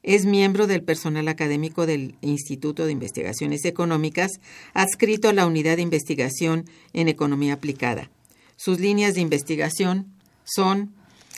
Es 0.04 0.26
miembro 0.26 0.66
del 0.66 0.82
personal 0.82 1.28
académico 1.28 1.86
del 1.86 2.16
Instituto 2.20 2.84
de 2.84 2.92
Investigaciones 2.92 3.64
Económicas, 3.64 4.32
adscrito 4.74 5.30
a 5.30 5.32
la 5.32 5.46
Unidad 5.46 5.76
de 5.76 5.82
Investigación 5.82 6.66
en 6.92 7.08
Economía 7.08 7.54
Aplicada. 7.54 8.10
Sus 8.56 8.80
líneas 8.80 9.14
de 9.14 9.22
investigación 9.22 10.12
son 10.44 10.92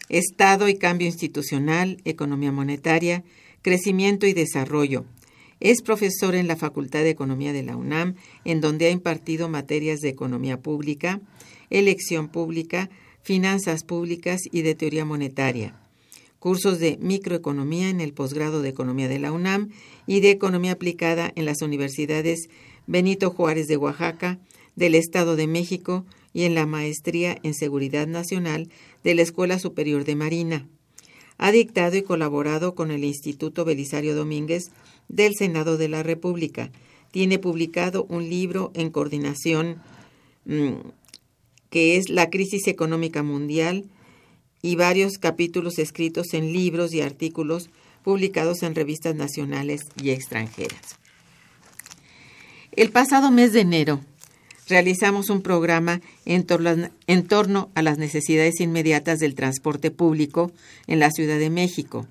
Estado 0.09 0.69
y 0.69 0.79
cambio 0.79 1.07
institucional, 1.07 1.99
economía 2.05 2.51
monetaria, 2.51 3.23
crecimiento 3.63 4.27
y 4.27 4.33
desarrollo. 4.33 5.05
Es 5.61 5.81
profesor 5.81 6.35
en 6.35 6.49
la 6.49 6.57
Facultad 6.57 7.05
de 7.05 7.11
Economía 7.11 7.53
de 7.53 7.63
la 7.63 7.77
UNAM, 7.77 8.17
en 8.45 8.61
donde 8.61 8.87
ha 8.87 8.91
impartido 8.91 9.49
materias 9.49 10.01
de 10.01 10.09
economía 10.09 10.61
pública, 10.61 11.21
elección 11.71 12.27
pública, 12.29 12.91
finanzas 13.23 13.85
públicas 13.85 14.41
y 14.51 14.63
de 14.63 14.75
teoría 14.75 15.05
monetaria 15.05 15.86
cursos 16.47 16.79
de 16.79 16.97
microeconomía 17.01 17.89
en 17.89 18.01
el 18.01 18.13
posgrado 18.13 18.63
de 18.63 18.69
Economía 18.69 19.09
de 19.09 19.19
la 19.19 19.33
UNAM 19.33 19.71
y 20.07 20.21
de 20.21 20.31
Economía 20.31 20.71
aplicada 20.71 21.33
en 21.35 21.45
las 21.45 21.61
universidades 21.61 22.49
Benito 22.87 23.31
Juárez 23.31 23.67
de 23.67 23.77
Oaxaca, 23.77 24.39
del 24.77 24.95
Estado 24.95 25.35
de 25.35 25.49
México 25.49 26.07
y 26.33 26.45
en 26.45 26.55
la 26.55 26.65
maestría 26.65 27.37
en 27.43 27.53
Seguridad 27.53 28.07
Nacional 28.07 28.69
de 29.03 29.17
la 29.17 29.23
Escuela 29.23 29.59
Superior 29.59 30.05
de 30.05 30.15
Marina. 30.15 30.69
Ha 31.37 31.51
dictado 31.51 31.97
y 31.97 32.03
colaborado 32.03 32.77
con 32.77 32.93
el 32.93 33.03
Instituto 33.03 33.65
Belisario 33.65 34.15
Domínguez 34.15 34.71
del 35.09 35.35
Senado 35.35 35.77
de 35.77 35.89
la 35.89 36.05
República. 36.05 36.71
Tiene 37.11 37.41
publicado 37.41 38.07
un 38.09 38.31
libro 38.31 38.71
en 38.75 38.91
coordinación 38.91 39.83
mm, 40.45 40.75
que 41.71 41.97
es 41.97 42.09
La 42.09 42.31
crisis 42.31 42.69
económica 42.69 43.25
mundial 43.25 43.87
y 44.63 44.77
varios 44.77 45.19
capítulos 45.19 45.79
escritos 45.79 46.35
en 46.35 46.53
libros 46.53 46.93
y 46.93 47.01
artículos 47.01 47.71
publicados 48.03 48.63
en 48.63 48.75
revistas 48.75 49.15
nacionales 49.15 49.81
y 50.03 50.11
extranjeras. 50.11 50.97
El 52.73 52.91
pasado 52.91 53.31
mes 53.31 53.53
de 53.53 53.61
enero 53.61 54.01
realizamos 54.69 55.31
un 55.31 55.43
programa 55.43 56.01
en, 56.25 56.45
torno 56.45 57.71
a 57.75 57.83
las 57.83 57.99
necesidades 57.99 58.61
inmediatas 58.61 59.19
del 59.19 59.35
transporte 59.35 59.91
público 59.91 60.53
en 60.87 60.99
la 60.99 61.11
Ciudad 61.11 61.39
de 61.39 61.51
México. 61.51 62.07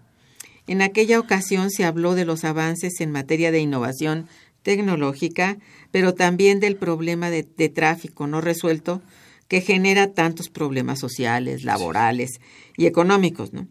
En 0.67 0.81
aquella 0.81 1.19
ocasión 1.19 1.69
se 1.69 1.85
habló 1.85 2.15
de 2.15 2.25
los 2.25 2.43
avances 2.43 2.99
en 2.99 3.11
materia 3.11 3.51
de 3.51 3.59
innovación 3.59 4.27
tecnológica, 4.63 5.57
pero 5.91 6.15
también 6.15 6.59
del 6.59 6.75
problema 6.75 7.29
de 7.29 7.43
tráfico 7.43 8.25
no 8.25 8.41
resuelto 8.41 9.01
que 9.47 9.61
genera 9.61 10.13
tantos 10.13 10.49
problemas 10.49 10.99
sociales, 10.99 11.63
laborales 11.63 12.39
y 12.77 12.85
económicos, 12.85 13.53
¿no? 13.53 13.67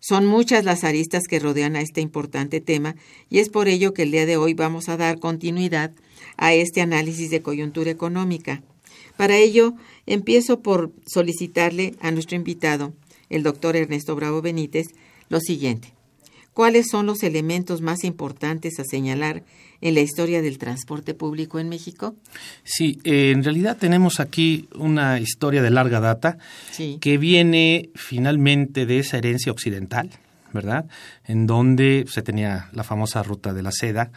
Son 0.00 0.26
muchas 0.26 0.66
las 0.66 0.84
aristas 0.84 1.22
que 1.26 1.38
rodean 1.38 1.76
a 1.76 1.80
este 1.80 2.02
importante 2.02 2.60
tema 2.60 2.94
y 3.30 3.38
es 3.38 3.48
por 3.48 3.68
ello 3.68 3.94
que 3.94 4.02
el 4.02 4.10
día 4.10 4.26
de 4.26 4.36
hoy 4.36 4.52
vamos 4.52 4.90
a 4.90 4.98
dar 4.98 5.18
continuidad 5.18 5.92
a 6.36 6.52
este 6.52 6.82
análisis 6.82 7.30
de 7.30 7.40
coyuntura 7.40 7.90
económica. 7.90 8.62
Para 9.16 9.38
ello, 9.38 9.72
empiezo 10.04 10.60
por 10.60 10.92
solicitarle 11.06 11.94
a 12.00 12.10
nuestro 12.10 12.36
invitado, 12.36 12.92
el 13.30 13.42
doctor 13.42 13.76
Ernesto 13.76 14.14
Bravo 14.14 14.42
Benítez, 14.42 14.88
lo 15.30 15.40
siguiente. 15.40 15.94
¿Cuáles 16.52 16.88
son 16.90 17.06
los 17.06 17.22
elementos 17.22 17.80
más 17.80 18.04
importantes 18.04 18.78
a 18.78 18.84
señalar 18.84 19.42
en 19.84 19.94
la 19.94 20.00
historia 20.00 20.40
del 20.40 20.56
transporte 20.56 21.12
público 21.12 21.60
en 21.60 21.68
México? 21.68 22.16
Sí, 22.64 22.98
eh, 23.04 23.32
en 23.32 23.44
realidad 23.44 23.76
tenemos 23.76 24.18
aquí 24.18 24.66
una 24.74 25.20
historia 25.20 25.62
de 25.62 25.70
larga 25.70 26.00
data 26.00 26.38
que 27.00 27.18
viene 27.18 27.90
finalmente 27.94 28.86
de 28.86 29.00
esa 29.00 29.18
herencia 29.18 29.52
occidental, 29.52 30.10
¿verdad? 30.54 30.86
En 31.26 31.46
donde 31.46 32.06
se 32.08 32.22
tenía 32.22 32.70
la 32.72 32.82
famosa 32.82 33.22
ruta 33.22 33.52
de 33.52 33.62
la 33.62 33.72
seda 33.72 34.10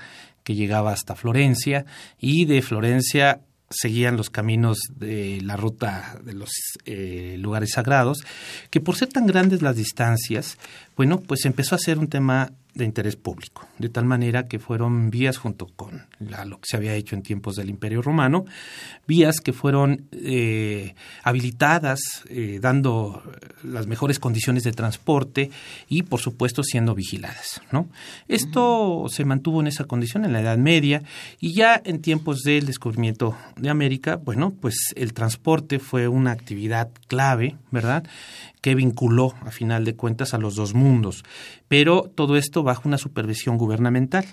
que 0.46 0.56
llegaba 0.56 0.94
hasta 0.94 1.16
Florencia 1.16 1.86
y 2.18 2.46
de 2.46 2.62
Florencia 2.62 3.42
seguían 3.70 4.16
los 4.16 4.30
caminos 4.30 4.78
de 4.96 5.42
la 5.42 5.58
ruta 5.58 6.18
de 6.24 6.32
los 6.32 6.50
eh, 6.86 7.36
lugares 7.40 7.72
sagrados, 7.72 8.20
que 8.70 8.80
por 8.80 8.96
ser 8.96 9.10
tan 9.10 9.28
grandes 9.28 9.62
las 9.62 9.76
distancias, 9.76 10.58
bueno, 10.96 11.20
pues 11.20 11.44
empezó 11.44 11.76
a 11.76 11.80
ser 11.80 12.00
un 12.00 12.08
tema 12.08 12.54
de 12.78 12.86
interés 12.86 13.16
público, 13.16 13.68
de 13.80 13.90
tal 13.90 14.06
manera 14.06 14.48
que 14.48 14.60
fueron 14.60 15.10
vías 15.10 15.38
junto 15.38 15.68
con 15.68 16.06
lo 16.20 16.60
que 16.60 16.68
se 16.68 16.78
había 16.78 16.94
hecho 16.94 17.16
en 17.16 17.24
tiempos 17.24 17.56
del 17.56 17.70
Imperio 17.70 18.02
Romano, 18.02 18.46
vías 19.08 19.42
que 19.42 19.52
fueron 19.52 20.08
eh, 20.12 20.96
habilitadas, 21.24 22.24
eh, 22.30 22.60
dando 22.62 23.24
las 23.64 23.88
mejores 23.88 24.20
condiciones 24.20 24.64
de 24.64 24.72
transporte 24.72 25.50
y, 25.90 26.04
por 26.04 26.20
supuesto, 26.20 26.64
siendo 26.64 26.94
vigiladas. 26.94 27.62
¿no? 27.72 27.90
Esto 28.28 29.06
se 29.10 29.26
mantuvo 29.26 29.62
en 29.62 29.68
esa 29.68 29.86
condición 29.86 30.24
en 30.24 30.34
la 30.34 30.42
Edad 30.42 30.58
Media 30.58 31.04
y 31.40 31.54
ya 31.54 31.82
en 31.84 32.02
tiempos 32.02 32.44
del 32.44 32.66
descubrimiento 32.66 33.36
de 33.56 33.70
América, 33.70 34.18
bueno, 34.18 34.54
pues 34.62 34.94
el 34.96 35.14
transporte 35.14 35.80
fue 35.80 36.08
una 36.08 36.32
actividad 36.32 36.90
clave, 37.08 37.56
¿verdad? 37.72 38.04
que 38.62 38.76
vinculó, 38.76 39.34
a 39.46 39.52
final 39.52 39.86
de 39.86 39.96
cuentas, 39.96 40.34
a 40.34 40.38
los 40.38 40.56
dos 40.56 40.74
mundos. 40.74 41.24
Pero 41.68 42.04
todo 42.14 42.38
esto 42.38 42.64
bajo 42.64 42.88
una 42.88 42.98
supervisión 42.98 43.58
gubernamental. 43.58 44.26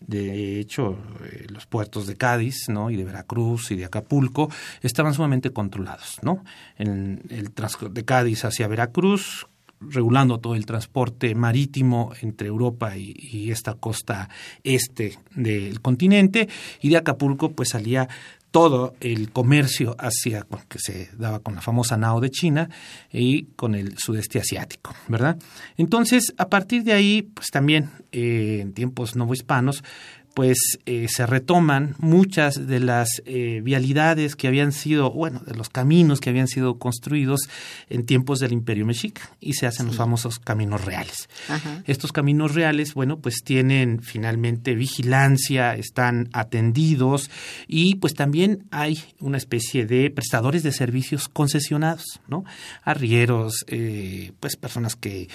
De 0.00 0.60
hecho, 0.60 0.98
eh, 1.24 1.46
los 1.50 1.66
puertos 1.66 2.06
de 2.06 2.16
Cádiz, 2.16 2.68
¿no? 2.68 2.90
y 2.90 2.96
de 2.96 3.04
Veracruz 3.04 3.70
y 3.70 3.76
de 3.76 3.84
Acapulco 3.84 4.50
estaban 4.80 5.12
sumamente 5.12 5.50
controlados, 5.50 6.18
¿no? 6.22 6.44
En 6.76 7.22
el 7.30 7.52
de 7.90 8.04
Cádiz 8.04 8.44
hacia 8.44 8.68
Veracruz, 8.68 9.48
regulando 9.80 10.38
todo 10.38 10.54
el 10.54 10.66
transporte 10.66 11.34
marítimo 11.34 12.12
entre 12.20 12.48
Europa 12.48 12.96
y, 12.96 13.14
y, 13.16 13.50
esta 13.50 13.74
costa 13.74 14.28
este 14.64 15.18
del 15.34 15.80
continente 15.80 16.48
y 16.80 16.88
de 16.88 16.96
Acapulco 16.96 17.52
pues 17.52 17.70
salía 17.70 18.08
todo 18.50 18.94
el 19.00 19.30
comercio 19.30 19.94
hacia 19.98 20.46
que 20.68 20.78
se 20.78 21.10
daba 21.16 21.40
con 21.40 21.54
la 21.54 21.60
famosa 21.60 21.96
nao 21.96 22.20
de 22.20 22.30
China 22.30 22.70
y 23.12 23.44
con 23.56 23.74
el 23.74 23.98
sudeste 23.98 24.40
asiático, 24.40 24.94
¿verdad? 25.08 25.36
Entonces, 25.76 26.34
a 26.38 26.48
partir 26.48 26.82
de 26.82 26.92
ahí, 26.92 27.22
pues 27.22 27.48
también 27.48 27.90
eh, 28.12 28.60
en 28.62 28.72
tiempos 28.72 29.16
novohispanos, 29.16 29.84
pues 30.38 30.78
eh, 30.86 31.08
se 31.08 31.26
retoman 31.26 31.96
muchas 31.98 32.68
de 32.68 32.78
las 32.78 33.08
eh, 33.26 33.60
vialidades 33.60 34.36
que 34.36 34.46
habían 34.46 34.70
sido, 34.70 35.10
bueno, 35.10 35.40
de 35.44 35.56
los 35.56 35.68
caminos 35.68 36.20
que 36.20 36.30
habían 36.30 36.46
sido 36.46 36.78
construidos 36.78 37.48
en 37.90 38.06
tiempos 38.06 38.38
del 38.38 38.52
Imperio 38.52 38.86
Mexica 38.86 39.32
y 39.40 39.54
se 39.54 39.66
hacen 39.66 39.86
los 39.86 39.96
famosos 39.96 40.38
caminos 40.38 40.84
reales. 40.84 41.28
Estos 41.86 42.12
caminos 42.12 42.54
reales, 42.54 42.94
bueno, 42.94 43.18
pues 43.18 43.42
tienen 43.42 44.00
finalmente 44.00 44.76
vigilancia, 44.76 45.74
están 45.74 46.28
atendidos 46.32 47.32
y 47.66 47.96
pues 47.96 48.14
también 48.14 48.68
hay 48.70 49.02
una 49.18 49.38
especie 49.38 49.86
de 49.86 50.08
prestadores 50.08 50.62
de 50.62 50.70
servicios 50.70 51.28
concesionados, 51.28 52.20
¿no? 52.28 52.44
Arrieros, 52.84 53.64
eh, 53.66 54.30
pues 54.38 54.54
personas 54.54 54.94
que 54.94 55.28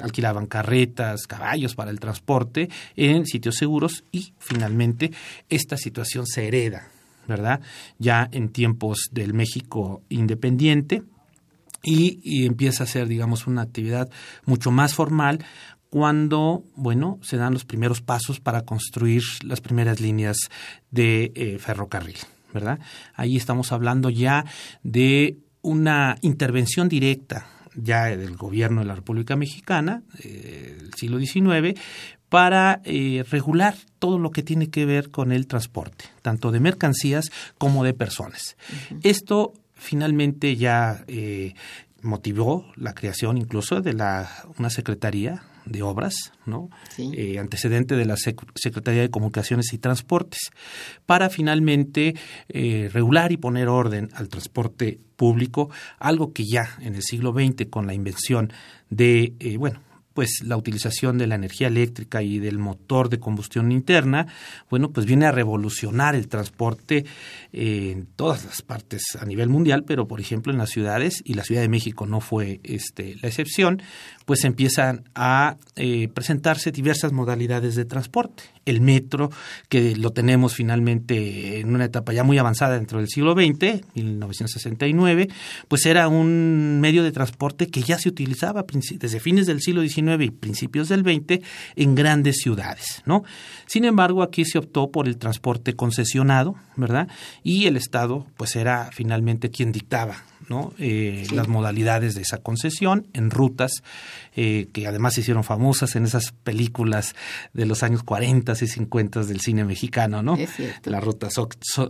alquilaban 0.00 0.46
carretas, 0.46 1.26
caballos 1.26 1.74
para 1.74 1.90
el 1.90 1.98
transporte 1.98 2.70
en 2.94 3.26
sitios 3.26 3.56
seguros 3.56 4.04
y 4.12 4.27
finalmente 4.38 5.12
esta 5.48 5.76
situación 5.76 6.26
se 6.26 6.48
hereda, 6.48 6.88
¿verdad? 7.26 7.60
Ya 7.98 8.28
en 8.32 8.50
tiempos 8.50 9.08
del 9.12 9.34
México 9.34 10.02
independiente 10.08 11.02
y, 11.82 12.46
empieza 12.46 12.84
a 12.84 12.86
ser, 12.86 13.08
digamos, 13.08 13.46
una 13.46 13.62
actividad 13.62 14.10
mucho 14.44 14.70
más 14.70 14.94
formal 14.94 15.44
cuando, 15.90 16.64
bueno, 16.74 17.18
se 17.22 17.36
dan 17.36 17.54
los 17.54 17.64
primeros 17.64 18.02
pasos 18.02 18.40
para 18.40 18.62
construir 18.62 19.22
las 19.42 19.60
primeras 19.60 20.00
líneas 20.00 20.36
de 20.90 21.32
eh, 21.34 21.58
ferrocarril, 21.58 22.16
¿verdad? 22.52 22.78
Ahí 23.14 23.36
estamos 23.36 23.72
hablando 23.72 24.10
ya 24.10 24.44
de 24.82 25.38
una 25.62 26.18
intervención 26.20 26.88
directa 26.88 27.46
ya 27.80 28.04
del 28.06 28.36
gobierno 28.36 28.80
de 28.80 28.86
la 28.86 28.94
República 28.94 29.36
Mexicana, 29.36 30.02
eh, 30.22 30.76
del 30.78 30.94
siglo 30.94 31.18
XIX, 31.18 31.78
para 32.28 32.80
eh, 32.84 33.24
regular 33.30 33.74
todo 33.98 34.18
lo 34.18 34.30
que 34.30 34.42
tiene 34.42 34.68
que 34.68 34.84
ver 34.84 35.10
con 35.10 35.32
el 35.32 35.46
transporte, 35.46 36.06
tanto 36.22 36.50
de 36.50 36.60
mercancías 36.60 37.30
como 37.56 37.84
de 37.84 37.94
personas. 37.94 38.56
Esto 39.02 39.54
finalmente 39.74 40.56
ya 40.56 41.04
eh, 41.06 41.54
motivó 42.02 42.66
la 42.76 42.94
creación 42.94 43.38
incluso 43.38 43.80
de 43.80 43.94
la, 43.94 44.28
una 44.58 44.70
secretaría 44.70 45.42
de 45.64 45.82
obras, 45.82 46.32
¿no? 46.46 46.70
Eh, 46.96 47.38
antecedente 47.38 47.94
de 47.94 48.06
la 48.06 48.16
Secretaría 48.16 49.02
de 49.02 49.10
Comunicaciones 49.10 49.74
y 49.74 49.78
Transportes, 49.78 50.50
para 51.04 51.28
finalmente 51.28 52.14
regular 52.48 53.32
y 53.32 53.36
poner 53.36 53.68
orden 53.68 54.08
al 54.14 54.30
transporte 54.30 54.98
público, 55.16 55.68
algo 55.98 56.32
que 56.32 56.46
ya 56.46 56.78
en 56.80 56.94
el 56.94 57.02
siglo 57.02 57.32
XX 57.32 57.66
con 57.68 57.86
la 57.86 57.92
invención 57.92 58.50
de, 58.88 59.34
bueno, 59.58 59.80
pues 60.18 60.42
la 60.42 60.56
utilización 60.56 61.16
de 61.16 61.28
la 61.28 61.36
energía 61.36 61.68
eléctrica 61.68 62.24
y 62.24 62.40
del 62.40 62.58
motor 62.58 63.08
de 63.08 63.20
combustión 63.20 63.70
interna, 63.70 64.26
bueno, 64.68 64.90
pues 64.90 65.06
viene 65.06 65.26
a 65.26 65.30
revolucionar 65.30 66.16
el 66.16 66.26
transporte 66.26 67.04
en 67.52 68.06
todas 68.16 68.44
las 68.44 68.62
partes 68.62 69.16
a 69.16 69.24
nivel 69.24 69.48
mundial, 69.48 69.84
pero 69.86 70.08
por 70.08 70.20
ejemplo 70.20 70.50
en 70.52 70.58
las 70.58 70.70
ciudades, 70.70 71.22
y 71.24 71.34
la 71.34 71.44
Ciudad 71.44 71.60
de 71.60 71.68
México 71.68 72.04
no 72.04 72.20
fue 72.20 72.58
este, 72.64 73.14
la 73.22 73.28
excepción, 73.28 73.80
pues 74.26 74.42
empiezan 74.42 75.08
a 75.14 75.56
eh, 75.76 76.08
presentarse 76.08 76.72
diversas 76.72 77.12
modalidades 77.12 77.76
de 77.76 77.84
transporte. 77.84 78.42
El 78.68 78.80
metro, 78.80 79.30
que 79.68 79.96
lo 79.96 80.10
tenemos 80.10 80.54
finalmente 80.54 81.60
en 81.60 81.74
una 81.74 81.86
etapa 81.86 82.12
ya 82.12 82.24
muy 82.24 82.38
avanzada 82.38 82.74
dentro 82.74 82.98
del 82.98 83.08
siglo 83.08 83.32
XX, 83.32 83.82
1969, 83.94 85.28
pues 85.68 85.86
era 85.86 86.08
un 86.08 86.80
medio 86.80 87.02
de 87.02 87.12
transporte 87.12 87.68
que 87.68 87.82
ya 87.82 87.98
se 87.98 88.08
utilizaba 88.08 88.64
desde 88.98 89.20
fines 89.20 89.46
del 89.46 89.60
siglo 89.60 89.82
XIX 89.82 90.22
y 90.22 90.30
principios 90.30 90.88
del 90.88 91.02
XX 91.02 91.44
en 91.76 91.94
grandes 91.94 92.36
ciudades, 92.36 93.02
¿no? 93.06 93.24
Sin 93.66 93.84
embargo, 93.84 94.22
aquí 94.22 94.44
se 94.44 94.58
optó 94.58 94.90
por 94.90 95.08
el 95.08 95.18
transporte 95.18 95.74
concesionado, 95.74 96.56
¿verdad? 96.76 97.08
Y 97.42 97.66
el 97.66 97.76
Estado, 97.76 98.26
pues 98.36 98.56
era 98.56 98.90
finalmente 98.92 99.50
quien 99.50 99.72
dictaba 99.72 100.22
¿no? 100.48 100.72
Eh, 100.78 101.26
las 101.32 101.48
modalidades 101.48 102.14
de 102.14 102.22
esa 102.22 102.38
concesión 102.38 103.06
en 103.12 103.30
rutas 103.30 103.82
eh, 104.34 104.68
que 104.72 104.86
además 104.86 105.14
se 105.14 105.22
hicieron 105.22 105.44
famosas 105.44 105.96
en 105.96 106.04
esas 106.04 106.32
películas 106.32 107.14
de 107.52 107.66
los 107.66 107.82
años 107.82 108.02
40 108.02 108.52
y 108.52 108.66
50 108.66 109.24
del 109.24 109.40
cine 109.40 109.64
mexicano, 109.64 110.22
¿no? 110.22 110.38
La 110.84 111.00
ruta 111.00 111.28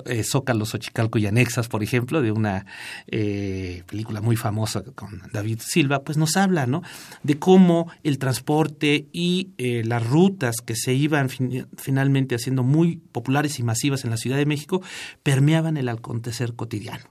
eh, 0.06 0.24
Zócalo, 0.24 0.64
Xochicalco 0.64 1.18
y 1.18 1.26
Anexas, 1.26 1.68
por 1.68 1.82
ejemplo, 1.82 2.22
de 2.22 2.32
una 2.32 2.66
película 3.06 4.20
muy 4.20 4.36
famosa 4.36 4.82
con 4.94 5.22
David 5.32 5.60
Silva, 5.64 6.02
pues 6.02 6.16
nos 6.16 6.36
habla, 6.36 6.66
¿no? 6.66 6.82
De 7.22 7.38
cómo 7.38 7.90
el 8.02 8.18
transporte 8.18 9.06
y 9.12 9.50
las 9.58 10.06
rutas 10.06 10.56
que 10.64 10.74
se 10.74 10.94
iban 10.94 11.28
finalmente 11.28 12.34
haciendo 12.34 12.62
muy 12.62 12.96
populares 12.96 13.58
y 13.58 13.62
masivas 13.62 14.04
en 14.04 14.10
la 14.10 14.16
Ciudad 14.16 14.36
de 14.36 14.46
México 14.46 14.82
permeaban 15.22 15.76
el 15.76 15.88
acontecer 15.88 16.54
cotidiano. 16.54 17.04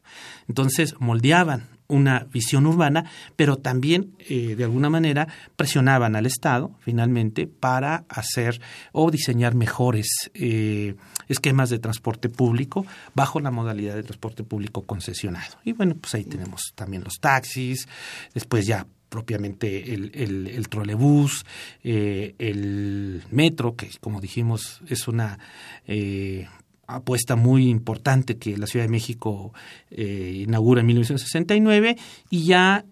Entonces, 0.48 0.96
moldeaban 1.00 1.68
una 1.88 2.28
visión 2.32 2.66
urbana, 2.66 3.10
pero 3.36 3.58
también, 3.58 4.14
eh, 4.20 4.56
de 4.56 4.64
alguna 4.64 4.90
manera, 4.90 5.28
presionaban 5.56 6.16
al 6.16 6.26
Estado, 6.26 6.71
finalmente, 6.80 7.48
para 7.48 8.06
hacer 8.10 8.62
o 8.92 9.10
diseñar 9.10 9.56
mejores 9.56 10.30
eh, 10.33 10.95
esquemas 11.28 11.69
de 11.69 11.80
transporte 11.80 12.30
público 12.30 12.86
bajo 13.14 13.40
la 13.40 13.52
modalidad 13.52 13.95
de 13.95 14.04
transporte 14.04 14.44
público 14.44 14.83
concesionado. 14.83 15.57
Y 15.64 15.74
bueno, 15.74 15.95
pues 15.95 16.14
ahí 16.16 16.26
tenemos 16.26 16.74
también 16.76 17.04
los 17.04 17.19
taxis, 17.19 17.88
después 18.33 18.66
ya 18.66 18.86
propiamente 19.10 19.94
el, 19.94 20.12
el, 20.14 20.68
trolebús, 20.68 21.45
eh, 21.81 22.36
el 22.40 23.24
metro, 23.31 23.78
que 23.78 23.90
como 24.02 24.19
dijimos 24.19 24.81
es 24.90 25.07
una 25.07 25.40
apuesta 26.88 27.36
muy 27.36 27.70
importante 27.70 28.38
que 28.38 28.58
la 28.58 28.66
Ciudad 28.66 28.86
de 28.86 28.92
México 28.92 29.54
eh, 29.92 30.44
inaugura 30.48 30.82
en 30.82 30.88
1969 30.88 31.98
y 32.30 32.46
ya 32.46 32.86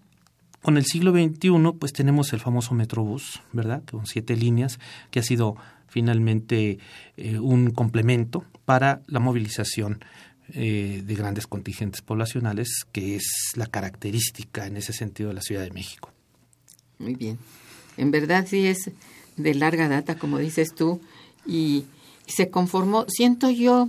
con 0.62 0.76
el 0.76 0.84
siglo 0.84 1.12
XXI 1.12 1.50
pues 1.78 1.92
tenemos 1.92 2.32
el 2.32 2.40
famoso 2.40 2.74
Metrobús, 2.74 3.40
¿verdad? 3.52 3.82
Con 3.90 4.06
siete 4.06 4.36
líneas 4.36 4.78
que 5.10 5.20
ha 5.20 5.22
sido 5.22 5.56
finalmente 5.88 6.78
eh, 7.16 7.38
un 7.38 7.70
complemento 7.70 8.44
para 8.64 9.00
la 9.06 9.20
movilización 9.20 10.04
eh, 10.52 11.02
de 11.04 11.14
grandes 11.14 11.46
contingentes 11.46 12.02
poblacionales, 12.02 12.86
que 12.92 13.16
es 13.16 13.52
la 13.56 13.66
característica 13.66 14.66
en 14.66 14.76
ese 14.76 14.92
sentido 14.92 15.30
de 15.30 15.34
la 15.34 15.40
Ciudad 15.40 15.62
de 15.62 15.70
México. 15.70 16.12
Muy 16.98 17.14
bien. 17.14 17.38
En 17.96 18.10
verdad 18.10 18.46
sí 18.48 18.66
es 18.66 18.90
de 19.36 19.54
larga 19.54 19.88
data, 19.88 20.16
como 20.16 20.38
dices 20.38 20.74
tú, 20.74 21.00
y 21.46 21.84
se 22.26 22.50
conformó, 22.50 23.06
siento 23.08 23.50
yo, 23.50 23.88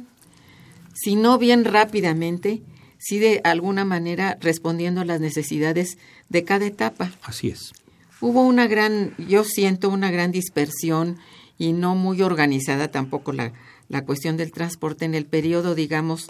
si 0.94 1.16
no 1.16 1.38
bien 1.38 1.66
rápidamente, 1.66 2.62
sí 2.98 3.20
de 3.20 3.42
alguna 3.44 3.86
manera 3.86 4.38
respondiendo 4.42 5.02
a 5.02 5.06
las 5.06 5.20
necesidades 5.20 5.98
de 6.30 6.44
cada 6.44 6.66
etapa. 6.66 7.12
Así 7.24 7.50
es. 7.50 7.74
Hubo 8.20 8.44
una 8.44 8.68
gran, 8.68 9.16
yo 9.18 9.44
siento 9.44 9.90
una 9.90 10.10
gran 10.10 10.32
dispersión 10.32 11.18
y 11.58 11.74
no 11.74 11.96
muy 11.96 12.22
organizada 12.22 12.90
tampoco 12.90 13.32
la, 13.32 13.54
la 13.90 14.04
cuestión 14.06 14.38
del 14.38 14.52
transporte 14.52 15.06
en 15.06 15.16
el 15.16 15.26
periodo, 15.26 15.76
digamos, 15.76 16.28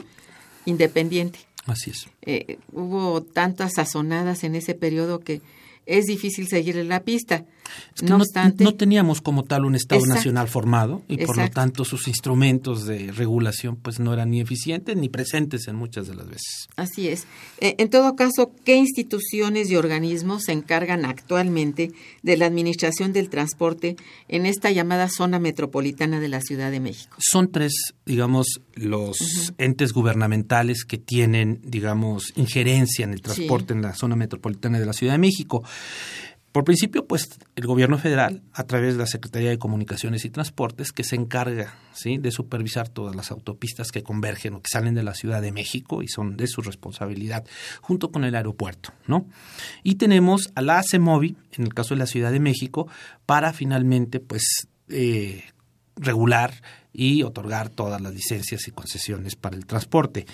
independiente. 0.65 1.39
Así 1.65 1.91
es. 1.91 2.07
Eh, 2.21 2.59
hubo 2.71 3.21
tantas 3.21 3.73
sazonadas 3.75 4.43
en 4.43 4.55
ese 4.55 4.73
periodo 4.73 5.19
que 5.19 5.41
es 5.85 6.05
difícil 6.05 6.47
seguirle 6.47 6.83
la 6.83 7.01
pista. 7.01 7.45
No, 8.01 8.17
obstante, 8.17 8.63
no, 8.63 8.75
teníamos 8.75 9.21
como 9.21 9.43
tal 9.43 9.65
un 9.65 9.75
Estado 9.75 10.05
nacional 10.05 10.47
formado 10.47 11.01
y 11.07 11.25
por 11.25 11.37
lo 11.37 11.49
tanto 11.49 11.85
sus 11.85 12.07
instrumentos 12.07 12.85
de 12.85 13.11
regulación 13.11 13.75
pues 13.75 13.99
no 13.99 14.13
eran 14.13 14.31
ni 14.31 14.41
eficientes 14.41 14.95
ni 14.95 15.09
presentes 15.09 15.67
en 15.67 15.75
muchas 15.75 16.07
de 16.07 16.15
las 16.15 16.27
veces. 16.27 16.67
Así 16.75 17.07
es. 17.07 17.25
Eh, 17.59 17.75
en 17.77 17.89
todo 17.89 18.15
caso, 18.15 18.51
¿qué 18.63 18.75
instituciones 18.75 19.69
y 19.69 19.75
organismos 19.75 20.43
se 20.43 20.51
encargan 20.51 21.05
actualmente 21.05 21.91
de 22.23 22.37
la 22.37 22.45
administración 22.45 23.13
del 23.13 23.29
transporte 23.29 23.95
en 24.27 24.45
esta 24.45 24.71
llamada 24.71 25.09
zona 25.09 25.39
metropolitana 25.39 26.19
de 26.19 26.29
la 26.29 26.41
Ciudad 26.41 26.71
de 26.71 26.79
México? 26.79 27.17
Son 27.19 27.51
tres, 27.51 27.73
digamos, 28.05 28.61
los 28.75 29.17
entes 29.57 29.93
gubernamentales 29.93 30.85
que 30.85 30.97
tienen, 30.97 31.61
digamos, 31.63 32.33
injerencia 32.35 33.05
en 33.05 33.13
el 33.13 33.21
transporte 33.21 33.73
en 33.73 33.81
la 33.81 33.95
zona 33.95 34.15
metropolitana 34.15 34.79
de 34.79 34.85
la 34.85 34.93
Ciudad 34.93 35.13
de 35.13 35.19
México. 35.19 35.63
Por 36.57 36.63
principio, 36.63 37.05
pues 37.05 37.29
el 37.55 37.67
gobierno 37.67 37.99
federal, 37.99 38.41
a 38.51 38.63
través 38.63 38.95
de 38.95 39.01
la 39.01 39.05
Secretaría 39.05 39.51
de 39.51 39.59
Comunicaciones 39.59 40.25
y 40.25 40.31
Transportes, 40.31 40.91
que 40.91 41.03
se 41.03 41.15
encarga 41.15 41.75
¿sí? 41.93 42.17
de 42.17 42.31
supervisar 42.31 42.89
todas 42.89 43.15
las 43.15 43.29
autopistas 43.29 43.91
que 43.91 44.01
convergen 44.01 44.55
o 44.55 44.61
que 44.63 44.69
salen 44.71 44.95
de 44.95 45.03
la 45.03 45.13
Ciudad 45.13 45.39
de 45.39 45.51
México 45.51 46.01
y 46.01 46.07
son 46.07 46.35
de 46.35 46.47
su 46.47 46.63
responsabilidad, 46.63 47.45
junto 47.79 48.11
con 48.11 48.23
el 48.23 48.33
aeropuerto, 48.33 48.91
¿no? 49.05 49.27
Y 49.83 49.97
tenemos 49.97 50.49
a 50.55 50.63
la 50.63 50.79
ACEMOVI, 50.79 51.35
en 51.59 51.63
el 51.63 51.75
caso 51.75 51.93
de 51.93 51.99
la 51.99 52.07
Ciudad 52.07 52.31
de 52.31 52.39
México, 52.39 52.87
para 53.27 53.53
finalmente, 53.53 54.19
pues, 54.19 54.67
eh, 54.89 55.43
regular 55.95 56.55
y 56.91 57.21
otorgar 57.21 57.69
todas 57.69 58.01
las 58.01 58.15
licencias 58.15 58.67
y 58.67 58.71
concesiones 58.71 59.35
para 59.35 59.55
el 59.55 59.67
transporte. 59.67 60.25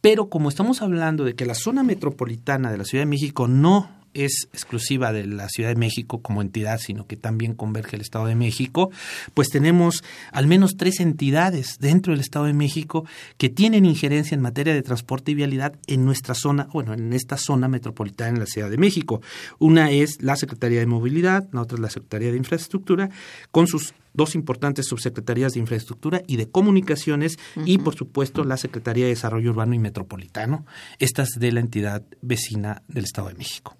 Pero 0.00 0.30
como 0.30 0.48
estamos 0.48 0.80
hablando 0.80 1.22
de 1.24 1.34
que 1.34 1.44
la 1.44 1.54
zona 1.54 1.82
metropolitana 1.82 2.70
de 2.70 2.78
la 2.78 2.84
Ciudad 2.84 3.02
de 3.02 3.10
México 3.10 3.46
no 3.46 3.95
es 4.24 4.48
exclusiva 4.52 5.12
de 5.12 5.26
la 5.26 5.48
Ciudad 5.48 5.70
de 5.70 5.76
México 5.76 6.22
como 6.22 6.42
entidad, 6.42 6.78
sino 6.78 7.06
que 7.06 7.16
también 7.16 7.54
converge 7.54 7.96
el 7.96 8.02
Estado 8.02 8.26
de 8.26 8.34
México, 8.34 8.90
pues 9.34 9.48
tenemos 9.48 10.02
al 10.32 10.46
menos 10.46 10.76
tres 10.76 11.00
entidades 11.00 11.78
dentro 11.78 12.12
del 12.12 12.20
Estado 12.20 12.46
de 12.46 12.54
México 12.54 13.04
que 13.38 13.48
tienen 13.48 13.84
injerencia 13.84 14.34
en 14.34 14.42
materia 14.42 14.74
de 14.74 14.82
transporte 14.82 15.32
y 15.32 15.34
vialidad 15.34 15.74
en 15.86 16.04
nuestra 16.04 16.34
zona, 16.34 16.68
bueno, 16.72 16.94
en 16.94 17.12
esta 17.12 17.36
zona 17.36 17.68
metropolitana 17.68 18.30
en 18.30 18.40
la 18.40 18.46
Ciudad 18.46 18.70
de 18.70 18.78
México. 18.78 19.20
Una 19.58 19.90
es 19.90 20.22
la 20.22 20.36
Secretaría 20.36 20.80
de 20.80 20.86
Movilidad, 20.86 21.48
la 21.52 21.62
otra 21.62 21.76
es 21.76 21.80
la 21.80 21.90
Secretaría 21.90 22.30
de 22.30 22.36
Infraestructura, 22.36 23.10
con 23.50 23.66
sus 23.66 23.94
dos 24.16 24.34
importantes 24.34 24.86
subsecretarías 24.86 25.52
de 25.52 25.60
infraestructura 25.60 26.22
y 26.26 26.36
de 26.36 26.48
comunicaciones 26.48 27.38
y 27.64 27.78
por 27.78 27.94
supuesto 27.94 28.44
la 28.44 28.56
Secretaría 28.56 29.04
de 29.04 29.10
Desarrollo 29.10 29.50
Urbano 29.50 29.74
y 29.74 29.78
Metropolitano, 29.78 30.64
estas 30.98 31.28
de 31.38 31.52
la 31.52 31.60
entidad 31.60 32.02
vecina 32.22 32.82
del 32.88 33.04
Estado 33.04 33.28
de 33.28 33.34
México. 33.34 33.76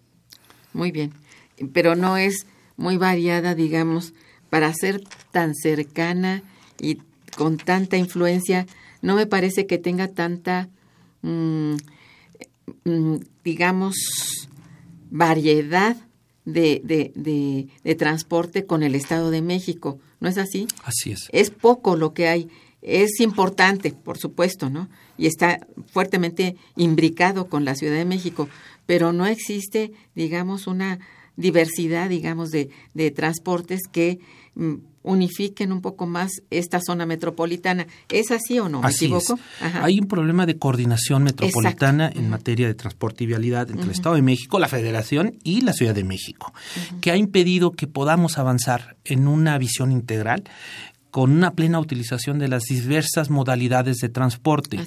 Muy 0.77 0.91
bien, 0.91 1.15
pero 1.73 1.97
no 1.97 2.19
es 2.19 2.47
muy 2.77 2.99
variada, 2.99 3.55
digamos, 3.55 4.13
para 4.51 4.75
ser 4.75 5.03
tan 5.33 5.55
cercana 5.55 6.43
y 6.79 6.99
con 7.35 7.57
tanta 7.57 7.97
influencia, 7.97 8.67
no 9.01 9.15
me 9.15 9.27
parece 9.27 9.67
que 9.67 9.79
tenga 9.79 10.09
tanta, 10.09 10.69
mm, 11.23 11.77
mm, 12.85 13.17
digamos, 13.43 13.97
variedad 15.11 15.97
de, 16.45 16.83
de, 16.85 17.69
de, 17.83 17.95
transporte 17.95 18.67
con 18.67 18.83
el 18.83 18.95
Estado 18.95 19.31
de 19.31 19.41
México. 19.41 19.99
¿No 20.21 20.29
es 20.29 20.37
así? 20.37 20.69
Así 20.85 21.13
es. 21.13 21.31
Es 21.33 21.49
poco 21.51 21.97
lo 21.97 22.13
que 22.13 22.29
hay. 22.29 22.51
Es 22.83 23.19
importante, 23.21 23.93
por 23.93 24.19
supuesto, 24.19 24.69
¿no? 24.69 24.91
Y 25.17 25.27
está 25.27 25.67
fuertemente 25.91 26.55
imbricado 26.77 27.49
con 27.49 27.65
la 27.65 27.75
Ciudad 27.75 27.97
de 27.97 28.05
México, 28.05 28.49
pero 28.87 29.13
no 29.13 29.27
existe, 29.27 29.93
digamos, 30.15 30.67
una 30.67 30.99
diversidad, 31.37 32.09
digamos, 32.09 32.51
de, 32.51 32.71
de 32.95 33.11
transportes 33.11 33.83
que 33.91 34.19
mm, 34.55 34.77
unifiquen 35.07 35.71
un 35.71 35.81
poco 35.81 36.07
más 36.07 36.31
esta 36.51 36.81
zona 36.81 37.07
metropolitana. 37.07 37.87
¿Es 38.09 38.31
así 38.33 38.59
o 38.59 38.69
no? 38.69 38.83
¿Me 38.83 38.91
equivoco? 38.91 39.39
Hay 39.61 40.01
un 40.01 40.09
problema 40.09 40.47
de 40.47 40.59
coordinación 40.59 41.23
metropolitana 41.23 42.11
en 42.13 42.29
materia 42.29 42.67
de 42.67 42.75
transporte 42.75 43.25
y 43.25 43.29
vialidad 43.29 43.71
entre 43.71 43.85
el 43.85 43.93
Estado 43.93 44.17
de 44.17 44.23
México, 44.23 44.59
la 44.59 44.69
Federación 44.69 45.39
y 45.45 45.61
la 45.61 45.73
Ciudad 45.73 45.95
de 45.95 46.03
México, 46.03 46.53
que 47.01 47.13
ha 47.13 47.17
impedido 47.17 47.71
que 47.71 47.87
podamos 47.87 48.37
avanzar 48.37 48.97
en 49.05 49.29
una 49.29 49.57
visión 49.59 49.93
integral 49.93 50.43
con 51.17 51.33
una 51.33 51.55
plena 51.55 51.81
utilización 51.81 52.39
de 52.39 52.47
las 52.47 52.65
diversas 52.65 53.31
modalidades 53.31 53.97
de 54.01 54.11
transporte. 54.11 54.79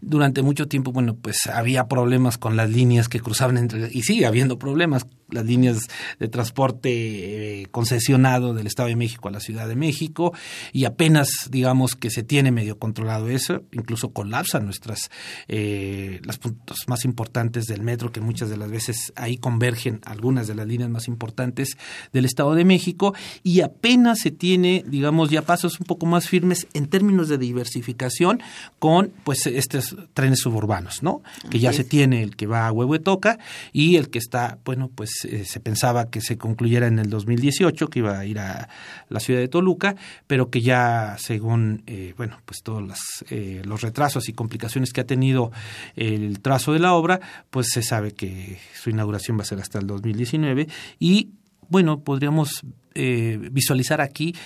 Durante 0.00 0.40
mucho 0.40 0.68
tiempo, 0.68 0.92
bueno, 0.92 1.16
pues 1.16 1.48
había 1.52 1.88
problemas 1.88 2.38
con 2.38 2.56
las 2.56 2.70
líneas 2.70 3.08
que 3.08 3.18
cruzaban 3.18 3.58
entre, 3.58 3.88
y 3.90 4.02
sigue 4.02 4.24
habiendo 4.24 4.56
problemas 4.56 5.04
las 5.30 5.44
líneas 5.44 5.88
de 6.18 6.28
transporte 6.28 7.62
eh, 7.62 7.66
concesionado 7.70 8.54
del 8.54 8.66
Estado 8.66 8.88
de 8.88 8.96
México 8.96 9.28
a 9.28 9.32
la 9.32 9.40
Ciudad 9.40 9.68
de 9.68 9.76
México 9.76 10.32
y 10.72 10.84
apenas 10.84 11.28
digamos 11.50 11.94
que 11.94 12.10
se 12.10 12.22
tiene 12.22 12.52
medio 12.52 12.78
controlado 12.78 13.28
eso, 13.28 13.62
incluso 13.72 14.12
colapsan 14.12 14.64
nuestras 14.64 15.10
eh, 15.48 16.20
las 16.24 16.38
puntos 16.38 16.84
más 16.86 17.04
importantes 17.04 17.66
del 17.66 17.82
metro 17.82 18.12
que 18.12 18.20
muchas 18.20 18.50
de 18.50 18.56
las 18.56 18.70
veces 18.70 19.12
ahí 19.16 19.36
convergen 19.36 20.00
algunas 20.04 20.46
de 20.46 20.54
las 20.54 20.66
líneas 20.66 20.90
más 20.90 21.08
importantes 21.08 21.76
del 22.12 22.24
Estado 22.24 22.54
de 22.54 22.64
México 22.64 23.14
y 23.42 23.60
apenas 23.60 24.18
se 24.20 24.30
tiene 24.30 24.84
digamos 24.86 25.30
ya 25.30 25.42
pasos 25.42 25.80
un 25.80 25.86
poco 25.86 26.06
más 26.06 26.28
firmes 26.28 26.66
en 26.74 26.86
términos 26.88 27.28
de 27.28 27.38
diversificación 27.38 28.42
con 28.78 29.12
pues 29.24 29.46
estos 29.46 29.96
trenes 30.12 30.40
suburbanos, 30.40 31.02
¿no? 31.02 31.22
Que 31.50 31.58
ya 31.58 31.72
se 31.72 31.84
tiene 31.84 32.22
el 32.22 32.36
que 32.36 32.46
va 32.46 32.66
a 32.66 32.72
Huehuetoca 32.72 33.38
y 33.72 33.96
el 33.96 34.10
que 34.10 34.18
está 34.18 34.58
bueno 34.64 34.90
pues 34.94 35.13
eh, 35.24 35.44
se 35.44 35.60
pensaba 35.60 36.10
que 36.10 36.20
se 36.20 36.36
concluyera 36.36 36.86
en 36.86 36.98
el 36.98 37.08
2018, 37.10 37.88
que 37.88 37.98
iba 38.00 38.18
a 38.18 38.26
ir 38.26 38.38
a 38.38 38.68
la 39.08 39.20
ciudad 39.20 39.40
de 39.40 39.48
Toluca, 39.48 39.96
pero 40.26 40.50
que 40.50 40.60
ya 40.60 41.16
según, 41.18 41.82
eh, 41.86 42.14
bueno, 42.16 42.38
pues 42.44 42.62
todos 42.62 42.84
eh, 43.30 43.62
los 43.64 43.82
retrasos 43.82 44.28
y 44.28 44.32
complicaciones 44.32 44.92
que 44.92 45.00
ha 45.00 45.06
tenido 45.06 45.52
el 45.96 46.40
trazo 46.40 46.72
de 46.72 46.80
la 46.80 46.94
obra, 46.94 47.20
pues 47.50 47.68
se 47.70 47.82
sabe 47.82 48.12
que 48.12 48.58
su 48.74 48.90
inauguración 48.90 49.38
va 49.38 49.42
a 49.42 49.46
ser 49.46 49.60
hasta 49.60 49.78
el 49.78 49.86
2019 49.86 50.68
y, 50.98 51.30
bueno, 51.68 52.00
podríamos 52.00 52.62
visualizar 52.94 54.00
aquí 54.00 54.36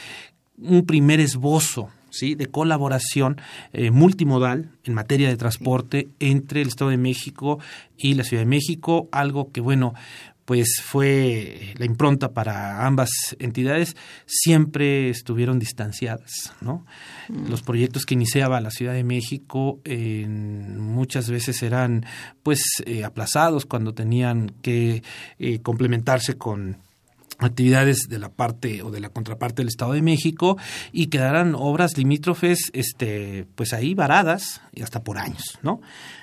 un 0.57 0.87
primer 0.87 1.21
esbozo 1.21 1.91
¿sí? 2.09 2.35
de 2.35 2.47
colaboración 2.47 3.39
multimodal 3.93 4.71
en 4.85 4.95
materia 4.95 5.29
de 5.29 5.37
transporte 5.37 6.09
entre 6.19 6.63
el 6.63 6.69
Estado 6.69 6.91
de 6.91 6.97
México 6.97 7.59
y 7.99 8.15
la 8.15 8.25
Ciudad 8.25 8.45
de 8.45 8.49
México, 8.49 9.07
algo 9.13 9.53
que, 9.53 9.61
bueno, 9.61 9.93
pues 10.49 10.81
fue 10.83 11.75
la 11.77 11.85
impronta 11.85 12.33
para 12.33 12.87
ambas 12.87 13.11
entidades, 13.39 13.99
siempre 14.25 15.11
estuvieron 15.11 15.59
distanciadas, 15.59 16.55
¿no? 16.63 16.87
Mm. 17.29 17.51
Los 17.51 17.61
proyectos 17.61 18.07
que 18.07 18.15
iniciaba 18.15 18.59
la 18.63 18.71
Ciudad 18.71 18.95
de 18.95 19.05
México 19.05 19.83
muchas 19.87 21.29
veces 21.29 21.63
eran 21.63 22.07
pues 22.43 22.63
eh, 22.87 23.05
aplazados 23.05 23.67
cuando 23.67 23.93
tenían 23.93 24.55
que 24.63 25.03
eh, 25.39 25.61
complementarse 25.61 26.39
con 26.39 26.79
actividades 27.39 28.09
de 28.09 28.19
la 28.19 28.31
parte 28.31 28.83
o 28.83 28.91
de 28.91 29.01
la 29.01 29.11
contraparte 29.11 29.61
del 29.61 29.69
Estado 29.69 29.93
de 29.93 30.03
México 30.03 30.57
y 30.93 31.09
quedarán 31.09 31.55
obras 31.55 31.99
limítrofes 31.99 32.71
este 32.73 33.47
pues 33.55 33.75
ahí 33.75 33.93
varadas 33.93 34.63
y 34.73 34.81
hasta 34.81 35.05
por 35.05 35.19
años, 35.19 35.59
¿no? 35.63 35.83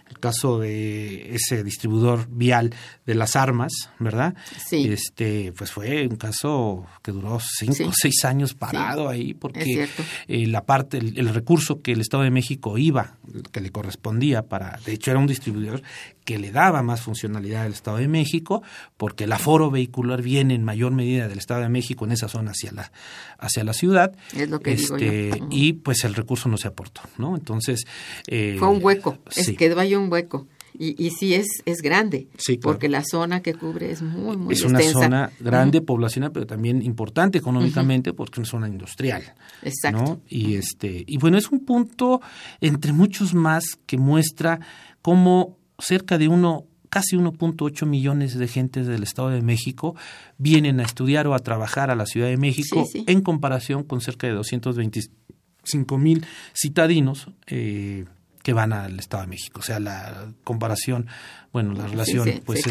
El 0.10 0.20
caso 0.20 0.60
de 0.60 1.36
ese 1.36 1.64
distribuidor 1.64 2.28
vial 2.30 2.74
de 3.06 3.16
las 3.16 3.36
armas, 3.36 3.90
¿verdad? 4.00 4.36
Sí. 4.66 4.88
Este, 4.88 5.52
pues 5.58 5.72
fue 5.72 6.08
un 6.08 6.16
caso 6.16 6.86
que 7.04 7.12
duró 7.12 7.40
cinco 7.40 7.90
o 7.90 7.94
seis 7.94 8.24
años 8.24 8.54
parado 8.54 9.10
ahí, 9.10 9.34
porque 9.34 9.88
eh, 10.28 10.48
la 10.48 10.66
parte, 10.66 10.98
el, 10.98 11.30
recurso 11.30 11.82
que 11.82 11.94
el 11.94 12.02
Estado 12.02 12.24
de 12.24 12.32
México 12.32 12.78
iba, 12.78 13.18
que 13.52 13.62
le 13.62 13.72
correspondía 13.72 14.44
para, 14.44 14.80
de 14.86 14.94
hecho 14.94 15.12
era 15.12 15.20
un 15.20 15.28
distribuidor 15.28 15.82
que 16.24 16.40
le 16.40 16.52
daba 16.52 16.82
más 16.82 17.02
funcionalidad 17.02 17.64
al 17.64 17.74
Estado 17.74 17.98
de 17.98 18.08
México, 18.08 18.64
porque 18.98 19.26
el 19.26 19.32
aforo 19.32 19.70
vehicular 19.70 20.22
viene 20.22 20.56
en 20.56 20.64
mayor 20.64 20.92
medida 20.92 21.28
del 21.28 21.38
Estado 21.38 21.62
de 21.62 21.70
México 21.70 22.06
en 22.06 22.12
esa 22.12 22.28
zona 22.28 22.52
hacia 22.52 22.72
la, 22.72 22.92
hacia 23.38 23.64
la 23.64 23.74
ciudad. 23.74 24.16
Es 24.36 24.50
lo 24.50 24.60
que 24.60 24.74
este, 24.74 25.32
digo 25.32 25.48
Y 25.52 25.74
pues 25.74 26.04
el 26.04 26.16
recurso 26.16 26.50
no 26.50 26.58
se 26.58 26.68
aportó, 26.68 27.02
¿no? 27.18 27.36
Entonces... 27.36 27.86
Eh, 28.28 28.56
fue 28.58 28.68
un 28.68 28.84
hueco, 28.84 29.20
es 29.36 29.52
que 29.52 29.70
un 29.98 30.12
hueco. 30.12 30.48
Y, 30.78 31.02
y 31.02 31.12
sí 31.12 31.34
es, 31.34 31.48
es 31.66 31.78
grande, 31.78 32.28
porque 32.62 32.90
la 32.90 33.02
zona 33.04 33.42
que 33.42 33.54
cubre 33.54 33.92
es 33.92 34.02
muy, 34.02 34.36
muy 34.36 34.54
Es 34.54 34.62
una 34.64 34.82
zona 34.82 35.32
grande, 35.40 35.82
poblacional, 35.82 36.34
pero 36.34 36.46
también 36.46 36.82
importante 36.82 37.38
económicamente 37.38 38.12
porque 38.12 38.34
es 38.34 38.38
una 38.40 38.48
zona 38.48 38.68
industrial. 38.68 39.24
Exacto. 39.62 40.20
Y, 40.28 40.56
este, 40.56 41.06
y 41.08 41.18
bueno, 41.18 41.38
es 41.38 41.50
un 41.50 41.64
punto 41.64 42.20
entre 42.60 42.92
muchos 42.92 43.34
más 43.34 43.64
que 43.86 43.98
muestra 43.98 44.60
cómo 45.02 45.58
cerca 45.80 46.18
de 46.18 46.28
uno 46.28 46.66
casi 46.90 47.18
1.8 47.18 47.86
millones 47.86 48.38
de 48.38 48.48
gentes 48.48 48.88
del 48.88 49.04
Estado 49.04 49.30
de 49.30 49.42
México 49.42 49.96
vienen 50.38 50.80
a 50.80 50.84
estudiar 50.84 51.28
o 51.28 51.34
a 51.34 51.40
trabajar 51.40 51.92
a 51.92 51.96
la 51.96 52.06
Ciudad 52.06 52.28
de 52.28 52.38
México 52.38 52.88
en 52.94 53.22
comparación 53.22 53.84
con 53.84 54.00
cerca 54.00 54.28
de 54.28 54.34
225 54.34 55.98
mil 55.98 56.25
citadinos 56.54 57.28
eh, 57.48 58.06
que 58.46 58.54
van 58.54 58.74
al 58.74 59.00
Estado 59.00 59.24
de 59.24 59.30
México. 59.30 59.60
O 59.60 59.64
sea, 59.64 59.80
la 59.80 60.32
comparación, 60.44 61.08
bueno, 61.52 61.74
la 61.74 61.88
relación 61.88 62.44
pues 62.46 62.62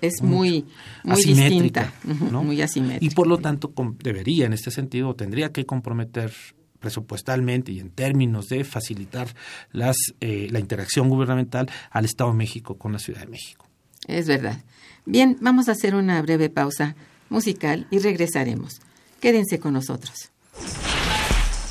es, 0.00 0.22
muy, 0.22 0.64
muy 1.04 1.22
distinta, 1.22 1.92
muy 2.02 2.62
asimétrica. 2.62 3.04
Y 3.04 3.14
por 3.14 3.26
lo 3.26 3.36
tanto 3.36 3.70
debería, 4.02 4.46
en 4.46 4.54
este 4.54 4.70
sentido, 4.70 5.14
tendría 5.14 5.52
que 5.52 5.66
comprometer 5.66 6.32
presupuestalmente 6.80 7.72
y 7.72 7.80
en 7.80 7.90
términos 7.90 8.46
de 8.46 8.64
facilitar 8.64 9.28
las, 9.70 9.98
eh, 10.22 10.48
la 10.50 10.60
interacción 10.60 11.10
gubernamental 11.10 11.68
al 11.90 12.06
Estado 12.06 12.30
de 12.30 12.36
México 12.38 12.78
con 12.78 12.94
la 12.94 12.98
Ciudad 12.98 13.20
de 13.20 13.26
México. 13.26 13.68
Es 14.06 14.26
verdad. 14.26 14.62
Bien, 15.04 15.36
vamos 15.42 15.68
a 15.68 15.72
hacer 15.72 15.94
una 15.94 16.22
breve 16.22 16.48
pausa 16.48 16.96
musical 17.28 17.86
y 17.90 17.98
regresaremos. 17.98 18.80
Quédense 19.20 19.58
con 19.58 19.74
nosotros. 19.74 20.30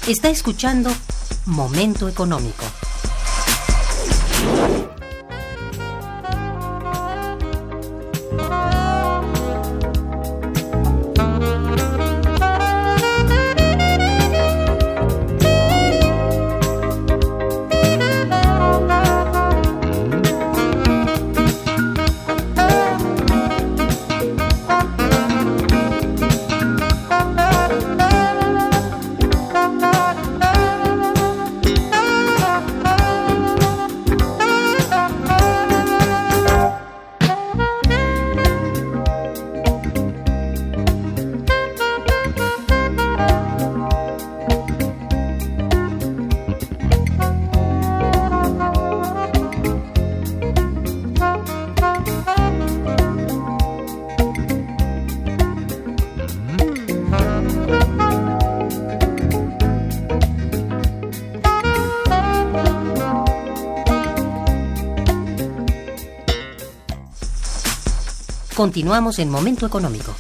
Está 0.08 0.30
escuchando 0.30 0.92
Momento 1.48 2.08
Económico. 2.08 2.64
you 4.40 4.77
Continuamos 68.58 69.20
en 69.20 69.30
Momento 69.30 69.68
Económico. 69.68 70.16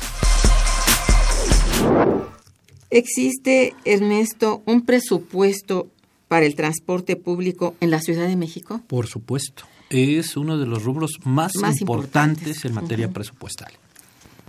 ¿Existe, 2.91 3.73
Ernesto, 3.83 4.61
un 4.67 4.85
presupuesto 4.85 5.87
para 6.27 6.45
el 6.45 6.53
transporte 6.53 7.15
público 7.15 7.73
en 7.79 7.89
la 7.89 7.99
Ciudad 7.99 8.27
de 8.27 8.35
México? 8.35 8.79
Por 8.85 9.07
supuesto. 9.07 9.63
Es 9.89 10.37
uno 10.37 10.59
de 10.59 10.67
los 10.67 10.83
rubros 10.83 11.13
más, 11.23 11.53
importantes, 11.81 12.63
en 12.63 12.75
materia 12.75 13.09
presupuestal. 13.09 13.71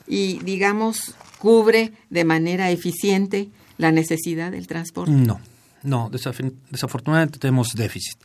Y, 0.06 0.40
digamos, 0.40 1.14
cubre 1.38 1.92
de 2.10 2.26
manera 2.26 2.70
eficiente 2.70 3.48
la 3.78 3.90
necesidad 3.90 4.52
del 4.52 4.66
transporte. 4.66 5.12
No, 5.12 5.40
no, 5.82 6.10
desafortunadamente 6.10 7.38
tenemos 7.38 7.74
déficit. 7.74 8.18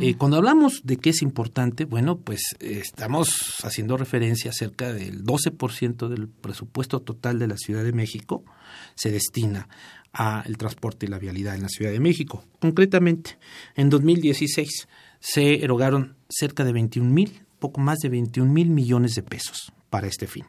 Eh, 0.00 0.14
cuando 0.16 0.36
hablamos 0.36 0.82
de 0.84 0.96
qué 0.96 1.10
es 1.10 1.22
importante, 1.22 1.84
bueno, 1.84 2.18
pues 2.18 2.40
eh, 2.60 2.80
estamos 2.82 3.58
haciendo 3.62 3.96
referencia 3.96 4.50
a 4.50 4.54
cerca 4.54 4.92
del 4.92 5.24
12% 5.24 6.08
del 6.08 6.28
presupuesto 6.28 7.00
total 7.00 7.38
de 7.38 7.48
la 7.48 7.56
Ciudad 7.56 7.82
de 7.82 7.92
México 7.92 8.44
se 8.94 9.10
destina 9.10 9.68
al 10.12 10.56
transporte 10.56 11.06
y 11.06 11.08
la 11.08 11.18
vialidad 11.18 11.56
en 11.56 11.62
la 11.62 11.68
Ciudad 11.68 11.90
de 11.90 12.00
México. 12.00 12.44
Concretamente, 12.60 13.38
en 13.74 13.90
2016 13.90 14.88
se 15.18 15.64
erogaron 15.64 16.16
cerca 16.28 16.64
de 16.64 16.72
21 16.72 17.10
mil, 17.10 17.42
poco 17.58 17.80
más 17.80 17.98
de 17.98 18.08
21 18.08 18.52
mil 18.52 18.70
millones 18.70 19.14
de 19.14 19.22
pesos 19.22 19.72
para 19.90 20.06
este 20.06 20.26
fin. 20.26 20.44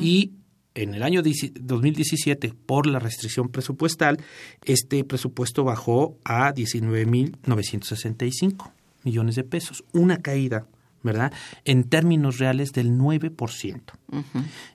Y 0.00 0.32
en 0.74 0.94
el 0.94 1.02
año 1.02 1.22
2017, 1.22 2.52
por 2.66 2.86
la 2.86 2.98
restricción 2.98 3.48
presupuestal, 3.48 4.18
este 4.64 5.04
presupuesto 5.04 5.64
bajó 5.64 6.18
a 6.24 6.52
19.965 6.52 8.72
millones 9.04 9.36
de 9.36 9.44
pesos, 9.44 9.84
una 9.92 10.18
caída, 10.18 10.66
¿verdad? 11.02 11.32
En 11.64 11.84
términos 11.84 12.38
reales 12.38 12.72
del 12.72 12.98
9%. 12.98 13.80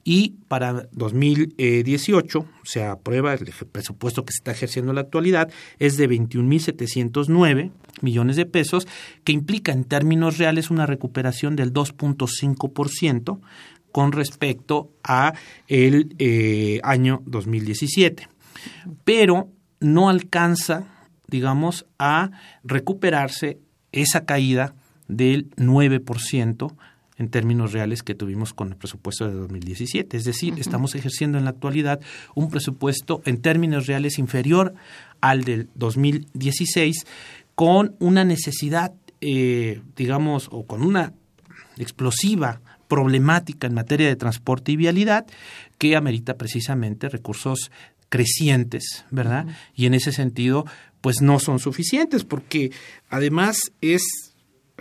Y 0.03 0.35
para 0.47 0.87
2018 0.91 2.45
se 2.63 2.83
aprueba 2.83 3.33
el 3.33 3.51
presupuesto 3.71 4.25
que 4.25 4.31
se 4.31 4.37
está 4.37 4.51
ejerciendo 4.51 4.91
en 4.91 4.95
la 4.95 5.01
actualidad, 5.01 5.51
es 5.79 5.97
de 5.97 6.09
21.709 6.09 7.71
millones 8.01 8.35
de 8.35 8.45
pesos, 8.45 8.87
que 9.23 9.31
implica 9.31 9.71
en 9.71 9.83
términos 9.83 10.37
reales 10.37 10.69
una 10.69 10.85
recuperación 10.85 11.55
del 11.55 11.73
2.5%, 11.73 13.39
con 13.91 14.11
respecto 14.11 14.91
a 15.03 15.33
el 15.67 16.15
eh, 16.19 16.79
año 16.83 17.21
2017. 17.25 18.27
Pero 19.03 19.49
no 19.79 20.09
alcanza, 20.09 20.87
digamos, 21.27 21.85
a 21.97 22.31
recuperarse 22.63 23.59
esa 23.91 24.25
caída 24.25 24.75
del 25.07 25.49
9% 25.55 26.75
en 27.17 27.29
términos 27.29 27.73
reales 27.73 28.01
que 28.01 28.15
tuvimos 28.15 28.53
con 28.53 28.69
el 28.69 28.77
presupuesto 28.77 29.27
de 29.27 29.33
2017. 29.33 30.15
Es 30.15 30.23
decir, 30.23 30.53
estamos 30.57 30.95
ejerciendo 30.95 31.37
en 31.37 31.43
la 31.43 31.49
actualidad 31.51 31.99
un 32.33 32.49
presupuesto 32.49 33.21
en 33.25 33.41
términos 33.41 33.87
reales 33.87 34.17
inferior 34.17 34.73
al 35.19 35.43
del 35.43 35.69
2016 35.75 37.05
con 37.55 37.95
una 37.99 38.23
necesidad, 38.23 38.93
eh, 39.19 39.81
digamos, 39.97 40.47
o 40.49 40.65
con 40.65 40.81
una 40.81 41.13
explosiva 41.77 42.61
problemática 42.89 43.67
en 43.67 43.75
materia 43.75 44.07
de 44.07 44.17
transporte 44.17 44.73
y 44.73 44.75
vialidad 44.75 45.25
que 45.77 45.95
amerita 45.95 46.35
precisamente 46.35 47.07
recursos 47.07 47.71
crecientes, 48.09 49.05
¿verdad? 49.11 49.45
Y 49.75 49.85
en 49.85 49.93
ese 49.93 50.11
sentido, 50.11 50.65
pues 50.99 51.21
no 51.21 51.39
son 51.39 51.59
suficientes 51.59 52.25
porque 52.25 52.71
además 53.09 53.71
es 53.79 54.29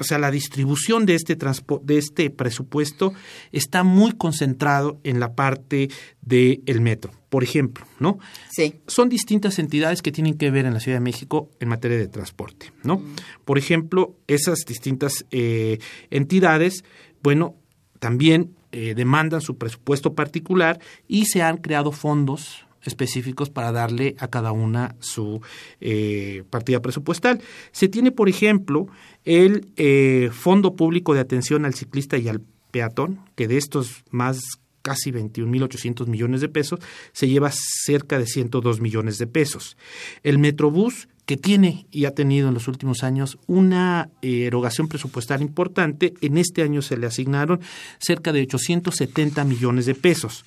o 0.01 0.05
sea, 0.05 0.19
la 0.19 0.31
distribución 0.31 1.07
de 1.07 1.15
este, 1.15 1.37
de 1.37 1.99
este 1.99 2.31
presupuesto 2.31 3.13
está 3.53 3.83
muy 3.83 4.13
concentrado 4.13 5.01
en 5.03 5.21
la 5.21 5.35
parte 5.35 5.89
del 6.23 6.81
metro, 6.81 7.13
por 7.29 7.43
ejemplo, 7.43 7.85
¿no? 7.99 8.19
Sí. 8.51 8.77
Son 8.87 9.09
distintas 9.09 9.59
entidades 9.59 10.03
que 10.03 10.13
tienen 10.13 10.35
que 10.35 10.51
ver 10.51 10.67
en 10.67 10.75
la 10.75 10.81
Ciudad 10.81 10.99
de 10.99 11.05
México 11.05 11.51
en 11.59 11.69
materia 11.69 11.99
de 11.99 12.09
transporte, 12.09 12.73
¿no? 12.85 13.03
Por 13.45 13.59
ejemplo, 13.59 14.17
esas 14.29 14.61
distintas 14.67 15.25
eh, 15.31 15.79
entidades, 16.11 16.85
bueno, 17.23 17.57
también 17.99 18.55
eh, 18.73 18.95
demandan 18.95 19.41
su 19.41 19.57
presupuesto 19.57 20.15
particular 20.15 20.79
y 21.07 21.27
se 21.27 21.43
han 21.43 21.59
creado 21.59 21.93
fondos 21.93 22.67
específicos 22.83 23.51
para 23.51 23.73
darle 23.73 24.15
a 24.19 24.29
cada 24.29 24.53
una 24.53 24.97
su 25.01 25.41
eh, 25.81 26.45
partida 26.51 26.81
presupuestal. 26.81 27.41
Se 27.73 27.89
tiene, 27.89 28.11
por 28.13 28.29
ejemplo, 28.29 28.89
el 29.25 29.69
eh, 29.77 30.31
Fondo 30.33 30.75
Público 30.75 31.15
de 31.15 31.21
Atención 31.21 31.65
al 31.65 31.75
Ciclista 31.75 32.19
y 32.19 32.29
al 32.29 32.41
Peatón, 32.71 33.21
que 33.35 33.49
de 33.49 33.57
estos 33.57 34.05
más 34.11 34.41
casi 34.83 35.13
21.800 35.13 36.07
millones 36.07 36.41
de 36.41 36.49
pesos, 36.49 36.81
se 37.13 37.29
lleva 37.29 37.51
cerca 37.53 38.19
de 38.19 38.27
102 38.27 38.81
millones 38.81 39.19
de 39.19 39.27
pesos. 39.27 39.77
El 40.23 40.39
Metrobús 40.39 41.09
que 41.29 41.37
tiene 41.37 41.87
y 41.91 42.07
ha 42.07 42.15
tenido 42.15 42.49
en 42.49 42.55
los 42.55 42.69
últimos 42.69 43.05
años 43.05 43.39
una 43.47 44.09
eh, 44.23 44.47
erogación 44.47 44.89
presupuestal 44.89 45.43
importante. 45.43 46.15
En 46.23 46.39
este 46.39 46.63
año 46.63 46.81
se 46.81 46.97
le 46.97 47.07
asignaron 47.07 47.61
cerca 47.99 48.33
de 48.33 48.41
870 48.41 49.45
millones 49.45 49.85
de 49.85 49.95
pesos. 49.95 50.47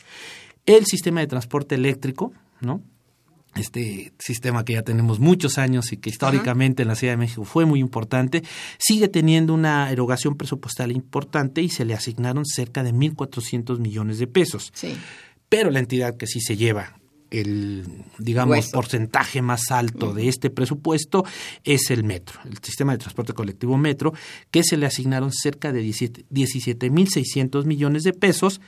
El 0.66 0.88
sistema 0.88 1.20
de 1.20 1.28
transporte 1.28 1.76
eléctrico, 1.76 2.34
¿no? 2.62 2.82
Este 3.54 4.12
sistema 4.18 4.66
que 4.66 4.74
ya 4.74 4.82
tenemos 4.82 5.20
muchos 5.20 5.60
años 5.60 5.94
y 5.94 5.98
que 5.98 6.10
históricamente 6.10 6.82
en 6.82 6.88
la 6.88 6.96
Ciudad 6.96 7.14
de 7.14 7.18
México 7.18 7.44
fue 7.46 7.66
muy 7.66 7.80
importante, 7.80 8.42
sigue 8.80 9.08
teniendo 9.08 9.54
una 9.54 9.92
erogación 9.92 10.36
presupuestal 10.36 10.92
importante 10.92 11.62
y 11.62 11.70
se 11.70 11.86
le 11.86 11.94
asignaron 11.94 12.44
cerca 12.44 12.82
de 12.82 12.92
1.400 12.92 13.78
millones 13.78 14.18
de 14.18 14.26
pesos. 14.26 14.72
Sí. 14.74 14.98
Pero 15.48 15.70
la 15.70 15.78
entidad 15.78 16.18
que 16.18 16.26
sí 16.26 16.42
se 16.42 16.58
lleva 16.58 17.01
el, 17.32 17.86
digamos, 18.20 18.70
porcentaje 18.70 19.42
más 19.42 19.72
alto 19.72 20.14
de 20.14 20.28
este 20.28 20.50
presupuesto 20.50 21.26
es 21.64 21.90
el 21.90 22.04
metro, 22.04 22.40
el 22.46 22.58
sistema 22.60 22.92
de 22.92 23.00
transporte 23.00 23.34
colectivo 23.34 23.78
metro, 23.78 24.14
que 24.52 24.64
se 24.64 24.78
le 24.78 24.86
asignaron 24.86 25.32
cerca 25.32 25.72
de 25.72 25.82
17.600 25.84 27.66
millones 27.66 28.04
de 28.04 28.14
pesos 28.14 28.62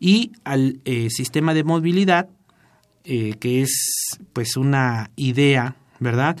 y 0.00 0.32
al 0.44 0.80
eh, 0.84 1.08
sistema 1.10 1.54
de 1.54 1.64
movilidad, 1.64 2.28
eh, 3.04 3.34
que 3.38 3.62
es 3.62 4.18
pues 4.32 4.56
una 4.56 5.10
idea, 5.14 5.76
¿verdad? 6.00 6.36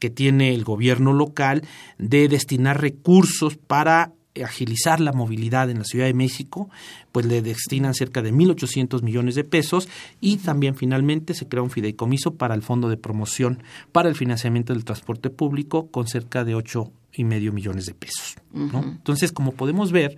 que 0.00 0.10
tiene 0.10 0.54
el 0.54 0.64
gobierno 0.64 1.12
local 1.12 1.62
de 1.98 2.26
destinar 2.26 2.80
recursos 2.80 3.56
para 3.56 4.12
agilizar 4.42 5.00
la 5.00 5.12
movilidad 5.12 5.70
en 5.70 5.78
la 5.78 5.84
Ciudad 5.84 6.06
de 6.06 6.14
México, 6.14 6.70
pues 7.12 7.26
le 7.26 7.42
destinan 7.42 7.94
cerca 7.94 8.22
de 8.22 8.32
1.800 8.32 9.02
millones 9.02 9.34
de 9.34 9.44
pesos 9.44 9.88
y 10.20 10.36
también 10.36 10.76
finalmente 10.76 11.34
se 11.34 11.48
crea 11.48 11.62
un 11.62 11.70
fideicomiso 11.70 12.34
para 12.34 12.54
el 12.54 12.62
Fondo 12.62 12.88
de 12.88 12.96
Promoción 12.96 13.62
para 13.92 14.08
el 14.08 14.14
financiamiento 14.14 14.72
del 14.72 14.84
transporte 14.84 15.30
público 15.30 15.88
con 15.88 16.06
cerca 16.06 16.44
de 16.44 16.54
ocho 16.54 16.92
y 17.12 17.24
medio 17.24 17.52
millones 17.52 17.86
de 17.86 17.94
pesos. 17.94 18.36
Entonces, 18.54 19.32
como 19.32 19.52
podemos 19.52 19.90
ver, 19.90 20.16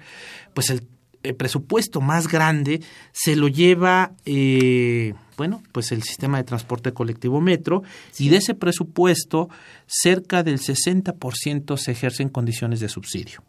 pues 0.55 0.71
el, 0.71 0.87
presupuesto 1.37 2.01
más 2.01 2.27
grande 2.27 2.83
se 3.13 3.37
lo 3.37 3.47
lleva, 3.47 4.13
eh, 4.25 5.15
bueno, 5.37 5.63
pues 5.71 5.93
el 5.93 6.03
sistema 6.03 6.39
de 6.39 6.43
transporte 6.43 6.93
colectivo 6.93 7.41
Metro 7.41 7.85
y 8.19 8.29
de 8.29 8.39
ese 8.39 8.55
presupuesto 8.57 9.49
cerca 9.87 10.43
del 10.43 10.59
60% 10.59 11.77
se 11.77 11.93
ejerce 11.93 12.25
en 12.25 12.29
condiciones 12.29 12.81
de 12.81 12.89
subsidio. 12.89 13.45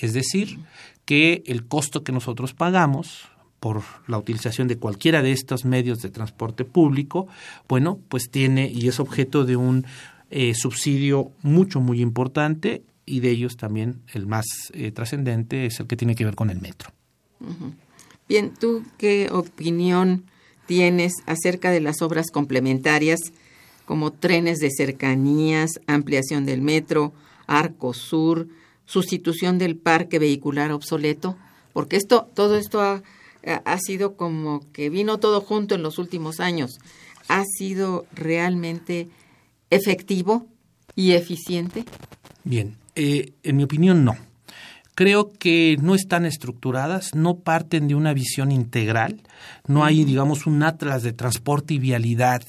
Es 0.00 0.12
decir, 0.12 0.58
que 1.04 1.42
el 1.46 1.66
costo 1.66 2.02
que 2.02 2.12
nosotros 2.12 2.54
pagamos 2.54 3.28
por 3.60 3.82
la 4.06 4.18
utilización 4.18 4.68
de 4.68 4.78
cualquiera 4.78 5.22
de 5.22 5.32
estos 5.32 5.64
medios 5.64 6.00
de 6.00 6.10
transporte 6.10 6.64
público, 6.64 7.28
bueno, 7.68 8.00
pues 8.08 8.30
tiene 8.30 8.70
y 8.70 8.88
es 8.88 8.98
objeto 9.00 9.44
de 9.44 9.56
un 9.56 9.84
eh, 10.30 10.54
subsidio 10.54 11.32
mucho, 11.42 11.80
muy 11.80 12.00
importante 12.00 12.82
y 13.04 13.20
de 13.20 13.30
ellos 13.30 13.56
también 13.56 14.00
el 14.14 14.26
más 14.26 14.46
eh, 14.72 14.92
trascendente 14.92 15.66
es 15.66 15.80
el 15.80 15.86
que 15.86 15.96
tiene 15.96 16.14
que 16.14 16.24
ver 16.24 16.36
con 16.36 16.48
el 16.50 16.60
metro. 16.60 16.90
Bien, 18.28 18.52
¿tú 18.58 18.84
qué 18.96 19.28
opinión 19.30 20.24
tienes 20.66 21.14
acerca 21.26 21.70
de 21.70 21.80
las 21.80 22.00
obras 22.00 22.30
complementarias 22.30 23.20
como 23.84 24.12
trenes 24.12 24.60
de 24.60 24.70
cercanías, 24.70 25.80
ampliación 25.88 26.46
del 26.46 26.62
metro, 26.62 27.12
Arco 27.48 27.92
Sur, 27.92 28.46
sustitución 28.90 29.58
del 29.58 29.76
parque 29.76 30.18
vehicular 30.18 30.72
obsoleto, 30.72 31.36
porque 31.72 31.96
esto, 31.96 32.28
todo 32.34 32.56
esto 32.56 32.80
ha, 32.80 33.02
ha 33.44 33.78
sido 33.78 34.16
como 34.16 34.60
que 34.72 34.90
vino 34.90 35.18
todo 35.18 35.40
junto 35.40 35.76
en 35.76 35.82
los 35.82 35.98
últimos 35.98 36.40
años. 36.40 36.80
¿Ha 37.28 37.44
sido 37.44 38.06
realmente 38.12 39.08
efectivo 39.70 40.46
y 40.96 41.12
eficiente? 41.12 41.84
Bien, 42.42 42.76
eh, 42.96 43.32
en 43.44 43.56
mi 43.56 43.62
opinión 43.62 44.04
no. 44.04 44.16
Creo 44.96 45.32
que 45.32 45.78
no 45.80 45.94
están 45.94 46.26
estructuradas, 46.26 47.14
no 47.14 47.38
parten 47.38 47.88
de 47.88 47.94
una 47.94 48.12
visión 48.12 48.50
integral, 48.50 49.22
no 49.66 49.84
hay, 49.84 50.04
digamos, 50.04 50.46
un 50.46 50.62
atlas 50.62 51.02
de 51.02 51.12
transporte 51.12 51.74
y 51.74 51.78
vialidad 51.78 52.42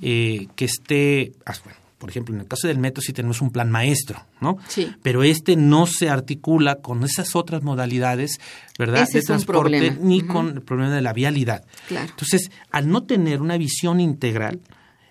eh, 0.00 0.46
que 0.54 0.64
esté, 0.64 1.32
ah, 1.44 1.54
por 2.00 2.08
ejemplo, 2.08 2.34
en 2.34 2.40
el 2.40 2.48
caso 2.48 2.66
del 2.66 2.78
metro 2.78 3.02
sí 3.02 3.12
tenemos 3.12 3.42
un 3.42 3.50
plan 3.50 3.70
maestro, 3.70 4.24
¿no? 4.40 4.56
Sí. 4.68 4.90
Pero 5.02 5.22
este 5.22 5.54
no 5.54 5.86
se 5.86 6.08
articula 6.08 6.76
con 6.76 7.04
esas 7.04 7.36
otras 7.36 7.62
modalidades, 7.62 8.40
¿verdad? 8.78 9.06
de 9.06 9.20
transporte 9.20 9.98
ni 10.00 10.22
con 10.22 10.48
el 10.48 10.62
problema 10.62 10.94
de 10.94 11.02
la 11.02 11.12
vialidad. 11.12 11.62
Claro. 11.88 12.08
Entonces, 12.08 12.50
al 12.70 12.88
no 12.88 13.02
tener 13.02 13.42
una 13.42 13.58
visión 13.58 14.00
integral, 14.00 14.60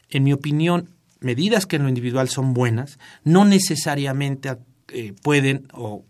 en 0.10 0.24
mi 0.24 0.34
opinión, 0.34 0.90
medidas 1.20 1.68
que 1.68 1.76
en 1.76 1.84
lo 1.84 1.90
individual 1.90 2.28
son 2.28 2.56
buenas, 2.56 2.98
no 3.24 3.46
necesariamente 3.46 4.50
eh, 4.88 5.14
pueden 5.22 5.68
o 5.74 6.06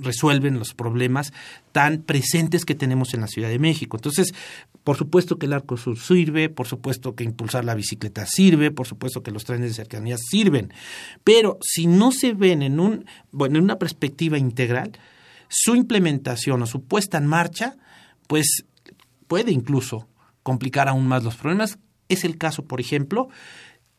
resuelven 0.00 0.58
los 0.58 0.74
problemas 0.74 1.32
tan 1.72 2.02
presentes 2.02 2.64
que 2.64 2.74
tenemos 2.74 3.14
en 3.14 3.20
la 3.20 3.26
Ciudad 3.26 3.48
de 3.48 3.58
México. 3.58 3.96
Entonces, 3.96 4.32
por 4.84 4.96
supuesto 4.96 5.38
que 5.38 5.46
el 5.46 5.52
Arco 5.52 5.76
Sur 5.76 5.98
sirve, 5.98 6.48
por 6.48 6.66
supuesto 6.66 7.14
que 7.14 7.24
impulsar 7.24 7.64
la 7.64 7.74
bicicleta 7.74 8.26
sirve, 8.26 8.70
por 8.70 8.86
supuesto 8.86 9.22
que 9.22 9.30
los 9.30 9.44
trenes 9.44 9.70
de 9.70 9.74
cercanía 9.74 10.16
sirven, 10.18 10.72
pero 11.24 11.58
si 11.62 11.86
no 11.86 12.12
se 12.12 12.32
ven 12.32 12.62
en, 12.62 12.80
un, 12.80 13.04
bueno, 13.30 13.58
en 13.58 13.64
una 13.64 13.78
perspectiva 13.78 14.38
integral, 14.38 14.98
su 15.48 15.74
implementación 15.74 16.62
o 16.62 16.66
su 16.66 16.84
puesta 16.84 17.18
en 17.18 17.26
marcha, 17.26 17.76
pues 18.26 18.64
puede 19.26 19.52
incluso 19.52 20.08
complicar 20.42 20.88
aún 20.88 21.06
más 21.06 21.24
los 21.24 21.36
problemas. 21.36 21.78
Es 22.08 22.24
el 22.24 22.38
caso, 22.38 22.64
por 22.64 22.80
ejemplo, 22.80 23.28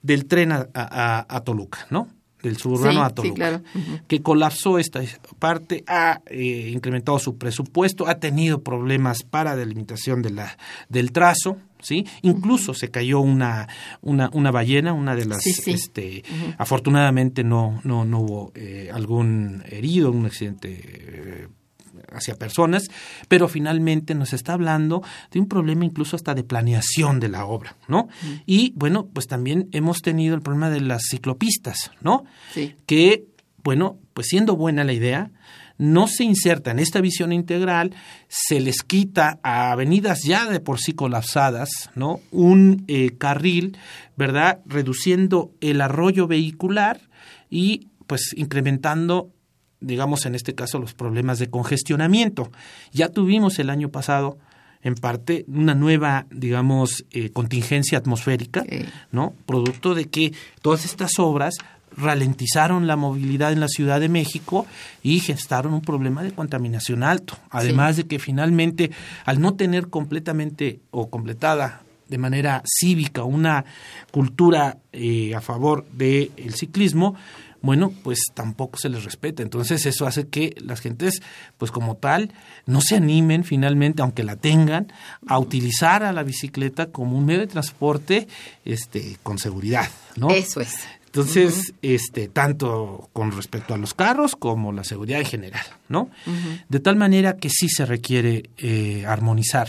del 0.02 0.26
tren 0.26 0.52
a 0.52 1.42
Toluca, 1.46 1.88
¿no? 1.90 2.10
Del 2.42 2.58
suburbano 2.58 3.04
a 3.04 3.10
Toluca, 3.12 3.62
que 4.08 4.22
colapsó 4.22 4.80
esta 4.80 5.02
parte, 5.40 5.84
ha 5.88 6.22
eh, 6.26 6.72
incrementado 6.74 7.20
su 7.20 7.38
presupuesto, 7.38 8.08
ha 8.08 8.16
tenido 8.16 8.62
problemas 8.62 9.24
para 9.24 9.56
delimitación 9.56 10.22
de 10.22 10.32
la, 10.32 10.58
del 10.90 11.12
trazo, 11.12 11.58
¿sí? 11.80 12.06
Incluso 12.22 12.74
se 12.74 12.90
cayó 12.90 13.20
una, 13.20 13.68
una, 14.02 14.30
una 14.34 14.52
ballena, 14.52 14.94
una 14.94 15.16
de 15.16 15.26
las, 15.26 15.46
este, 15.46 16.24
afortunadamente 16.58 17.44
no, 17.44 17.82
no, 17.84 18.06
no 18.06 18.20
hubo 18.20 18.52
eh, 18.56 18.90
algún 18.94 19.64
herido, 19.68 20.12
un 20.12 20.26
accidente 20.26 20.80
eh, 20.84 21.48
hacia 22.12 22.36
personas, 22.36 22.90
pero 23.28 23.48
finalmente 23.48 24.16
nos 24.16 24.34
está 24.34 24.54
hablando 24.54 25.02
de 25.32 25.40
un 25.40 25.48
problema 25.48 25.86
incluso 25.86 26.16
hasta 26.16 26.34
de 26.34 26.44
planeación 26.44 27.20
de 27.20 27.30
la 27.30 27.46
obra, 27.46 27.76
¿no? 27.88 28.10
Y 28.46 28.74
bueno, 28.76 29.08
pues 29.12 29.28
también 29.28 29.70
hemos 29.72 30.02
tenido 30.02 30.36
el 30.36 30.42
problema 30.42 30.70
de 30.70 30.82
las 30.82 31.04
ciclopistas, 31.10 31.92
¿no? 32.02 32.26
Sí. 32.54 32.76
Que, 32.86 33.26
bueno, 33.64 33.98
pues 34.14 34.28
siendo 34.28 34.56
buena 34.56 34.84
la 34.84 34.94
idea, 34.94 35.32
no 35.82 36.08
se 36.08 36.24
inserta 36.24 36.70
en 36.70 36.78
esta 36.78 37.02
visión 37.02 37.34
integral, 37.34 37.96
se 38.28 38.60
les 38.60 38.84
quita 38.84 39.40
a 39.42 39.72
avenidas 39.72 40.22
ya 40.24 40.48
de 40.48 40.60
por 40.60 40.80
sí 40.80 40.94
colapsadas, 40.94 41.90
¿no? 41.96 42.20
Un 42.30 42.86
eh, 42.88 43.18
carril, 43.18 43.78
¿verdad? 44.16 44.60
Reduciendo 44.68 45.52
el 45.60 45.82
arroyo 45.82 46.28
vehicular 46.28 47.02
y 47.50 47.88
pues 48.06 48.34
incrementando 48.36 49.32
digamos 49.82 50.26
en 50.26 50.36
este 50.36 50.56
caso, 50.56 50.80
los 50.80 50.94
problemas 50.94 51.40
de 51.40 51.50
congestionamiento. 51.50 52.52
Ya 52.94 53.10
tuvimos 53.10 53.60
el 53.60 53.70
año 53.70 53.90
pasado 53.90 54.38
en 54.84 54.96
parte 54.96 55.46
una 55.48 55.76
nueva, 55.76 56.26
digamos, 56.32 57.06
eh, 57.12 57.30
contingencia 57.30 57.98
atmosférica, 57.98 58.64
¿no? 59.12 59.34
Producto 59.46 59.94
de 59.94 60.06
que 60.06 60.34
todas 60.62 60.86
estas 60.86 61.20
obras 61.20 61.56
ralentizaron 61.96 62.88
la 62.88 62.96
movilidad 62.96 63.52
en 63.52 63.60
la 63.60 63.68
Ciudad 63.68 64.00
de 64.00 64.10
México 64.10 64.66
y 65.04 65.20
gestaron 65.20 65.74
un 65.74 65.82
problema 65.82 66.24
de 66.24 66.32
contaminación 66.32 67.04
alto. 67.04 67.38
Además 67.50 67.98
de 67.98 68.06
que 68.06 68.20
finalmente, 68.20 68.92
al 69.26 69.42
no 69.42 69.56
tener 69.56 69.90
completamente 69.90 70.80
o 70.92 71.10
completada 71.10 71.84
de 72.08 72.18
manera 72.18 72.62
cívica 72.66 73.24
una 73.24 73.66
cultura 74.12 74.78
eh, 74.92 75.34
a 75.34 75.42
favor 75.42 75.86
del 75.92 76.54
ciclismo, 76.56 77.16
bueno, 77.62 77.94
pues 78.04 78.20
tampoco 78.34 78.78
se 78.78 78.90
les 78.90 79.04
respeta. 79.04 79.44
Entonces 79.44 79.86
eso 79.86 80.08
hace 80.08 80.28
que 80.28 80.56
las 80.60 80.82
gentes, 80.82 81.22
pues 81.58 81.72
como 81.72 81.96
tal, 81.96 82.34
no 82.66 82.82
se 82.82 82.96
animen 82.96 83.44
finalmente, 83.44 84.02
aunque 84.02 84.24
la 84.24 84.36
tengan, 84.36 84.92
a 85.28 85.38
utilizar 85.38 86.04
a 86.04 86.12
la 86.12 86.24
bicicleta 86.24 86.88
como 86.88 87.18
un 87.18 87.26
medio 87.26 87.42
de 87.42 87.48
transporte 87.48 88.28
este, 88.66 89.18
con 89.24 89.38
seguridad, 89.38 89.90
¿no? 90.16 90.32
Eso 90.32 90.62
es. 90.62 90.76
Entonces, 91.06 91.74
este, 91.82 92.30
tanto 92.30 93.10
con 93.12 93.34
respecto 93.34 93.74
a 93.74 93.78
los 93.78 93.94
carros 93.94 94.38
como 94.38 94.72
la 94.72 94.86
seguridad 94.86 95.20
en 95.20 95.26
general, 95.26 95.66
¿no? 95.90 96.10
De 96.70 96.80
tal 96.80 96.96
manera 96.96 97.36
que 97.36 97.50
sí 97.50 97.68
se 97.68 97.86
requiere 97.86 98.50
eh, 98.58 99.04
armonizar 99.06 99.68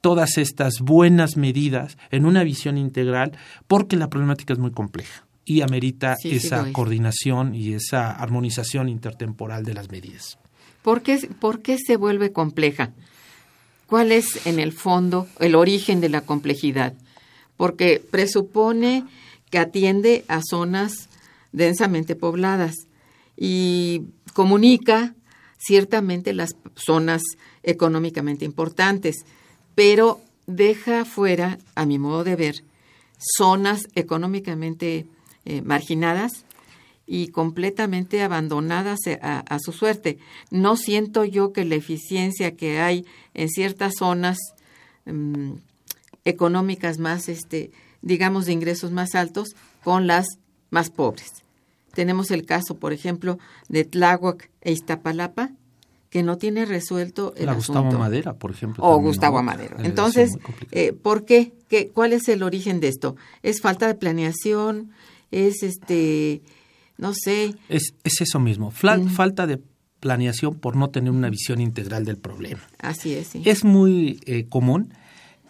todas 0.00 0.36
estas 0.36 0.80
buenas 0.80 1.36
medidas 1.36 1.96
en 2.10 2.26
una 2.26 2.42
visión 2.42 2.76
integral 2.76 3.38
porque 3.68 3.96
la 3.96 4.10
problemática 4.10 4.52
es 4.52 4.58
muy 4.58 4.72
compleja 4.72 5.24
y 5.44 5.62
amerita 5.62 6.16
esa 6.22 6.70
coordinación 6.72 7.54
y 7.54 7.74
esa 7.74 8.10
armonización 8.10 8.88
intertemporal 8.88 9.64
de 9.64 9.74
las 9.74 9.90
medidas. 9.90 10.38
¿Por 10.82 11.02
qué, 11.02 11.28
¿Por 11.40 11.60
qué 11.60 11.76
se 11.78 11.96
vuelve 11.96 12.32
compleja? 12.32 12.92
¿Cuál 13.86 14.12
es 14.12 14.46
en 14.46 14.60
el 14.60 14.72
fondo 14.72 15.26
el 15.38 15.54
origen 15.54 16.00
de 16.00 16.08
la 16.08 16.20
complejidad? 16.20 16.94
Porque 17.56 18.02
presupone 18.10 19.04
que 19.50 19.58
atiende 19.58 20.24
a 20.28 20.40
zonas 20.42 21.08
densamente 21.52 22.14
pobladas 22.14 22.74
y 23.36 24.02
comunica 24.32 25.14
ciertamente 25.58 26.32
las 26.32 26.56
zonas 26.76 27.22
económicamente 27.62 28.44
importantes, 28.44 29.24
pero 29.74 30.20
deja 30.46 31.04
fuera, 31.04 31.58
a 31.74 31.84
mi 31.84 31.98
modo 31.98 32.24
de 32.24 32.36
ver, 32.36 32.64
zonas 33.18 33.88
económicamente 33.94 35.06
eh, 35.44 35.62
marginadas 35.62 36.44
y 37.06 37.28
completamente 37.28 38.22
abandonadas 38.22 39.00
a, 39.20 39.58
su 39.58 39.72
suerte. 39.72 40.18
No 40.50 40.76
siento 40.76 41.24
yo 41.24 41.52
que 41.52 41.64
la 41.64 41.74
eficiencia 41.74 42.56
que 42.56 42.78
hay 42.78 43.04
en 43.34 43.48
ciertas 43.48 43.94
zonas 43.98 44.38
mm, 45.06 45.54
económicas 46.24 46.98
más, 46.98 47.28
este, 47.28 47.72
digamos, 48.00 48.46
de 48.46 48.52
ingresos 48.52 48.92
más 48.92 49.16
altos 49.16 49.56
con 49.82 50.06
las 50.06 50.26
más 50.70 50.90
pobres. 50.90 51.42
Tenemos 51.94 52.30
el 52.30 52.46
caso, 52.46 52.76
por 52.76 52.92
ejemplo, 52.92 53.38
de 53.68 53.84
Tláhuac 53.84 54.48
e 54.60 54.72
Iztapalapa, 54.72 55.50
que 56.10 56.22
no 56.22 56.38
tiene 56.38 56.64
resuelto 56.64 57.34
el 57.36 57.46
la 57.46 57.54
Gustavo 57.54 57.90
Madera, 57.92 58.34
por 58.34 58.50
ejemplo. 58.50 58.84
O 58.84 58.98
Gustavo 58.98 59.42
Madero. 59.42 59.76
Entonces, 59.80 60.30
eh, 60.72 60.92
¿por 60.92 61.24
qué? 61.24 61.52
qué? 61.68 61.88
¿Cuál 61.88 62.12
es 62.12 62.28
el 62.28 62.42
origen 62.42 62.80
de 62.80 62.88
esto? 62.88 63.16
¿Es 63.42 63.60
falta 63.60 63.86
de 63.86 63.94
planeación? 63.94 64.90
Es 65.30 65.62
este, 65.62 66.42
no 66.96 67.12
sé. 67.14 67.54
Es, 67.68 67.94
es 68.04 68.20
eso 68.20 68.40
mismo, 68.40 68.70
falta 68.70 69.46
de 69.46 69.60
planeación 70.00 70.58
por 70.58 70.76
no 70.76 70.90
tener 70.90 71.10
una 71.10 71.28
visión 71.30 71.60
integral 71.60 72.04
del 72.04 72.16
problema. 72.16 72.62
Así 72.78 73.14
es. 73.14 73.28
Sí. 73.28 73.42
Es 73.44 73.64
muy 73.64 74.20
eh, 74.26 74.46
común 74.48 74.94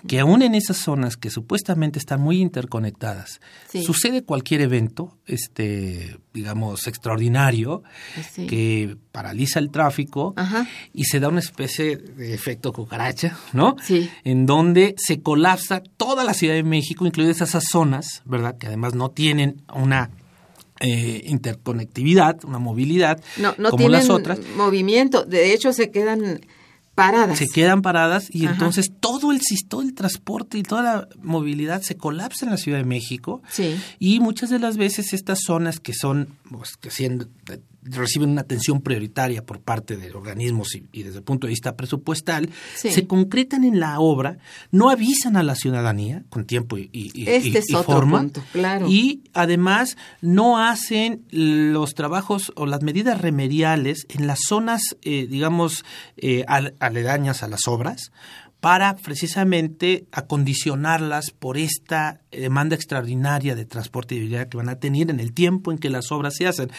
que 0.07 0.21
aún 0.21 0.43
en 0.43 0.55
esas 0.55 0.77
zonas 0.77 1.17
que 1.17 1.31
supuestamente 1.31 1.99
están 1.99 2.21
muy 2.21 2.41
interconectadas, 2.41 3.41
sucede 3.85 4.23
cualquier 4.23 4.63
evento, 4.63 5.17
este, 5.27 6.19
digamos, 6.33 6.87
extraordinario, 6.87 7.83
que 8.49 8.97
paraliza 9.13 9.59
el 9.59 9.71
tráfico 9.71 10.35
y 10.93 11.05
se 11.05 11.21
da 11.21 11.29
una 11.29 11.41
especie 11.41 11.97
de 11.97 12.35
efecto 12.35 12.73
cucaracha, 12.73 13.39
¿no? 13.53 13.77
Sí. 13.83 14.11
En 14.25 14.47
donde 14.47 14.95
se 14.99 15.21
colapsa 15.21 15.83
toda 15.97 16.25
la 16.25 16.35
Ciudad 16.35 16.55
de 16.55 16.63
México, 16.63 17.07
incluidas 17.07 17.41
esas 17.41 17.65
zonas, 17.71 18.23
¿verdad? 18.25 18.57
Que 18.59 18.69
además 18.69 18.95
no 18.95 19.11
tienen 19.11 19.63
una 19.75 20.11
eh, 20.81 21.23
interconectividad, 21.27 22.43
una 22.45 22.59
movilidad, 22.59 23.23
no, 23.37 23.55
no 23.59 23.71
como 23.71 23.91
las 23.91 24.09
otras. 24.09 24.39
Movimiento, 24.57 25.25
de 25.25 25.53
hecho 25.53 25.75
se 25.75 25.91
quedan 25.91 26.41
paradas. 26.95 27.39
Se 27.39 27.47
quedan 27.47 27.83
paradas 27.83 28.29
y 28.31 28.47
entonces 28.47 28.91
todo 29.01 29.33
el, 29.33 29.41
todo 29.69 29.83
el 29.83 29.95
transporte 29.95 30.59
y 30.59 30.63
toda 30.63 30.83
la 30.83 31.09
movilidad 31.23 31.83
se 31.83 31.97
colapsa 31.97 32.45
en 32.45 32.51
la 32.51 32.57
Ciudad 32.57 32.79
de 32.79 32.85
México. 32.85 33.43
Sí. 33.49 33.81
Y 33.99 34.21
muchas 34.21 34.51
de 34.51 34.59
las 34.59 34.77
veces 34.77 35.13
estas 35.13 35.41
zonas 35.45 35.81
que 35.81 35.95
son, 35.95 36.37
pues, 36.51 36.77
que 36.77 36.91
siendo, 36.91 37.27
reciben 37.91 38.31
una 38.31 38.43
atención 38.43 38.81
prioritaria 38.81 39.45
por 39.45 39.61
parte 39.61 39.97
de 39.97 40.11
organismos 40.13 40.75
y, 40.75 41.03
desde 41.03 41.19
el 41.19 41.25
punto 41.25 41.47
de 41.47 41.51
vista 41.51 41.77
presupuestal, 41.77 42.51
se 42.75 43.07
concretan 43.07 43.65
en 43.65 43.81
la 43.81 44.01
obra, 44.01 44.39
no 44.71 44.91
avisan 44.91 45.37
a 45.37 45.43
la 45.43 45.55
ciudadanía 45.55 46.25
con 46.29 46.45
tiempo 46.45 46.79
y, 46.79 46.91
y, 46.93 47.29
este 47.29 47.59
es 47.59 47.75
otro 47.75 47.95
forma, 47.95 48.19
punto, 48.21 48.43
claro. 48.53 48.89
y 48.89 49.25
además 49.33 49.97
no 50.21 50.59
hacen 50.59 51.25
los 51.31 51.95
trabajos 51.95 52.53
o 52.57 52.67
las 52.67 52.83
medidas 52.83 53.21
remediales 53.21 54.07
en 54.09 54.27
las 54.27 54.41
zonas, 54.47 54.83
eh, 55.03 55.27
digamos, 55.29 55.85
eh, 56.17 56.45
aledañas 56.47 57.43
a 57.43 57.49
las 57.49 57.67
obras, 57.67 58.13
para 58.61 58.97
precisamente 58.97 60.05
acondicionarlas 60.13 61.31
por 61.31 61.57
esta 61.57 62.21
demanda 62.31 62.77
extraordinaria 62.77 63.55
de 63.55 63.65
transporte 63.65 64.15
y 64.15 64.19
movilidad 64.19 64.49
que 64.49 64.57
van 64.59 64.69
a 64.69 64.77
tener 64.77 65.11
en 65.11 65.19
el 65.19 65.33
tiempo 65.33 65.73
en 65.73 65.79
que 65.79 65.91
las 65.91 66.13
obras 66.13 66.35
se 66.37 66.47
hacen. 66.47 66.71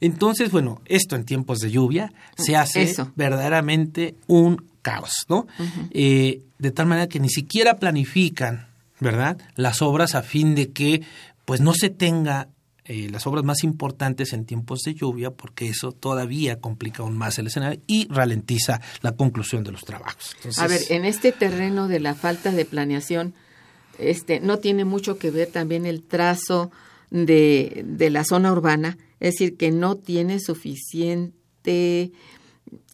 Entonces, 0.00 0.50
bueno, 0.50 0.80
esto 0.86 1.16
en 1.16 1.24
tiempos 1.24 1.58
de 1.60 1.70
lluvia 1.70 2.12
se 2.36 2.56
hace 2.56 2.94
verdaderamente 3.16 4.14
un 4.26 4.64
caos, 4.82 5.26
¿no? 5.28 5.46
Eh, 5.90 6.42
de 6.58 6.70
tal 6.70 6.86
manera 6.86 7.08
que 7.08 7.20
ni 7.20 7.30
siquiera 7.30 7.78
planifican, 7.78 8.66
¿verdad? 9.00 9.38
Las 9.56 9.80
obras 9.80 10.14
a 10.14 10.22
fin 10.22 10.54
de 10.54 10.70
que 10.70 11.02
pues 11.44 11.60
no 11.60 11.72
se 11.74 11.90
tenga 11.90 12.48
eh, 12.84 13.08
las 13.10 13.26
obras 13.26 13.44
más 13.44 13.62
importantes 13.64 14.32
en 14.32 14.44
tiempos 14.44 14.80
de 14.80 14.94
lluvia, 14.94 15.30
porque 15.30 15.68
eso 15.68 15.92
todavía 15.92 16.60
complica 16.60 17.02
aún 17.02 17.16
más 17.16 17.38
el 17.38 17.46
escenario 17.46 17.80
y 17.86 18.08
ralentiza 18.08 18.80
la 19.02 19.12
conclusión 19.12 19.62
de 19.62 19.72
los 19.72 19.82
trabajos. 19.82 20.36
a 20.58 20.66
ver, 20.66 20.80
en 20.88 21.04
este 21.04 21.32
terreno 21.32 21.88
de 21.88 22.00
la 22.00 22.14
falta 22.14 22.50
de 22.50 22.64
planeación, 22.64 23.34
este, 23.98 24.40
no 24.40 24.58
tiene 24.58 24.84
mucho 24.84 25.18
que 25.18 25.30
ver 25.30 25.48
también 25.48 25.86
el 25.86 26.02
trazo 26.02 26.70
de, 27.10 27.84
de 27.86 28.10
la 28.10 28.24
zona 28.24 28.50
urbana, 28.50 28.98
es 29.20 29.34
decir, 29.34 29.56
que 29.56 29.70
no 29.70 29.96
tiene 29.96 30.40
suficiente 30.40 32.10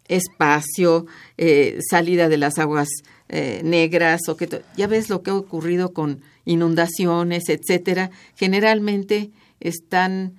espacio, 0.08 1.06
eh, 1.36 1.78
salida 1.88 2.28
de 2.28 2.38
las 2.38 2.58
aguas 2.58 2.88
eh, 3.28 3.60
negras, 3.62 4.22
o 4.28 4.36
que 4.36 4.62
ya 4.76 4.86
ves 4.86 5.08
lo 5.08 5.22
que 5.22 5.30
ha 5.30 5.34
ocurrido 5.34 5.92
con 5.92 6.22
inundaciones, 6.44 7.48
etcétera. 7.48 8.10
Generalmente 8.34 9.30
están 9.60 10.34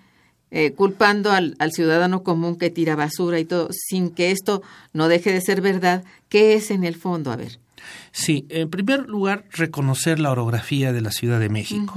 eh, 0.52 0.72
culpando 0.74 1.32
al, 1.32 1.56
al, 1.60 1.72
ciudadano 1.72 2.24
común 2.24 2.58
que 2.58 2.70
tira 2.70 2.96
basura 2.96 3.40
y 3.40 3.46
todo, 3.46 3.70
sin 3.72 4.10
que 4.10 4.32
esto 4.32 4.62
no 4.94 5.08
deje 5.08 5.32
de 5.32 5.42
ser 5.42 5.62
verdad. 5.62 6.04
¿Qué 6.28 6.54
es 6.54 6.72
en 6.72 6.84
el 6.84 6.96
fondo? 6.96 7.32
A 7.32 7.36
ver. 7.36 7.60
Sí, 8.12 8.46
en 8.50 8.70
primer 8.70 9.08
lugar, 9.08 9.46
reconocer 9.52 10.20
la 10.20 10.32
orografía 10.32 10.94
de 10.94 11.02
la 11.02 11.12
Ciudad 11.12 11.40
de 11.40 11.50
México. 11.50 11.94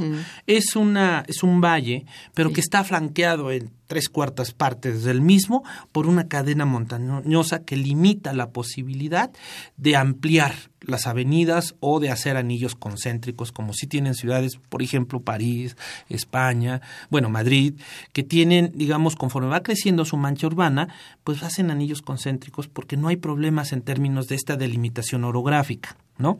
Es 0.47 0.77
una 0.77 1.25
es 1.27 1.43
un 1.43 1.61
valle, 1.61 2.07
pero 2.35 2.53
que 2.53 2.61
está 2.61 2.85
flanqueado 2.85 3.51
en 3.51 3.71
tres 3.93 4.09
cuartas 4.09 4.53
partes 4.53 5.05
del 5.05 5.21
mismo 5.21 5.65
por 5.93 6.07
una 6.07 6.27
cadena 6.27 6.65
montañosa 6.65 7.63
que 7.63 7.77
limita 7.77 8.33
la 8.33 8.49
posibilidad 8.49 9.31
de 9.77 9.97
ampliar 9.97 10.55
las 10.81 11.07
avenidas 11.07 11.75
o 11.81 12.01
de 12.01 12.09
hacer 12.09 12.39
anillos 12.39 12.75
concéntricos 12.75 13.53
como 13.53 13.75
si 13.75 13.87
tienen 13.87 14.15
ciudades, 14.15 14.59
por 14.71 14.83
ejemplo, 14.83 15.21
París, 15.21 15.77
España, 16.09 16.81
bueno, 17.11 17.29
Madrid, 17.29 17.75
que 18.15 18.23
tienen, 18.23 18.73
digamos, 18.75 19.15
conforme 19.15 19.51
va 19.51 19.63
creciendo 19.63 20.07
su 20.07 20.17
mancha 20.17 20.47
urbana, 20.47 20.89
pues 21.23 21.43
hacen 21.43 21.71
anillos 21.71 22.01
concéntricos 22.01 22.69
porque 22.69 22.97
no 22.97 23.09
hay 23.09 23.17
problemas 23.17 23.75
en 23.75 23.83
términos 23.83 24.27
de 24.27 24.37
esta 24.37 24.57
delimitación 24.57 25.25
orográfica. 25.25 25.99
¿no? 26.17 26.39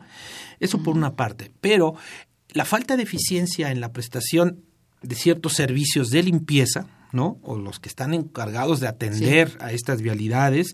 Eso 0.59 0.81
por 0.81 0.97
una 0.97 1.15
parte. 1.15 1.51
Pero 1.61 1.93
la 2.49 2.65
falta 2.65 2.97
de 2.97 3.03
eficiencia 3.03 3.69
en 3.69 3.79
la 3.79 3.93
prestación 3.93 4.63
de 5.03 5.15
ciertos 5.15 5.53
servicios 5.53 6.09
de 6.09 6.23
limpieza, 6.23 6.87
¿no? 7.11 7.37
O 7.43 7.57
los 7.57 7.79
que 7.79 7.89
están 7.89 8.13
encargados 8.13 8.79
de 8.79 8.87
atender 8.87 9.55
a 9.59 9.71
estas 9.71 10.01
vialidades 10.01 10.73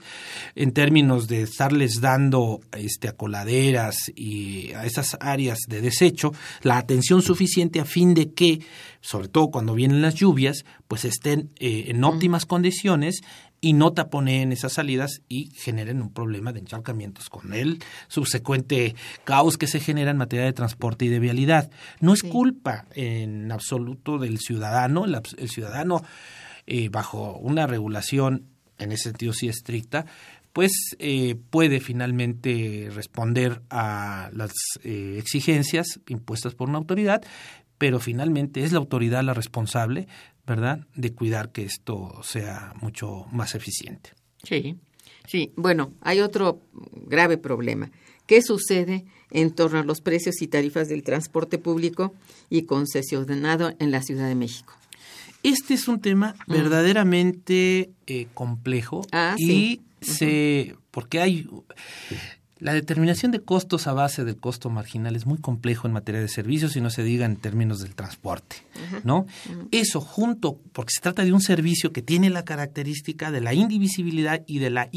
en 0.55 0.71
términos 0.71 1.27
de 1.27 1.41
estarles 1.41 1.99
dando 1.99 2.61
este 2.77 3.09
a 3.09 3.13
coladeras 3.13 4.09
y 4.15 4.71
a 4.71 4.85
esas 4.85 5.17
áreas 5.19 5.59
de 5.67 5.81
desecho 5.81 6.31
la 6.61 6.77
atención 6.77 7.21
suficiente 7.21 7.81
a 7.81 7.85
fin 7.85 8.13
de 8.13 8.31
que, 8.31 8.61
sobre 9.01 9.27
todo 9.27 9.51
cuando 9.51 9.73
vienen 9.73 10.01
las 10.01 10.15
lluvias, 10.15 10.63
pues 10.87 11.03
estén 11.03 11.51
eh, 11.59 11.85
en 11.87 12.03
óptimas 12.03 12.45
condiciones 12.45 13.21
y 13.61 13.73
no 13.73 13.93
taponeen 13.93 14.51
esas 14.51 14.73
salidas 14.73 15.21
y 15.27 15.51
generen 15.55 16.01
un 16.01 16.13
problema 16.13 16.53
de 16.53 16.59
encharcamientos 16.59 17.29
con 17.29 17.53
el 17.53 17.79
subsecuente 18.07 18.95
caos 19.23 19.57
que 19.57 19.67
se 19.67 19.79
genera 19.79 20.11
en 20.11 20.17
materia 20.17 20.45
de 20.45 20.53
transporte 20.53 21.05
y 21.05 21.09
de 21.09 21.19
vialidad. 21.19 21.69
No 21.99 22.13
es 22.13 22.23
culpa 22.23 22.85
en 22.93 23.51
absoluto 23.51 24.17
del 24.17 24.39
ciudadano, 24.39 25.05
el, 25.05 25.49
ciudadano 25.49 26.03
eh, 26.67 26.89
bajo 26.89 27.37
una 27.37 27.67
regulación 27.67 28.45
en 28.77 28.91
ese 28.93 29.09
sentido 29.09 29.33
sí 29.33 29.49
estricta, 29.49 30.05
pues 30.53 30.71
eh, 30.99 31.35
puede 31.49 31.79
finalmente 31.79 32.89
responder 32.93 33.61
a 33.69 34.29
las 34.33 34.53
eh, 34.83 35.17
exigencias 35.19 35.99
impuestas 36.07 36.55
por 36.55 36.69
una 36.69 36.79
autoridad, 36.79 37.21
pero 37.77 37.99
finalmente 37.99 38.63
es 38.63 38.71
la 38.71 38.79
autoridad 38.79 39.23
la 39.23 39.33
responsable 39.33 40.07
¿verdad?, 40.49 40.79
de 40.95 41.13
cuidar 41.13 41.51
que 41.51 41.63
esto 41.63 42.09
sea 42.23 42.73
mucho 42.81 43.25
más 43.31 43.53
eficiente. 43.53 44.11
Sí, 44.43 44.77
sí. 45.27 45.53
Bueno, 45.55 45.93
hay 46.01 46.21
otro 46.21 46.59
grave 47.05 47.37
problema. 47.37 47.91
¿Qué 48.25 48.41
sucede 48.41 49.05
en 49.29 49.51
torno 49.51 49.79
a 49.79 49.83
los 49.83 50.01
precios 50.01 50.41
y 50.41 50.47
tarifas 50.47 50.89
del 50.89 51.03
transporte 51.03 51.59
público 51.59 52.13
y 52.49 52.63
concesionado 52.63 53.73
en 53.79 53.91
la 53.91 54.01
Ciudad 54.01 54.27
de 54.27 54.35
México? 54.35 54.73
Este 55.43 55.75
es 55.75 55.87
un 55.87 56.01
tema 56.01 56.35
mm. 56.47 56.51
verdaderamente 56.51 57.91
eh, 58.07 58.27
complejo 58.33 59.05
ah, 59.11 59.35
y 59.37 59.81
se 60.01 60.75
porque 60.91 61.19
hay 61.19 61.47
la 62.59 62.73
determinación 62.73 63.31
de 63.31 63.39
costos 63.39 63.87
a 63.87 63.93
base 63.93 64.25
del 64.25 64.37
costo 64.37 64.69
marginal 64.69 65.15
es 65.15 65.25
muy 65.25 65.37
complejo 65.37 65.87
en 65.87 65.93
materia 65.93 66.19
de 66.19 66.27
servicios 66.27 66.75
y 66.75 66.81
no 66.81 66.89
se 66.89 67.03
diga 67.03 67.25
en 67.25 67.37
términos 67.37 67.79
del 67.79 67.95
transporte, 67.95 68.57
¿no? 69.05 69.25
Eso 69.71 70.01
junto, 70.01 70.59
porque 70.73 70.91
se 70.93 71.01
trata 71.01 71.23
de 71.23 71.31
un 71.31 71.41
servicio 71.41 71.93
que 71.93 72.01
tiene 72.01 72.29
la 72.29 72.43
característica 72.43 73.31
de 73.31 73.39
la 73.39 73.53
indivisibilidad 73.53 74.43
y 74.45 74.59
de 74.59 74.69
la 74.69 74.89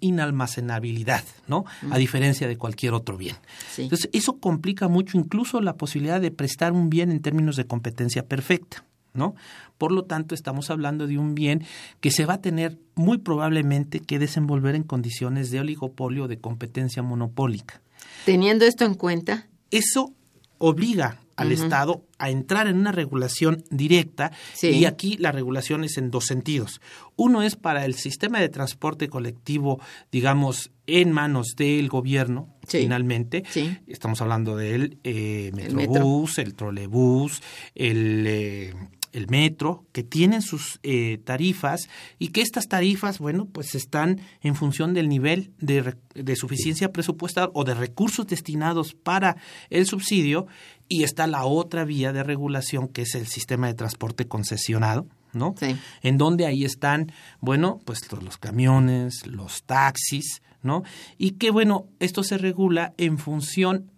inalmacenabilidad, 0.00 1.24
¿no? 1.48 1.64
A 1.90 1.98
diferencia 1.98 2.46
de 2.46 2.56
cualquier 2.56 2.94
otro 2.94 3.16
bien. 3.16 3.36
Entonces, 3.76 4.08
eso 4.12 4.38
complica 4.38 4.86
mucho 4.86 5.18
incluso 5.18 5.60
la 5.60 5.76
posibilidad 5.76 6.20
de 6.20 6.30
prestar 6.30 6.72
un 6.72 6.90
bien 6.90 7.10
en 7.10 7.20
términos 7.20 7.56
de 7.56 7.66
competencia 7.66 8.24
perfecta. 8.24 8.84
¿No? 9.14 9.34
Por 9.78 9.92
lo 9.92 10.04
tanto, 10.04 10.34
estamos 10.34 10.70
hablando 10.70 11.06
de 11.06 11.18
un 11.18 11.34
bien 11.34 11.64
que 12.00 12.10
se 12.10 12.26
va 12.26 12.34
a 12.34 12.40
tener 12.40 12.78
muy 12.94 13.18
probablemente 13.18 14.00
que 14.00 14.18
desenvolver 14.18 14.74
en 14.74 14.82
condiciones 14.82 15.50
de 15.50 15.60
oligopolio 15.60 16.24
o 16.24 16.28
de 16.28 16.38
competencia 16.38 17.02
monopólica. 17.02 17.82
Teniendo 18.24 18.64
esto 18.64 18.84
en 18.84 18.94
cuenta. 18.94 19.48
Eso 19.70 20.12
obliga 20.58 21.18
al 21.36 21.52
Estado 21.52 22.04
a 22.18 22.30
entrar 22.30 22.68
en 22.68 22.76
una 22.76 22.92
regulación 22.92 23.64
directa 23.70 24.32
y 24.60 24.84
aquí 24.84 25.16
la 25.16 25.32
regulación 25.32 25.84
es 25.84 25.96
en 25.96 26.10
dos 26.10 26.26
sentidos. 26.26 26.80
Uno 27.16 27.42
es 27.42 27.56
para 27.56 27.84
el 27.84 27.94
sistema 27.94 28.40
de 28.40 28.48
transporte 28.48 29.08
colectivo, 29.08 29.80
digamos, 30.10 30.70
en 30.86 31.12
manos 31.12 31.54
del 31.56 31.88
gobierno, 31.88 32.48
finalmente. 32.66 33.44
Estamos 33.86 34.20
hablando 34.20 34.56
del 34.56 34.98
eh, 35.04 35.50
Metrobús, 35.52 36.38
el, 36.38 36.54
trolebús, 36.54 37.42
el... 37.74 38.24
Eh, 38.26 38.74
el 39.12 39.28
metro, 39.28 39.84
que 39.92 40.02
tienen 40.02 40.42
sus 40.42 40.80
eh, 40.82 41.18
tarifas 41.24 41.88
y 42.18 42.28
que 42.28 42.40
estas 42.40 42.66
tarifas, 42.68 43.18
bueno, 43.18 43.46
pues 43.46 43.74
están 43.74 44.20
en 44.42 44.54
función 44.54 44.94
del 44.94 45.08
nivel 45.08 45.52
de, 45.58 45.94
de 46.14 46.36
suficiencia 46.36 46.92
presupuestal 46.92 47.50
o 47.54 47.64
de 47.64 47.74
recursos 47.74 48.26
destinados 48.26 48.94
para 48.94 49.36
el 49.70 49.86
subsidio 49.86 50.46
y 50.88 51.04
está 51.04 51.26
la 51.26 51.44
otra 51.44 51.84
vía 51.84 52.12
de 52.12 52.22
regulación 52.22 52.88
que 52.88 53.02
es 53.02 53.14
el 53.14 53.26
sistema 53.26 53.66
de 53.66 53.74
transporte 53.74 54.26
concesionado, 54.26 55.06
¿no? 55.32 55.54
Sí. 55.58 55.76
En 56.02 56.18
donde 56.18 56.46
ahí 56.46 56.64
están, 56.64 57.12
bueno, 57.40 57.80
pues 57.84 58.10
los, 58.10 58.22
los 58.22 58.38
camiones, 58.38 59.26
los 59.26 59.62
taxis, 59.64 60.42
¿no? 60.62 60.82
Y 61.18 61.32
que, 61.32 61.50
bueno, 61.50 61.86
esto 61.98 62.22
se 62.22 62.38
regula 62.38 62.94
en 62.96 63.18
función 63.18 63.90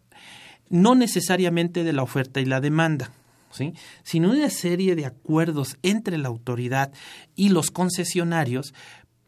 no 0.71 0.95
necesariamente 0.95 1.85
de 1.85 1.93
la 1.93 2.03
oferta 2.03 2.41
y 2.41 2.47
la 2.47 2.61
demanda, 2.61 3.11
¿sí? 3.55 3.73
sino 4.03 4.31
una 4.31 4.51
serie 4.51 4.95
de 4.97 5.07
acuerdos 5.07 5.79
entre 5.83 6.19
la 6.19 6.29
autoridad 6.29 6.93
y 7.37 7.51
los 7.51 7.71
concesionarios 7.71 8.75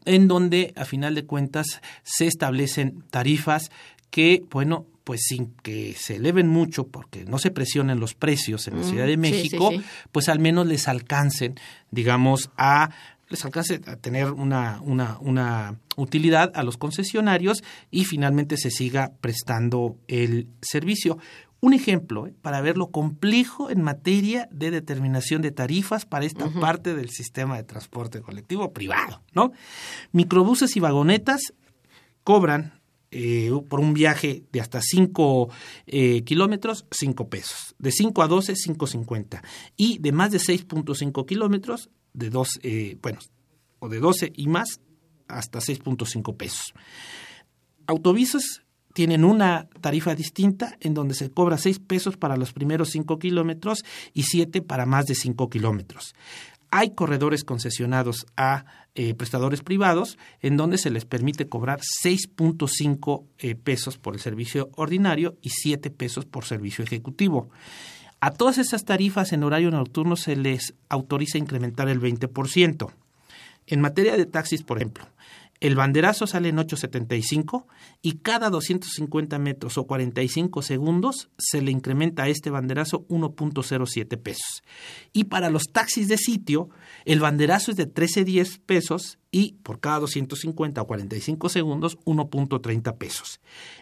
en 0.05 0.27
donde, 0.27 0.73
a 0.75 0.85
final 0.85 1.15
de 1.15 1.25
cuentas, 1.25 1.81
se 2.03 2.27
establecen 2.27 3.03
tarifas 3.09 3.71
que, 4.09 4.43
bueno, 4.49 4.85
pues 5.03 5.21
sin 5.27 5.53
que 5.63 5.95
se 5.97 6.15
eleven 6.15 6.47
mucho, 6.47 6.87
porque 6.87 7.25
no 7.25 7.39
se 7.39 7.51
presionen 7.51 7.99
los 7.99 8.13
precios 8.13 8.67
en 8.67 8.77
la 8.79 8.83
Ciudad 8.83 9.05
de 9.05 9.13
sí, 9.13 9.17
México, 9.17 9.69
sí, 9.71 9.77
sí. 9.77 9.83
pues 10.11 10.29
al 10.29 10.39
menos 10.39 10.67
les 10.67 10.87
alcancen, 10.87 11.55
digamos, 11.91 12.49
a 12.57 12.89
les 13.29 13.43
alcance 13.43 13.81
a 13.87 13.97
tener 13.97 14.31
una, 14.31 14.79
una, 14.81 15.17
una 15.19 15.79
utilidad 15.97 16.51
a 16.55 16.63
los 16.63 16.77
concesionarios 16.77 17.63
y 17.91 18.05
finalmente 18.05 18.57
se 18.57 18.71
siga 18.71 19.11
prestando 19.19 19.97
el 20.07 20.47
servicio. 20.61 21.17
Un 21.59 21.73
ejemplo, 21.73 22.27
¿eh? 22.27 22.35
para 22.41 22.61
ver 22.61 22.77
lo 22.77 22.91
complejo 22.91 23.69
en 23.69 23.81
materia 23.81 24.47
de 24.51 24.69
determinación 24.69 25.41
de 25.41 25.51
tarifas 25.51 26.05
para 26.05 26.25
esta 26.25 26.49
parte 26.61 26.95
del 26.95 27.09
sistema 27.09 27.57
de 27.57 27.63
transporte 27.63 28.21
colectivo 28.21 28.73
privado, 28.73 29.23
¿no? 29.33 29.51
Microbuses 30.11 30.75
y 30.77 30.79
vagonetas 30.79 31.41
cobran 32.23 32.77
eh, 33.09 33.51
por 33.69 33.79
un 33.79 33.93
viaje 33.93 34.43
de 34.51 34.59
hasta 34.59 34.81
5 34.81 35.49
eh, 35.87 36.23
kilómetros, 36.23 36.85
5 36.91 37.29
pesos. 37.29 37.75
De 37.79 37.91
5 37.91 38.21
a 38.21 38.27
12, 38.27 38.53
5.50. 38.53 39.41
Y 39.77 39.97
de 39.99 40.11
más 40.11 40.31
de 40.31 40.39
6.5 40.39 41.25
kilómetros, 41.25 41.89
de 42.13 42.29
dos, 42.29 42.59
eh, 42.63 42.97
bueno, 43.01 43.19
o 43.79 43.87
de 43.87 43.99
12 43.99 44.33
y 44.35 44.47
más, 44.47 44.81
hasta 45.27 45.59
6.5 45.59 46.35
pesos. 46.35 46.73
Autobuses 47.85 48.63
tienen 48.97 49.25
una 49.25 49.67
tarifa 49.79 50.15
distinta 50.15 50.75
en 50.79 50.95
donde 50.95 51.13
se 51.13 51.29
cobra 51.29 51.59
6 51.59 51.77
pesos 51.77 52.17
para 52.17 52.35
los 52.35 52.51
primeros 52.51 52.89
5 52.89 53.19
kilómetros 53.19 53.85
y 54.11 54.23
7 54.23 54.63
para 54.63 54.87
más 54.87 55.05
de 55.05 55.13
5 55.13 55.51
kilómetros. 55.51 56.15
Hay 56.71 56.95
corredores 56.95 57.43
concesionados 57.43 58.25
a 58.37 58.65
eh, 58.95 59.13
prestadores 59.13 59.61
privados 59.61 60.17
en 60.41 60.57
donde 60.57 60.79
se 60.79 60.89
les 60.89 61.05
permite 61.05 61.47
cobrar 61.47 61.79
6.5 62.03 63.23
eh, 63.37 63.53
pesos 63.53 63.99
por 63.99 64.15
el 64.15 64.19
servicio 64.19 64.71
ordinario 64.75 65.37
y 65.43 65.51
7 65.51 65.91
pesos 65.91 66.25
por 66.25 66.45
servicio 66.45 66.83
ejecutivo. 66.83 67.51
A 68.19 68.31
todas 68.31 68.57
esas 68.57 68.83
tarifas 68.83 69.31
en 69.31 69.43
horario 69.43 69.69
nocturno 69.69 70.15
se 70.15 70.35
les 70.35 70.73
autoriza 70.89 71.37
incrementar 71.37 71.87
el 71.87 72.01
20%. 72.01 72.91
En 73.67 73.79
materia 73.79 74.17
de 74.17 74.25
taxis, 74.25 74.63
por 74.63 74.77
ejemplo, 74.77 75.05
el 75.59 75.75
banderazo 75.75 76.27
sale 76.27 76.49
en 76.49 76.57
8.75 76.57 77.65
y 78.01 78.19
cada 78.19 78.49
250 78.49 79.39
metros 79.39 79.77
o 79.77 79.87
45 79.87 80.61
segundos 80.61 81.29
se 81.37 81.61
le 81.61 81.71
incrementa 81.71 82.23
a 82.23 82.27
este 82.27 82.49
banderazo 82.49 83.07
1.07 83.07 84.17
pesos. 84.21 84.63
Y 85.13 85.25
para 85.25 85.49
los 85.49 85.63
taxis 85.71 86.07
de 86.07 86.17
sitio, 86.17 86.69
el 87.05 87.19
banderazo 87.19 87.71
es 87.71 87.77
de 87.77 87.91
13.10 87.91 88.59
pesos 88.65 89.17
y 89.31 89.53
por 89.63 89.79
cada 89.79 89.99
250 89.99 90.81
o 90.81 90.87
45 90.87 91.49
segundos 91.49 91.97
1.30 92.05 92.97
pesos. 92.97 93.39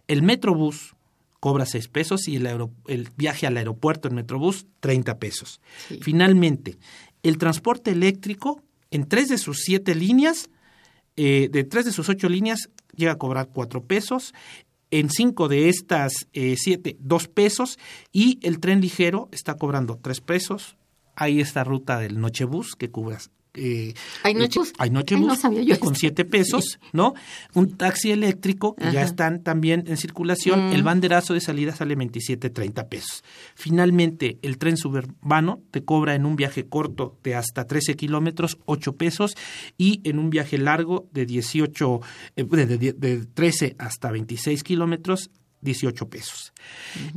El 0.07 0.21
Metrobús 0.23 0.95
cobra 1.41 1.65
6 1.65 1.89
pesos 1.89 2.27
y 2.27 2.37
el, 2.37 3.09
viaje 3.17 3.47
al 3.47 3.57
aeropuerto 3.57 4.07
en 4.07 4.15
Metrobús 4.15 4.65
30 4.79 5.19
pesos. 5.19 5.59
Sí. 5.89 5.99
Finalmente, 6.01 6.77
el 7.21 7.37
transporte 7.37 7.91
eléctrico 7.91 8.63
en 8.91 9.07
tres 9.07 9.27
de 9.27 9.37
sus 9.37 9.59
siete 9.63 9.93
líneas 9.93 10.49
eh, 11.17 11.49
de 11.51 11.63
tres 11.63 11.85
de 11.85 11.91
sus 11.91 12.09
ocho 12.09 12.29
líneas 12.29 12.69
llega 12.95 13.13
a 13.13 13.17
cobrar 13.17 13.49
cuatro 13.53 13.83
pesos, 13.83 14.33
en 14.91 15.09
cinco 15.09 15.47
de 15.47 15.69
estas 15.69 16.27
eh, 16.33 16.55
siete, 16.57 16.95
dos 16.99 17.27
pesos, 17.27 17.77
y 18.11 18.39
el 18.43 18.59
tren 18.59 18.81
ligero 18.81 19.29
está 19.31 19.55
cobrando 19.55 19.99
tres 20.01 20.21
pesos. 20.21 20.77
Hay 21.15 21.39
esta 21.39 21.63
ruta 21.63 21.99
del 21.99 22.19
Nochebús 22.19 22.75
que 22.75 22.91
cubre. 22.91 23.17
Eh, 23.57 23.93
¿Hay 24.23 24.33
Nochebús? 24.33 24.69
Hay 24.77 24.87
Ay, 24.87 24.89
Nochebús 24.91 25.27
no 25.27 25.35
sabía 25.35 25.61
yo 25.63 25.79
con 25.79 25.89
esto. 25.93 25.99
siete 26.01 26.25
pesos, 26.25 26.79
¿no? 26.93 27.13
Un 27.53 27.75
taxi 27.77 28.11
eléctrico 28.11 28.75
que 28.75 28.85
ya 28.85 28.89
Ajá. 28.89 29.03
están 29.03 29.43
también 29.43 29.83
en 29.87 29.97
circulación. 29.97 30.69
Mm. 30.69 30.73
El 30.73 30.83
banderazo 30.83 31.33
de 31.33 31.41
salida 31.41 31.75
sale 31.75 31.95
27, 31.95 32.49
30 32.49 32.87
pesos. 32.89 33.23
Finalmente, 33.55 34.37
el 34.41 34.57
tren 34.57 34.77
suburbano 34.77 35.61
te 35.71 35.83
cobra 35.83 36.15
en 36.15 36.25
un 36.25 36.35
viaje 36.35 36.67
corto 36.67 37.17
de 37.23 37.35
hasta 37.35 37.65
13 37.65 37.95
kilómetros 37.95 38.57
8 38.65 38.95
pesos 38.95 39.35
y 39.77 40.01
en 40.03 40.19
un 40.19 40.29
viaje 40.29 40.57
largo 40.57 41.07
de 41.11 41.25
18, 41.25 42.01
eh, 42.35 42.43
de, 42.43 42.65
de- 42.77 42.93
de 42.93 43.25
13 43.25 43.75
hasta 43.79 44.11
26 44.11 44.63
kilómetros 44.63 45.31
18 45.61 46.09
pesos. 46.09 46.53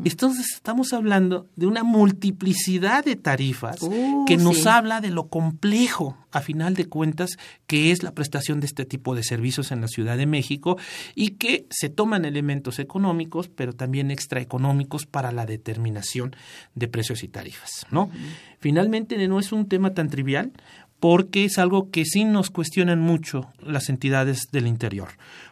Entonces 0.05 0.55
estamos 0.55 0.92
hablando 0.92 1.46
de 1.57 1.66
una 1.66 1.85
multiplicidad 1.85 3.05
de 3.05 3.16
tarifas 3.16 3.79
Uh, 3.81 4.24
que 4.27 4.37
nos 4.37 4.59
sí. 4.59 4.68
habla 4.68 5.01
de 5.01 5.11
lo 5.11 5.29
complejo, 5.29 6.16
a 6.33 6.40
final 6.40 6.74
de 6.74 6.87
cuentas, 6.87 7.38
que 7.66 7.90
es 7.90 8.03
la 8.03 8.12
prestación 8.12 8.61
de 8.61 8.66
este 8.66 8.85
tipo 8.85 9.14
de 9.14 9.22
servicios 9.22 9.70
en 9.72 9.81
la 9.81 9.88
Ciudad 9.88 10.16
de 10.16 10.27
México 10.27 10.77
y 11.14 11.31
que 11.31 11.66
se 11.70 11.88
toman 11.88 12.24
elementos 12.24 12.79
económicos, 12.79 13.48
pero 13.48 13.72
también 13.72 14.11
extraeconómicos 14.11 15.07
para 15.07 15.33
la 15.33 15.46
determinación 15.46 16.35
de 16.74 16.88
precios 16.88 17.22
y 17.22 17.29
tarifas, 17.29 17.87
¿no? 17.90 18.11
Finalmente 18.59 19.16
no 19.29 19.38
es 19.38 19.53
un 19.53 19.68
tema 19.68 19.94
tan 19.94 20.09
trivial 20.09 20.53
porque 21.01 21.44
es 21.44 21.59
algo 21.59 21.90
que 21.90 22.05
sí 22.05 22.24
nos 22.24 22.51
cuestionan 22.51 23.01
mucho 23.01 23.53
las 23.61 23.88
entidades 23.88 24.51
del 24.51 24.66
interior, 24.66 25.11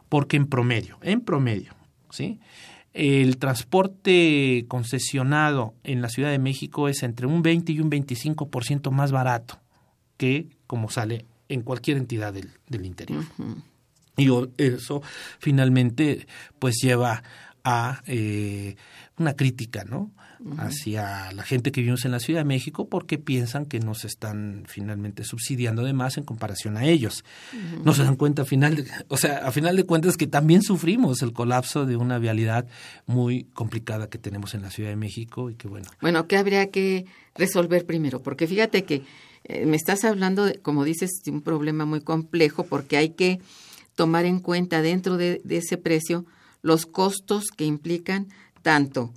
porque 0.08 0.36
en 0.36 0.46
promedio, 0.46 0.98
en 1.02 1.20
promedio, 1.20 1.74
¿sí? 2.10 2.40
El 2.96 3.36
transporte 3.36 4.64
concesionado 4.68 5.74
en 5.84 6.00
la 6.00 6.08
Ciudad 6.08 6.30
de 6.30 6.38
México 6.38 6.88
es 6.88 7.02
entre 7.02 7.26
un 7.26 7.42
20 7.42 7.72
y 7.72 7.80
un 7.80 7.90
25% 7.90 8.90
más 8.90 9.12
barato 9.12 9.60
que 10.16 10.48
como 10.66 10.88
sale 10.88 11.26
en 11.50 11.60
cualquier 11.60 11.98
entidad 11.98 12.32
del, 12.32 12.48
del 12.68 12.86
interior. 12.86 13.22
Y 14.16 14.30
eso 14.56 15.02
finalmente 15.38 16.26
pues 16.58 16.76
lleva 16.82 17.22
a 17.64 18.00
eh, 18.06 18.76
una 19.18 19.36
crítica, 19.36 19.84
¿no? 19.84 20.10
Hacia 20.58 21.32
la 21.32 21.42
gente 21.42 21.72
que 21.72 21.80
vivimos 21.80 22.04
en 22.04 22.10
la 22.10 22.20
Ciudad 22.20 22.40
de 22.40 22.44
México 22.44 22.88
porque 22.88 23.18
piensan 23.18 23.66
que 23.66 23.80
nos 23.80 24.04
están 24.04 24.64
finalmente 24.66 25.24
subsidiando 25.24 25.82
de 25.82 25.92
más 25.92 26.18
en 26.18 26.24
comparación 26.24 26.76
a 26.76 26.84
ellos. 26.84 27.24
No 27.84 27.94
se 27.94 28.04
dan 28.04 28.16
cuenta 28.16 28.42
al 28.42 28.48
final, 28.48 28.76
de, 28.76 28.86
o 29.08 29.16
sea, 29.16 29.38
a 29.38 29.52
final 29.52 29.76
de 29.76 29.84
cuentas 29.84 30.16
que 30.16 30.26
también 30.26 30.62
sufrimos 30.62 31.22
el 31.22 31.32
colapso 31.32 31.86
de 31.86 31.96
una 31.96 32.18
vialidad 32.18 32.66
muy 33.06 33.44
complicada 33.54 34.08
que 34.08 34.18
tenemos 34.18 34.54
en 34.54 34.62
la 34.62 34.70
Ciudad 34.70 34.90
de 34.90 34.96
México 34.96 35.50
y 35.50 35.54
que 35.54 35.68
bueno, 35.68 35.88
Bueno, 36.00 36.26
¿qué 36.26 36.36
habría 36.36 36.70
que 36.70 37.06
resolver 37.34 37.86
primero? 37.86 38.22
Porque 38.22 38.46
fíjate 38.46 38.84
que 38.84 39.02
eh, 39.44 39.64
me 39.66 39.76
estás 39.76 40.04
hablando, 40.04 40.44
de, 40.44 40.58
como 40.58 40.84
dices, 40.84 41.10
de 41.24 41.30
un 41.30 41.42
problema 41.42 41.84
muy 41.84 42.00
complejo 42.00 42.64
porque 42.64 42.96
hay 42.96 43.10
que 43.10 43.40
tomar 43.94 44.26
en 44.26 44.40
cuenta 44.40 44.82
dentro 44.82 45.16
de, 45.16 45.40
de 45.44 45.58
ese 45.58 45.78
precio 45.78 46.26
los 46.62 46.84
costos 46.84 47.44
que 47.56 47.64
implican 47.64 48.28
tanto 48.62 49.12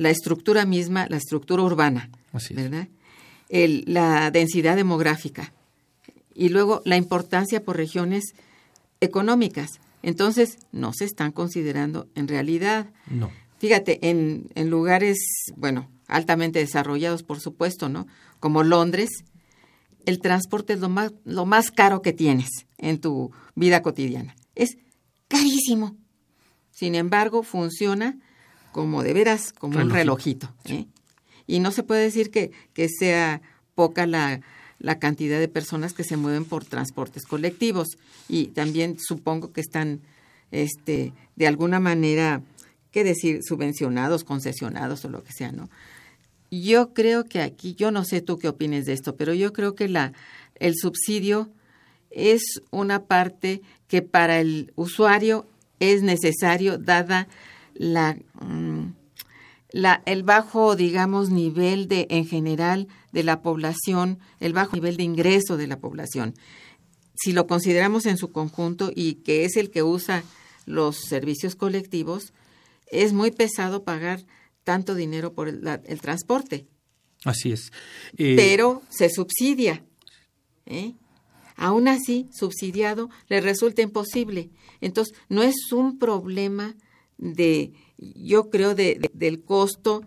la 0.00 0.08
estructura 0.10 0.64
misma, 0.64 1.06
la 1.10 1.18
estructura 1.18 1.62
urbana, 1.62 2.08
Así 2.32 2.54
es. 2.54 2.62
¿verdad? 2.62 2.88
El- 3.50 3.84
la 3.86 4.30
densidad 4.30 4.76
demográfica 4.76 5.52
y 6.34 6.48
luego 6.48 6.80
la 6.86 6.96
importancia 6.96 7.62
por 7.62 7.76
regiones 7.76 8.24
económicas. 9.00 9.80
Entonces, 10.02 10.56
no 10.72 10.92
se 10.94 11.04
están 11.04 11.32
considerando 11.32 12.08
en 12.14 12.28
realidad. 12.28 12.86
no. 13.08 13.30
Fíjate, 13.58 14.08
en, 14.08 14.48
en 14.54 14.70
lugares, 14.70 15.18
bueno, 15.54 15.90
altamente 16.08 16.58
desarrollados, 16.60 17.22
por 17.22 17.40
supuesto, 17.40 17.90
¿no? 17.90 18.06
Como 18.38 18.62
Londres, 18.62 19.10
el 20.06 20.18
transporte 20.20 20.72
es 20.72 20.80
lo 20.80 20.88
más, 20.88 21.12
lo 21.26 21.44
más 21.44 21.70
caro 21.70 22.00
que 22.00 22.14
tienes 22.14 22.48
en 22.78 22.98
tu 23.02 23.32
vida 23.54 23.82
cotidiana. 23.82 24.34
Es 24.54 24.78
carísimo. 25.28 25.94
Sin 26.70 26.94
embargo, 26.94 27.42
funciona 27.42 28.16
como 28.72 29.02
de 29.02 29.12
veras, 29.12 29.52
como 29.52 29.78
un 29.78 29.90
Relojito. 29.90 30.48
relojito. 30.48 30.54
¿eh? 30.66 30.86
Y 31.46 31.60
no 31.60 31.70
se 31.72 31.82
puede 31.82 32.02
decir 32.02 32.30
que, 32.30 32.52
que 32.72 32.88
sea 32.88 33.42
poca 33.74 34.06
la, 34.06 34.40
la 34.78 34.98
cantidad 34.98 35.38
de 35.38 35.48
personas 35.48 35.92
que 35.92 36.04
se 36.04 36.16
mueven 36.16 36.44
por 36.44 36.64
transportes 36.64 37.24
colectivos. 37.24 37.88
Y 38.28 38.48
también 38.48 38.96
supongo 38.98 39.52
que 39.52 39.60
están, 39.60 40.00
este, 40.50 41.12
de 41.36 41.46
alguna 41.46 41.80
manera, 41.80 42.42
¿qué 42.90 43.04
decir? 43.04 43.40
Subvencionados, 43.42 44.24
concesionados 44.24 45.04
o 45.04 45.08
lo 45.08 45.22
que 45.22 45.32
sea, 45.32 45.52
¿no? 45.52 45.68
yo 46.50 46.92
creo 46.94 47.24
que 47.26 47.40
aquí, 47.40 47.74
yo 47.76 47.90
no 47.92 48.04
sé 48.04 48.20
tú 48.20 48.38
qué 48.38 48.48
opines 48.48 48.84
de 48.84 48.92
esto, 48.92 49.14
pero 49.16 49.34
yo 49.34 49.52
creo 49.52 49.74
que 49.74 49.88
la, 49.88 50.12
el 50.56 50.74
subsidio 50.76 51.48
es 52.10 52.42
una 52.70 53.04
parte 53.04 53.62
que 53.86 54.02
para 54.02 54.40
el 54.40 54.72
usuario 54.74 55.46
es 55.78 56.02
necesario 56.02 56.76
dada 56.76 57.28
la, 57.74 58.16
mm, 58.40 58.92
la, 59.72 60.02
el 60.06 60.22
bajo, 60.22 60.76
digamos, 60.76 61.30
nivel 61.30 61.88
de, 61.88 62.06
en 62.10 62.26
general 62.26 62.88
de 63.12 63.22
la 63.22 63.42
población, 63.42 64.18
el 64.40 64.52
bajo 64.52 64.76
nivel 64.76 64.96
de 64.96 65.04
ingreso 65.04 65.56
de 65.56 65.66
la 65.66 65.78
población. 65.78 66.34
Si 67.14 67.32
lo 67.32 67.46
consideramos 67.46 68.06
en 68.06 68.16
su 68.16 68.32
conjunto 68.32 68.90
y 68.94 69.14
que 69.16 69.44
es 69.44 69.56
el 69.56 69.70
que 69.70 69.82
usa 69.82 70.24
los 70.66 70.96
servicios 70.96 71.54
colectivos, 71.54 72.32
es 72.90 73.12
muy 73.12 73.30
pesado 73.30 73.84
pagar 73.84 74.24
tanto 74.64 74.94
dinero 74.94 75.32
por 75.34 75.48
el, 75.48 76.00
transporte. 76.00 76.66
Así 77.24 77.52
es. 77.52 77.72
Eh, 78.16 78.34
Pero 78.36 78.82
se 78.88 79.10
subsidia. 79.10 79.84
¿eh? 80.66 80.94
Aún 81.56 81.88
así, 81.88 82.28
subsidiado, 82.32 83.10
le 83.28 83.40
resulta 83.40 83.82
imposible. 83.82 84.50
Entonces, 84.80 85.14
no 85.28 85.42
es 85.42 85.72
un 85.72 85.98
problema 85.98 86.74
de, 87.20 87.72
yo 87.98 88.50
creo, 88.50 88.74
de, 88.74 89.10
del 89.14 89.42
costo, 89.42 90.02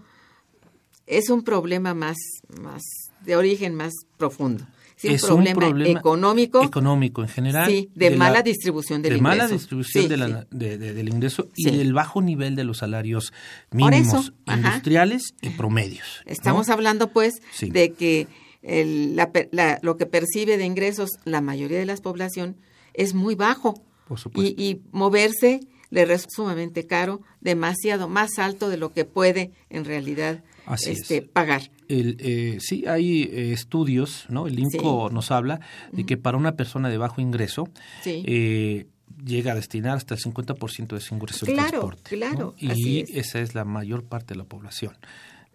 es 1.07 1.29
un 1.29 1.43
problema 1.43 1.93
más, 1.93 2.17
más 2.61 2.81
de 3.25 3.35
origen 3.35 3.75
más 3.75 3.93
profundo 4.17 4.65
es 5.11 5.23
un 5.23 5.43
problema, 5.43 5.99
económico. 5.99 6.63
Económico 6.63 7.21
en 7.21 7.27
general. 7.27 7.69
Sí, 7.69 7.89
de, 7.93 8.11
mala 8.11 8.41
distribución 8.41 9.01
del 9.01 9.17
ingreso. 9.17 9.31
De 9.31 9.37
mala 9.37 9.47
distribución 9.51 10.07
del 10.49 11.09
ingreso 11.09 11.49
y 11.55 11.71
del 11.71 11.93
bajo 11.93 12.21
nivel 12.21 12.55
de 12.55 12.63
los 12.63 12.79
salarios 12.79 13.33
mínimos 13.71 14.33
industriales 14.45 15.35
y 15.41 15.49
promedios. 15.49 16.21
Estamos 16.25 16.69
hablando, 16.69 17.11
pues, 17.11 17.35
de 17.61 17.93
que 17.93 18.27
lo 18.61 19.97
que 19.97 20.05
percibe 20.05 20.57
de 20.57 20.65
ingresos 20.65 21.09
la 21.25 21.41
mayoría 21.41 21.79
de 21.79 21.85
la 21.85 21.95
población 21.97 22.57
es 22.93 23.13
muy 23.13 23.35
bajo. 23.35 23.75
Por 24.07 24.19
supuesto. 24.19 24.61
Y, 24.61 24.81
moverse 24.91 25.61
le 25.93 26.05
resulta 26.05 26.35
sumamente 26.37 26.87
caro, 26.87 27.21
demasiado 27.39 28.09
más 28.09 28.39
alto 28.39 28.69
de 28.69 28.77
lo 28.77 28.91
que 28.91 29.05
puede 29.05 29.51
en 29.69 29.85
realidad 29.85 30.43
este, 30.87 31.21
pagar. 31.21 31.69
El, 31.87 32.17
eh, 32.19 32.57
sí, 32.59 32.85
hay 32.87 33.23
eh, 33.23 33.51
estudios, 33.53 34.25
¿no? 34.27 34.47
El 34.47 34.57
INCO 34.57 35.11
nos 35.11 35.29
habla 35.29 35.59
de 35.91 36.03
que 36.03 36.17
para 36.17 36.35
una 36.35 36.53
persona 36.55 36.89
de 36.89 36.97
bajo 36.97 37.21
ingreso 37.21 37.69
eh, 38.05 38.87
llega 39.23 39.51
a 39.51 39.55
destinar 39.55 39.95
hasta 39.97 40.15
el 40.15 40.21
50% 40.21 40.87
de 40.87 40.99
su 40.99 41.13
ingreso 41.13 41.45
claro, 41.45 41.69
transporte. 41.69 42.15
Claro, 42.15 42.55
Y 42.57 43.05
esa 43.15 43.39
es 43.39 43.53
la 43.53 43.63
mayor 43.63 44.03
parte 44.03 44.33
de 44.33 44.39
la 44.39 44.45
población 44.45 44.97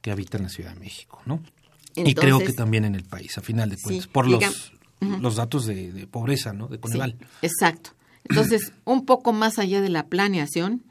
que 0.03 0.13
habita 0.13 0.37
en 0.37 0.45
la 0.45 0.51
Ciudad 0.51 0.73
de 0.73 0.79
México, 0.79 1.21
¿no? 1.27 1.43
y 1.97 2.15
creo 2.15 2.39
que 2.39 2.53
también 2.53 2.85
en 2.85 2.95
el 2.95 3.03
país, 3.03 3.37
a 3.39 3.41
final 3.41 3.71
de 3.71 3.77
cuentas, 3.77 4.07
por 4.07 4.29
los, 4.29 4.73
los 5.01 5.35
datos 5.35 5.67
de, 5.67 6.07
pobreza, 6.09 6.53
¿no? 6.53 6.69
De 6.69 6.79
Coneval. 6.79 7.17
exacto. 7.43 7.98
Entonces, 8.29 8.73
un 8.85 9.07
poco 9.07 9.33
más 9.33 9.59
allá 9.59 9.81
de 9.81 9.89
la 9.89 10.07
planeación, 10.07 10.83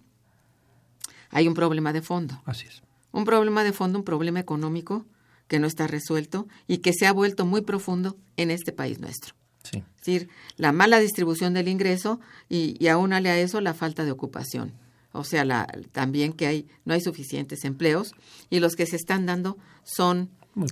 hay 1.29 1.47
un 1.47 1.53
problema 1.53 1.93
de 1.93 2.01
fondo. 2.01 2.41
Así 2.45 2.67
es. 2.67 2.81
Un 3.11 3.25
problema 3.25 3.63
de 3.63 3.73
fondo, 3.73 3.99
un 3.99 4.05
problema 4.05 4.39
económico 4.39 5.05
que 5.47 5.59
no 5.59 5.67
está 5.67 5.88
resuelto 5.88 6.47
y 6.67 6.79
que 6.79 6.93
se 6.93 7.07
ha 7.07 7.13
vuelto 7.13 7.45
muy 7.45 7.61
profundo 7.61 8.17
en 8.35 8.51
este 8.51 8.71
país 8.71 8.99
nuestro. 8.99 9.33
Sí. 9.63 9.77
Es 9.77 10.05
decir, 10.05 10.29
la 10.55 10.71
mala 10.71 10.99
distribución 10.99 11.53
del 11.53 11.67
ingreso 11.67 12.19
y, 12.49 12.75
y 12.83 12.88
aúnale 12.88 13.29
a 13.29 13.38
eso 13.38 13.61
la 13.61 13.73
falta 13.73 14.05
de 14.05 14.11
ocupación. 14.11 14.73
O 15.11 15.23
sea, 15.23 15.45
la, 15.45 15.67
también 15.91 16.33
que 16.33 16.47
hay 16.47 16.67
no 16.85 16.93
hay 16.93 17.01
suficientes 17.01 17.65
empleos 17.65 18.13
y 18.49 18.59
los 18.59 18.75
que 18.75 18.85
se 18.85 18.95
están 18.95 19.25
dando 19.25 19.57
son 19.83 20.29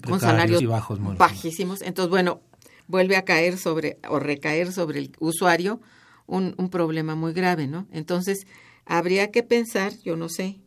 con 0.07 0.20
salarios 0.20 0.63
bajísimos. 1.18 1.82
Entonces, 1.82 2.09
bueno, 2.09 2.41
vuelve 2.88 3.18
a 3.18 3.26
caer 3.26 3.57
sobre 3.57 3.97
o 4.07 4.20
recaer 4.20 4.72
sobre 4.72 4.99
el 4.99 5.11
usuario 5.20 5.82
un, 6.28 6.56
un 6.58 6.70
problema 6.70 7.16
muy 7.16 7.34
grave, 7.34 7.68
¿no? 7.68 7.88
Entonces, 7.92 8.48
habría 8.86 9.32
que 9.32 9.44
pensar, 9.44 9.94
yo 10.04 10.16
no 10.16 10.30
sé, 10.30 10.58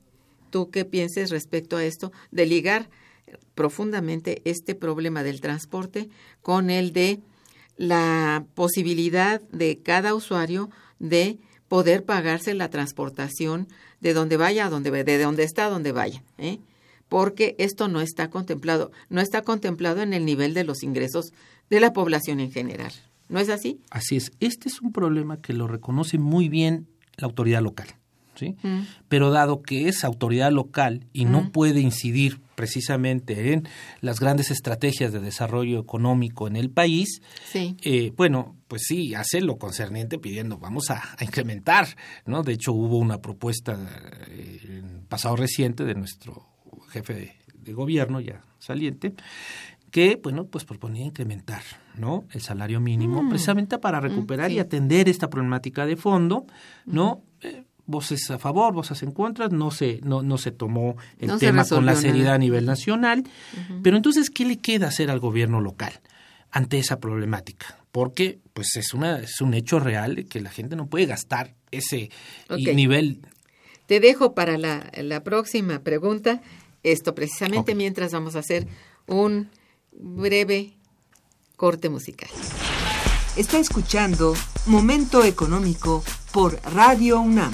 tú 0.50 0.70
qué 0.70 0.84
pienses 0.84 1.30
respecto 1.30 1.76
a 1.76 1.84
esto, 1.84 2.12
de 2.30 2.46
ligar 2.46 2.88
profundamente 3.54 4.40
este 4.44 4.74
problema 4.74 5.22
del 5.22 5.40
transporte 5.40 6.08
con 6.42 6.70
el 6.70 6.92
de 6.92 7.20
la 7.76 8.44
posibilidad 8.54 9.40
de 9.52 9.78
cada 9.82 10.14
usuario 10.14 10.70
de 10.98 11.38
poder 11.68 12.04
pagarse 12.04 12.54
la 12.54 12.70
transportación 12.70 13.68
de 14.00 14.14
donde 14.14 14.36
vaya 14.36 14.66
a 14.66 14.70
donde 14.70 14.90
de 15.04 15.18
donde 15.18 15.44
está 15.44 15.66
a 15.66 15.70
donde 15.70 15.92
vaya, 15.92 16.22
¿eh? 16.38 16.58
porque 17.08 17.54
esto 17.58 17.88
no 17.88 18.00
está 18.00 18.30
contemplado, 18.30 18.90
no 19.08 19.20
está 19.20 19.42
contemplado 19.42 20.02
en 20.02 20.12
el 20.12 20.24
nivel 20.24 20.54
de 20.54 20.64
los 20.64 20.82
ingresos 20.82 21.32
de 21.70 21.80
la 21.80 21.92
población 21.92 22.40
en 22.40 22.52
general. 22.52 22.92
¿No 23.28 23.38
es 23.40 23.48
así? 23.48 23.80
Así 23.90 24.16
es. 24.16 24.32
Este 24.40 24.68
es 24.68 24.80
un 24.80 24.92
problema 24.92 25.40
que 25.40 25.52
lo 25.52 25.66
reconoce 25.66 26.18
muy 26.18 26.48
bien 26.48 26.88
la 27.16 27.26
autoridad 27.26 27.62
local. 27.62 27.88
¿sí? 28.34 28.56
Mm. 28.62 28.80
Pero 29.08 29.30
dado 29.30 29.62
que 29.62 29.88
es 29.88 30.04
autoridad 30.04 30.52
local 30.52 31.06
y 31.12 31.24
no 31.24 31.42
mm. 31.42 31.50
puede 31.50 31.80
incidir 31.80 32.40
precisamente 32.58 33.52
en 33.52 33.68
las 34.00 34.18
grandes 34.18 34.50
estrategias 34.50 35.12
de 35.12 35.20
desarrollo 35.20 35.78
económico 35.78 36.48
en 36.48 36.56
el 36.56 36.70
país, 36.70 37.22
eh, 37.54 38.12
bueno, 38.16 38.56
pues 38.66 38.82
sí, 38.88 39.14
hace 39.14 39.40
lo 39.40 39.58
concerniente 39.58 40.18
pidiendo, 40.18 40.58
vamos 40.58 40.90
a, 40.90 41.00
incrementar, 41.20 41.86
¿no? 42.26 42.42
De 42.42 42.54
hecho, 42.54 42.72
hubo 42.72 42.98
una 42.98 43.18
propuesta 43.18 43.78
eh, 44.26 44.58
en 44.68 45.04
pasado 45.08 45.36
reciente 45.36 45.84
de 45.84 45.94
nuestro 45.94 46.48
jefe 46.90 47.14
de, 47.14 47.72
gobierno, 47.72 48.18
ya 48.18 48.42
saliente, 48.58 49.12
que, 49.90 50.18
bueno, 50.20 50.46
pues 50.46 50.64
proponía 50.64 51.04
incrementar, 51.04 51.62
¿no? 51.98 52.24
El 52.32 52.40
salario 52.40 52.80
mínimo, 52.80 53.22
mm. 53.22 53.28
precisamente 53.28 53.78
para 53.78 54.00
recuperar 54.00 54.50
y 54.50 54.58
atender 54.58 55.08
esta 55.08 55.28
problemática 55.30 55.86
de 55.86 55.96
fondo, 55.96 56.46
¿no? 56.86 57.22
Eh, 57.42 57.64
voces 57.86 58.30
a 58.30 58.38
favor, 58.38 58.74
voces 58.74 59.02
en 59.02 59.12
contra, 59.12 59.48
no 59.48 59.70
se, 59.70 60.00
no, 60.02 60.22
no 60.22 60.36
se 60.38 60.50
tomó 60.52 60.96
el 61.18 61.38
tema 61.38 61.64
con 61.64 61.86
la 61.86 61.96
seriedad 61.96 62.34
a 62.34 62.38
nivel 62.38 62.66
nacional. 62.66 63.24
Pero 63.82 63.96
entonces, 63.96 64.30
¿qué 64.30 64.44
le 64.44 64.58
queda 64.58 64.88
hacer 64.88 65.10
al 65.10 65.20
gobierno 65.20 65.60
local 65.60 65.92
ante 66.50 66.78
esa 66.78 67.00
problemática? 67.00 67.78
Porque 67.90 68.38
pues 68.52 68.76
es, 68.76 68.92
una, 68.92 69.20
es 69.20 69.40
un 69.40 69.54
hecho 69.54 69.80
real 69.80 70.26
que 70.28 70.40
la 70.40 70.50
gente 70.50 70.76
no 70.76 70.86
puede 70.86 71.06
gastar 71.06 71.54
ese 71.70 72.10
nivel. 72.48 73.22
Te 73.86 74.00
dejo 74.00 74.34
para 74.34 74.58
la, 74.58 74.90
la 74.94 75.24
próxima 75.24 75.78
pregunta 75.78 76.42
esto 76.82 77.14
precisamente 77.14 77.74
mientras 77.74 78.12
vamos 78.12 78.36
a 78.36 78.40
hacer 78.40 78.66
un 79.06 79.50
breve 79.92 80.74
corte 81.58 81.88
musical. 81.90 82.30
Está 83.36 83.58
escuchando 83.58 84.34
Momento 84.66 85.24
Económico 85.24 86.04
por 86.32 86.58
Radio 86.72 87.20
UNAM. 87.20 87.52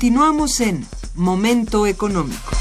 Continuamos 0.00 0.60
en 0.60 0.86
Momento 1.14 1.86
Económico. 1.86 2.56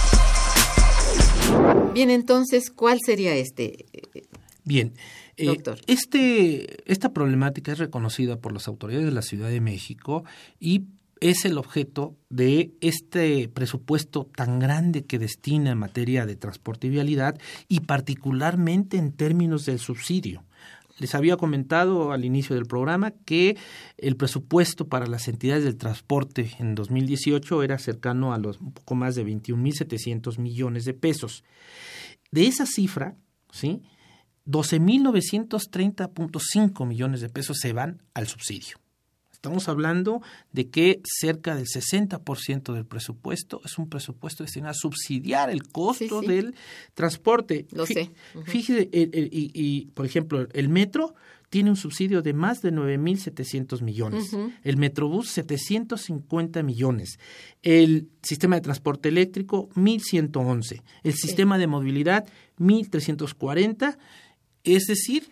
Bien, 1.93 2.09
entonces, 2.09 2.69
¿cuál 2.69 2.99
sería 2.99 3.33
este? 3.33 3.85
Bien, 4.65 4.93
eh, 5.37 5.55
este, 5.87 6.91
esta 6.91 7.13
problemática 7.13 7.71
es 7.71 7.77
reconocida 7.77 8.35
por 8.41 8.51
las 8.51 8.67
autoridades 8.67 9.05
de 9.05 9.13
la 9.13 9.21
Ciudad 9.21 9.47
de 9.47 9.61
México 9.61 10.25
y 10.59 10.87
es 11.21 11.45
el 11.45 11.57
objeto 11.57 12.17
de 12.29 12.73
este 12.81 13.47
presupuesto 13.47 14.29
tan 14.35 14.59
grande 14.59 15.05
que 15.05 15.17
destina 15.17 15.71
en 15.71 15.77
materia 15.77 16.25
de 16.25 16.35
transporte 16.35 16.87
y 16.87 16.89
vialidad 16.89 17.39
y 17.69 17.79
particularmente 17.79 18.97
en 18.97 19.13
términos 19.13 19.65
del 19.65 19.79
subsidio. 19.79 20.43
Les 20.99 21.15
había 21.15 21.37
comentado 21.37 22.11
al 22.11 22.25
inicio 22.25 22.55
del 22.55 22.65
programa 22.65 23.11
que 23.25 23.57
el 23.97 24.15
presupuesto 24.15 24.87
para 24.87 25.07
las 25.07 25.27
entidades 25.27 25.63
del 25.63 25.77
transporte 25.77 26.51
en 26.59 26.75
2018 26.75 27.63
era 27.63 27.79
cercano 27.79 28.33
a 28.33 28.37
los 28.37 28.59
un 28.59 28.73
poco 28.73 28.95
más 28.95 29.15
de 29.15 29.25
21.700 29.25 30.37
millones 30.37 30.85
de 30.85 30.93
pesos. 30.93 31.43
De 32.31 32.45
esa 32.45 32.65
cifra, 32.65 33.15
¿sí? 33.51 33.81
12.930.5 34.45 36.85
millones 36.85 37.21
de 37.21 37.29
pesos 37.29 37.57
se 37.59 37.73
van 37.73 38.03
al 38.13 38.27
subsidio. 38.27 38.77
Estamos 39.39 39.69
hablando 39.69 40.21
de 40.51 40.67
que 40.67 40.99
cerca 41.05 41.55
del 41.55 41.65
60% 41.65 42.73
del 42.73 42.85
presupuesto 42.85 43.61
es 43.63 43.77
un 43.77 43.87
presupuesto 43.87 44.43
destinado 44.43 44.71
a 44.71 44.73
subsidiar 44.73 45.49
el 45.49 45.63
costo 45.63 46.19
del 46.19 46.55
transporte. 46.93 47.65
Lo 47.71 47.85
sé. 47.85 48.11
Fíjese, 48.43 48.89
y, 48.91 49.85
por 49.93 50.05
ejemplo, 50.05 50.45
el 50.51 50.67
metro 50.67 51.15
tiene 51.49 51.69
un 51.69 51.77
subsidio 51.77 52.21
de 52.21 52.33
más 52.33 52.61
de 52.61 52.73
9.700 52.73 53.81
millones, 53.81 54.35
el 54.65 54.75
Metrobús 54.75 55.29
750 55.29 56.61
millones, 56.61 57.17
el 57.63 58.09
sistema 58.21 58.57
de 58.57 58.61
transporte 58.61 59.07
eléctrico 59.07 59.69
1.111, 59.69 60.81
el 61.03 61.13
sistema 61.13 61.57
de 61.57 61.67
movilidad 61.67 62.27
1.340, 62.59 63.97
es 64.65 64.83
decir, 64.83 65.29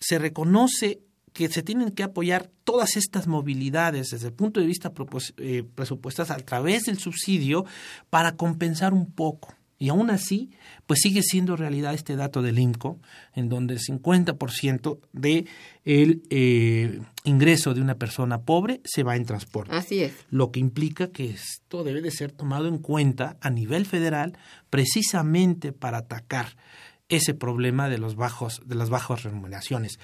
se 0.00 0.18
reconoce 0.18 1.00
que 1.36 1.48
se 1.48 1.62
tienen 1.62 1.90
que 1.90 2.02
apoyar 2.02 2.50
todas 2.64 2.96
estas 2.96 3.26
movilidades 3.26 4.08
desde 4.08 4.28
el 4.28 4.32
punto 4.32 4.58
de 4.58 4.64
vista 4.64 4.90
eh, 5.36 5.64
presupuestas 5.74 6.30
a 6.30 6.38
través 6.38 6.84
del 6.84 6.98
subsidio 6.98 7.66
para 8.08 8.36
compensar 8.36 8.94
un 8.94 9.12
poco. 9.12 9.54
Y 9.78 9.90
aún 9.90 10.08
así, 10.08 10.48
pues 10.86 11.00
sigue 11.02 11.20
siendo 11.22 11.54
realidad 11.54 11.92
este 11.92 12.16
dato 12.16 12.40
del 12.40 12.58
INCO, 12.58 12.98
en 13.34 13.50
donde 13.50 13.74
el 13.74 13.80
50% 13.80 14.98
de 15.12 15.44
el 15.84 16.22
eh, 16.30 17.02
ingreso 17.24 17.74
de 17.74 17.82
una 17.82 17.96
persona 17.96 18.40
pobre 18.40 18.80
se 18.84 19.02
va 19.02 19.14
en 19.16 19.26
transporte. 19.26 19.76
Así 19.76 20.02
es. 20.02 20.14
Lo 20.30 20.50
que 20.50 20.60
implica 20.60 21.08
que 21.08 21.28
esto 21.28 21.84
debe 21.84 22.00
de 22.00 22.12
ser 22.12 22.32
tomado 22.32 22.66
en 22.66 22.78
cuenta 22.78 23.36
a 23.42 23.50
nivel 23.50 23.84
federal 23.84 24.38
precisamente 24.70 25.72
para 25.72 25.98
atacar 25.98 26.56
ese 27.08 27.34
problema 27.34 27.88
de 27.88 27.98
los 27.98 28.16
bajos 28.16 28.60
de 28.64 28.74
las 28.74 28.90
bajas 28.90 29.22
remuneraciones. 29.22 30.00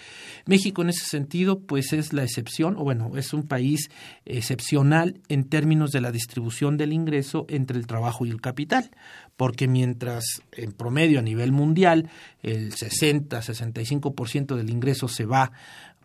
México 0.46 0.82
en 0.82 0.90
ese 0.90 1.05
sentido 1.05 1.59
pues 1.61 1.92
es 1.92 2.12
la 2.12 2.22
excepción 2.22 2.76
o 2.76 2.84
bueno, 2.84 3.16
es 3.16 3.32
un 3.32 3.42
país 3.42 3.90
excepcional 4.24 5.20
en 5.28 5.48
términos 5.48 5.90
de 5.90 6.00
la 6.00 6.12
distribución 6.12 6.76
del 6.76 6.92
ingreso 6.92 7.44
entre 7.48 7.76
el 7.76 7.88
trabajo 7.88 8.24
y 8.24 8.30
el 8.30 8.40
capital, 8.40 8.90
porque 9.36 9.66
mientras 9.66 10.24
en 10.53 10.72
promedio 10.72 11.18
a 11.18 11.22
nivel 11.22 11.50
mundial 11.50 12.09
el 12.42 12.72
60-65% 12.72 14.55
del 14.55 14.70
ingreso 14.70 15.09
se 15.09 15.26
va 15.26 15.50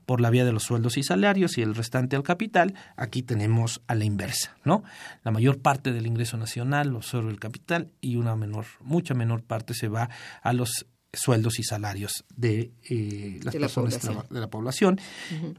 por 0.07 0.21
la 0.21 0.29
vía 0.29 0.45
de 0.45 0.53
los 0.53 0.63
sueldos 0.63 0.97
y 0.97 1.03
salarios 1.03 1.57
y 1.57 1.61
el 1.61 1.75
restante 1.75 2.15
al 2.15 2.23
capital, 2.23 2.73
aquí 2.95 3.23
tenemos 3.23 3.81
a 3.87 3.93
la 3.93 4.05
inversa, 4.05 4.55
¿no? 4.63 4.83
La 5.25 5.31
mayor 5.31 5.59
parte 5.59 5.91
del 5.91 6.07
ingreso 6.07 6.37
nacional 6.37 6.87
lo 6.87 6.99
absorbe 6.99 7.29
el 7.29 7.41
capital 7.41 7.91
y 7.99 8.15
una 8.15 8.37
menor, 8.37 8.65
mucha 8.79 9.13
menor 9.13 9.43
parte 9.43 9.73
se 9.73 9.89
va 9.89 10.09
a 10.41 10.53
los 10.53 10.87
sueldos 11.11 11.59
y 11.59 11.63
salarios 11.63 12.23
de 12.33 12.71
eh, 12.89 13.41
las 13.43 13.55
personas 13.55 14.29
de 14.29 14.39
la 14.39 14.49
población 14.49 14.97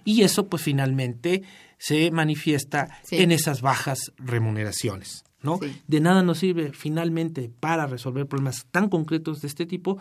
y 0.05 0.23
eso 0.23 0.49
pues 0.49 0.63
finalmente 0.63 1.43
se 1.77 2.11
manifiesta 2.11 2.89
en 3.11 3.33
esas 3.33 3.61
bajas 3.61 4.13
remuneraciones. 4.17 5.25
¿no? 5.43 5.61
De 5.87 6.01
nada 6.01 6.23
nos 6.23 6.39
sirve 6.39 6.73
finalmente 6.73 7.51
para 7.61 7.87
resolver 7.87 8.27
problemas 8.27 8.67
tan 8.71 8.89
concretos 8.89 9.41
de 9.41 9.49
este 9.49 9.67
tipo 9.67 9.99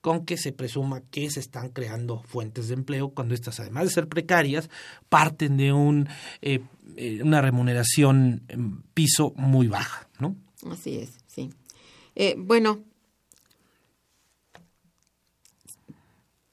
con 0.00 0.24
que 0.24 0.36
se 0.36 0.52
presuma 0.52 1.02
que 1.10 1.30
se 1.30 1.40
están 1.40 1.70
creando 1.70 2.22
fuentes 2.22 2.68
de 2.68 2.74
empleo 2.74 3.10
cuando 3.10 3.34
estas, 3.34 3.60
además 3.60 3.84
de 3.84 3.90
ser 3.90 4.08
precarias, 4.08 4.70
parten 5.08 5.56
de 5.56 5.72
un, 5.72 6.08
eh, 6.40 6.60
eh, 6.96 7.22
una 7.22 7.40
remuneración 7.40 8.42
en 8.48 8.82
piso 8.94 9.32
muy 9.36 9.68
baja, 9.68 10.08
¿no? 10.18 10.36
Así 10.70 10.96
es, 10.96 11.10
sí. 11.26 11.50
Eh, 12.14 12.34
bueno, 12.38 12.82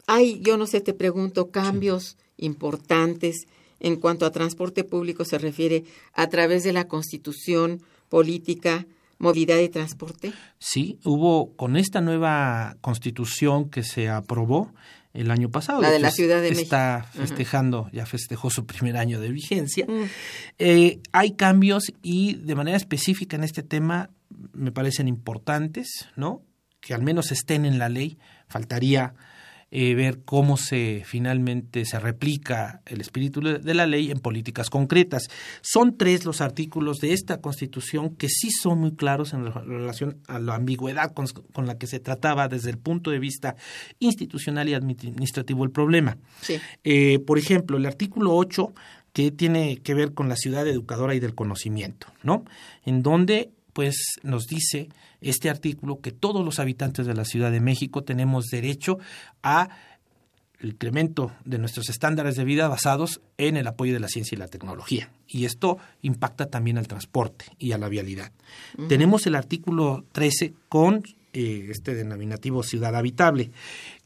hay, 0.08 0.40
yo 0.42 0.58
no 0.58 0.68
sé, 0.68 0.82
te 0.82 0.94
pregunto, 0.94 1.52
cambios 1.52 2.18
importantes 2.38 3.48
en 3.80 3.98
cuanto 3.98 4.26
a 4.26 4.32
transporte 4.32 4.84
público 4.84 5.26
se 5.26 5.38
refiere 5.38 5.84
a 6.14 6.28
través 6.28 6.64
de 6.64 6.74
la 6.74 6.88
constitución 6.88 7.82
política 8.10 8.86
movilidad 9.20 9.58
y 9.60 9.70
transporte? 9.70 10.34
Sí, 10.60 11.00
hubo 11.04 11.56
con 11.56 11.78
esta 11.78 12.02
nueva 12.02 12.78
constitución 12.82 13.70
que 13.70 13.84
se 13.84 14.10
aprobó 14.10 14.74
el 15.14 15.32
año 15.32 15.50
pasado. 15.50 15.82
La 15.82 15.90
de 15.90 16.00
la 16.00 16.12
Ciudad 16.12 16.42
de 16.42 16.50
está 16.50 17.10
festejando, 17.14 17.90
ya 17.92 18.06
festejó 18.06 18.50
su 18.50 18.66
primer 18.66 18.98
año 18.98 19.20
de 19.20 19.32
vigencia. 19.32 19.86
Mm. 19.88 20.04
Eh, 20.60 21.00
hay 21.12 21.32
cambios 21.32 21.92
y 22.04 22.36
de 22.36 22.56
manera 22.56 22.78
específica 22.78 23.36
en 23.36 23.44
este 23.44 23.64
tema 23.64 24.12
me 24.54 24.72
parecen 24.72 25.08
importantes, 25.08 26.08
¿no? 26.16 26.44
Que 26.80 26.94
al 26.94 27.02
menos 27.02 27.32
estén 27.32 27.66
en 27.66 27.80
la 27.80 27.90
ley. 27.90 28.20
Faltaría 28.48 29.16
eh, 29.70 29.96
ver 29.96 30.20
cómo 30.24 30.56
se 30.56 31.04
finalmente 31.06 31.84
se 31.84 32.00
replica 32.00 32.82
el 32.86 33.02
espíritu 33.02 33.42
de 33.42 33.74
la 33.74 33.86
ley 33.86 34.12
en 34.12 34.20
políticas 34.20 34.70
concretas. 34.70 35.28
Son 35.62 35.98
tres 35.98 36.24
los 36.24 36.40
artículos 36.40 37.00
de 37.00 37.12
esta 37.12 37.42
Constitución 37.42 38.16
que 38.16 38.30
sí 38.30 38.50
son 38.50 38.80
muy 38.80 38.96
claros 38.96 39.34
en 39.34 39.46
relación 39.46 40.22
a 40.28 40.40
la 40.40 40.56
ambigüedad 40.56 41.14
con, 41.14 41.68
la 41.68 41.78
que 41.78 41.88
se 41.88 42.00
trataba 42.00 42.48
desde 42.48 42.70
el 42.70 42.78
punto 42.78 43.12
de 43.12 43.20
vista 43.20 43.58
institucional 44.00 44.70
y 44.70 44.74
administrativo 44.74 45.66
el 45.66 45.72
problema. 45.72 46.18
Eh, 46.86 47.20
por 47.20 47.38
ejemplo, 47.38 47.78
el 47.78 47.86
artículo 47.86 48.36
8 48.36 48.74
que 49.12 49.32
tiene 49.32 49.78
que 49.78 49.94
ver 49.94 50.14
con 50.14 50.30
la 50.30 50.36
ciudad 50.36 50.68
educadora 50.68 51.16
y 51.16 51.20
del 51.20 51.36
conocimiento, 51.36 52.08
¿no? 52.24 52.46
En 52.86 53.02
donde 53.02 53.52
pues 53.78 54.18
nos 54.24 54.48
dice 54.48 54.90
este 55.22 55.52
artículo 55.52 56.02
que 56.02 56.12
todos 56.12 56.44
los 56.44 56.58
habitantes 56.58 57.06
de 57.06 57.14
la 57.14 57.26
Ciudad 57.26 57.52
de 57.52 57.60
México 57.60 58.04
tenemos 58.04 58.48
derecho 58.48 58.98
a 59.44 59.70
el 60.60 60.70
incremento 60.70 61.32
de 61.46 61.60
nuestros 61.60 61.88
estándares 61.88 62.36
de 62.38 62.44
vida 62.44 62.68
basados 62.70 63.22
en 63.38 63.56
el 63.56 63.68
apoyo 63.68 63.94
de 63.94 64.00
la 64.00 64.08
ciencia 64.08 64.36
y 64.36 64.40
la 64.40 64.48
tecnología. 64.48 65.12
Y 65.28 65.46
esto 65.46 65.78
impacta 66.02 66.48
también 66.48 66.80
al 66.80 66.88
transporte 66.88 67.46
y 67.60 67.74
a 67.74 67.78
la 67.78 67.88
vialidad. 67.88 68.32
Tenemos 68.90 69.28
el 69.28 69.36
artículo 69.36 70.06
13 70.12 70.56
con 70.70 71.04
eh, 71.34 71.68
este 71.70 71.94
denominativo 71.94 72.64
ciudad 72.64 72.96
habitable, 72.96 73.52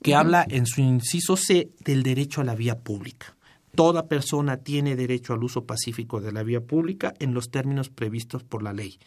que 0.04 0.16
habla 0.16 0.46
en 0.50 0.66
su 0.66 0.82
inciso 0.82 1.38
C 1.38 1.70
del 1.80 2.04
derecho 2.04 2.42
a 2.42 2.44
la 2.44 2.56
vía 2.56 2.78
pública. 2.78 3.38
Toda 3.76 4.08
persona 4.08 4.58
tiene 4.58 4.96
derecho 4.96 5.34
al 5.34 5.44
uso 5.44 5.66
pacífico 5.66 6.20
de 6.20 6.32
la 6.32 6.44
vía 6.44 6.62
pública 6.62 7.14
en 7.20 7.34
los 7.34 7.50
términos 7.50 7.90
previstos 7.90 8.44
por 8.44 8.64
la 8.64 8.74
ley. 8.74 9.00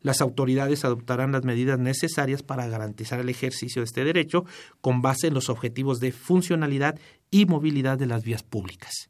Las 0.00 0.20
autoridades 0.20 0.84
adoptarán 0.84 1.32
las 1.32 1.44
medidas 1.44 1.78
necesarias 1.78 2.42
para 2.42 2.66
garantizar 2.66 3.20
el 3.20 3.28
ejercicio 3.28 3.82
de 3.82 3.86
este 3.86 4.04
derecho 4.04 4.44
con 4.80 5.02
base 5.02 5.26
en 5.26 5.34
los 5.34 5.48
objetivos 5.48 5.98
de 6.00 6.12
funcionalidad 6.12 6.98
y 7.30 7.46
movilidad 7.46 7.98
de 7.98 8.06
las 8.06 8.22
vías 8.22 8.42
públicas. 8.42 9.08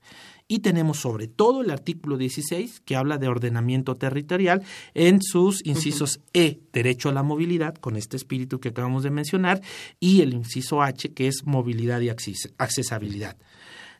Y 0.49 0.61
tenemos 0.61 0.99
sobre 0.99 1.29
todo 1.29 1.63
el 1.63 1.71
artículo 1.71 2.17
16 2.17 2.81
que 2.81 2.97
habla 2.97 3.19
de 3.19 3.29
ordenamiento 3.29 3.97
territorial 3.97 4.63
en 4.95 5.23
sus 5.23 5.65
incisos 5.65 6.21
E, 6.33 6.61
derecho 6.73 7.09
a 7.09 7.13
la 7.13 7.23
movilidad, 7.23 7.75
con 7.75 7.97
este 7.97 8.17
espíritu 8.17 8.61
que 8.61 8.69
acabamos 8.69 9.03
de 9.03 9.11
mencionar, 9.11 9.63
y 9.99 10.21
el 10.21 10.35
inciso 10.35 10.83
H, 10.83 11.13
que 11.15 11.29
es 11.29 11.47
movilidad 11.47 12.01
y 12.01 12.11
accesibilidad. 12.11 13.37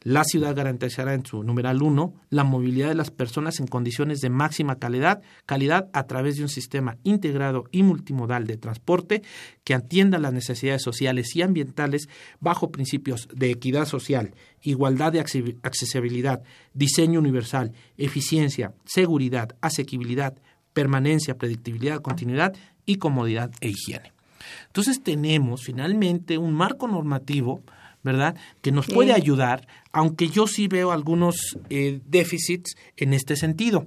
La 0.05 0.25
ciudad 0.25 0.57
garantizará 0.57 1.15
en 1.15 1.25
su 1.25 1.45
numeral 1.45 1.81
1 1.81 2.15
la 2.31 2.43
movilidad 2.43 2.89
de 2.89 2.95
las 2.95 3.11
personas 3.11 3.61
en 3.61 3.69
condiciones 3.69 4.21
de 4.21 4.31
máxima 4.31 4.77
calidad, 4.77 5.23
calidad 5.47 5.89
a 5.93 6.05
través 6.09 6.37
de 6.37 6.43
un 6.43 6.49
sistema 6.49 6.97
integrado 7.05 7.65
y 7.71 7.85
multimodal 7.85 8.47
de 8.47 8.57
transporte 8.57 9.23
que 9.63 9.75
atienda 9.75 10.19
las 10.19 10.33
necesidades 10.33 10.83
sociales 10.83 11.37
y 11.37 11.43
ambientales 11.43 12.09
bajo 12.41 12.73
principios 12.73 13.29
de 13.33 13.51
equidad 13.51 13.87
social, 13.87 14.35
igualdad 14.61 15.13
de 15.13 15.21
accesibilidad, 15.21 16.43
diseño 16.75 17.21
universal, 17.21 17.73
eficiencia, 17.97 18.75
seguridad, 18.85 19.57
asequibilidad, 19.61 20.35
permanencia, 20.73 21.37
predictibilidad, 21.39 22.01
continuidad 22.01 22.55
y 22.87 22.97
comodidad 22.97 23.53
e 23.61 23.69
higiene. 23.69 24.13
Entonces 24.67 25.03
tenemos 25.03 25.63
finalmente 25.63 26.39
un 26.39 26.55
marco 26.55 26.89
normativo 26.89 27.63
¿verdad? 28.03 28.37
Que 28.61 28.73
nos 28.73 28.87
puede 28.87 29.13
ayudar, 29.13 29.67
aunque 29.93 30.29
yo 30.29 30.47
sí 30.47 30.69
veo 30.69 30.93
algunos 30.93 31.57
eh, 31.71 32.01
déficits 32.07 32.77
en 32.97 33.15
este 33.15 33.37
sentido. 33.37 33.87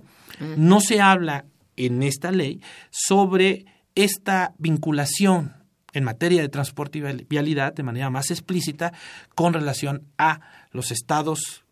No 0.57 0.82
se 0.82 1.01
habla 1.01 1.45
en 1.78 2.03
esta 2.03 2.32
ley 2.32 2.61
sobre 2.89 3.66
esta 3.95 4.53
vinculación 4.57 5.53
en 5.93 6.03
materia 6.03 6.41
de 6.41 6.49
transporte 6.49 6.99
y 6.99 7.26
vialidad 7.30 7.74
de 7.74 7.84
manera 7.84 8.09
más 8.09 8.32
explícita 8.32 8.91
con 9.34 9.53
relación 9.53 10.03
a 10.18 10.41
los 10.72 10.91
estados 10.91 11.63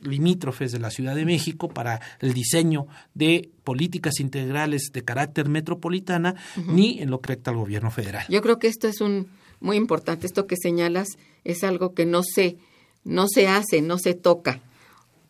limítrofes 0.00 0.72
de 0.72 0.78
la 0.78 0.90
Ciudad 0.90 1.14
de 1.14 1.24
México 1.24 1.68
para 1.68 2.00
el 2.20 2.32
diseño 2.32 2.86
de 3.14 3.50
políticas 3.64 4.20
integrales 4.20 4.90
de 4.92 5.02
carácter 5.02 5.48
metropolitana, 5.48 6.34
ni 6.66 7.00
en 7.00 7.10
lo 7.10 7.20
que 7.20 7.28
respecta 7.28 7.50
al 7.50 7.56
gobierno 7.56 7.90
federal. 7.90 8.24
Yo 8.28 8.42
creo 8.42 8.58
que 8.58 8.68
esto 8.68 8.88
es 8.88 9.00
un 9.00 9.28
muy 9.60 9.76
importante. 9.76 10.26
Esto 10.26 10.46
que 10.46 10.56
señalas 10.56 11.08
es 11.44 11.64
algo 11.64 11.94
que 11.94 12.06
no 12.06 12.22
se, 12.22 12.56
no 13.04 13.28
se 13.28 13.48
hace, 13.48 13.82
no 13.82 13.98
se 13.98 14.14
toca, 14.14 14.62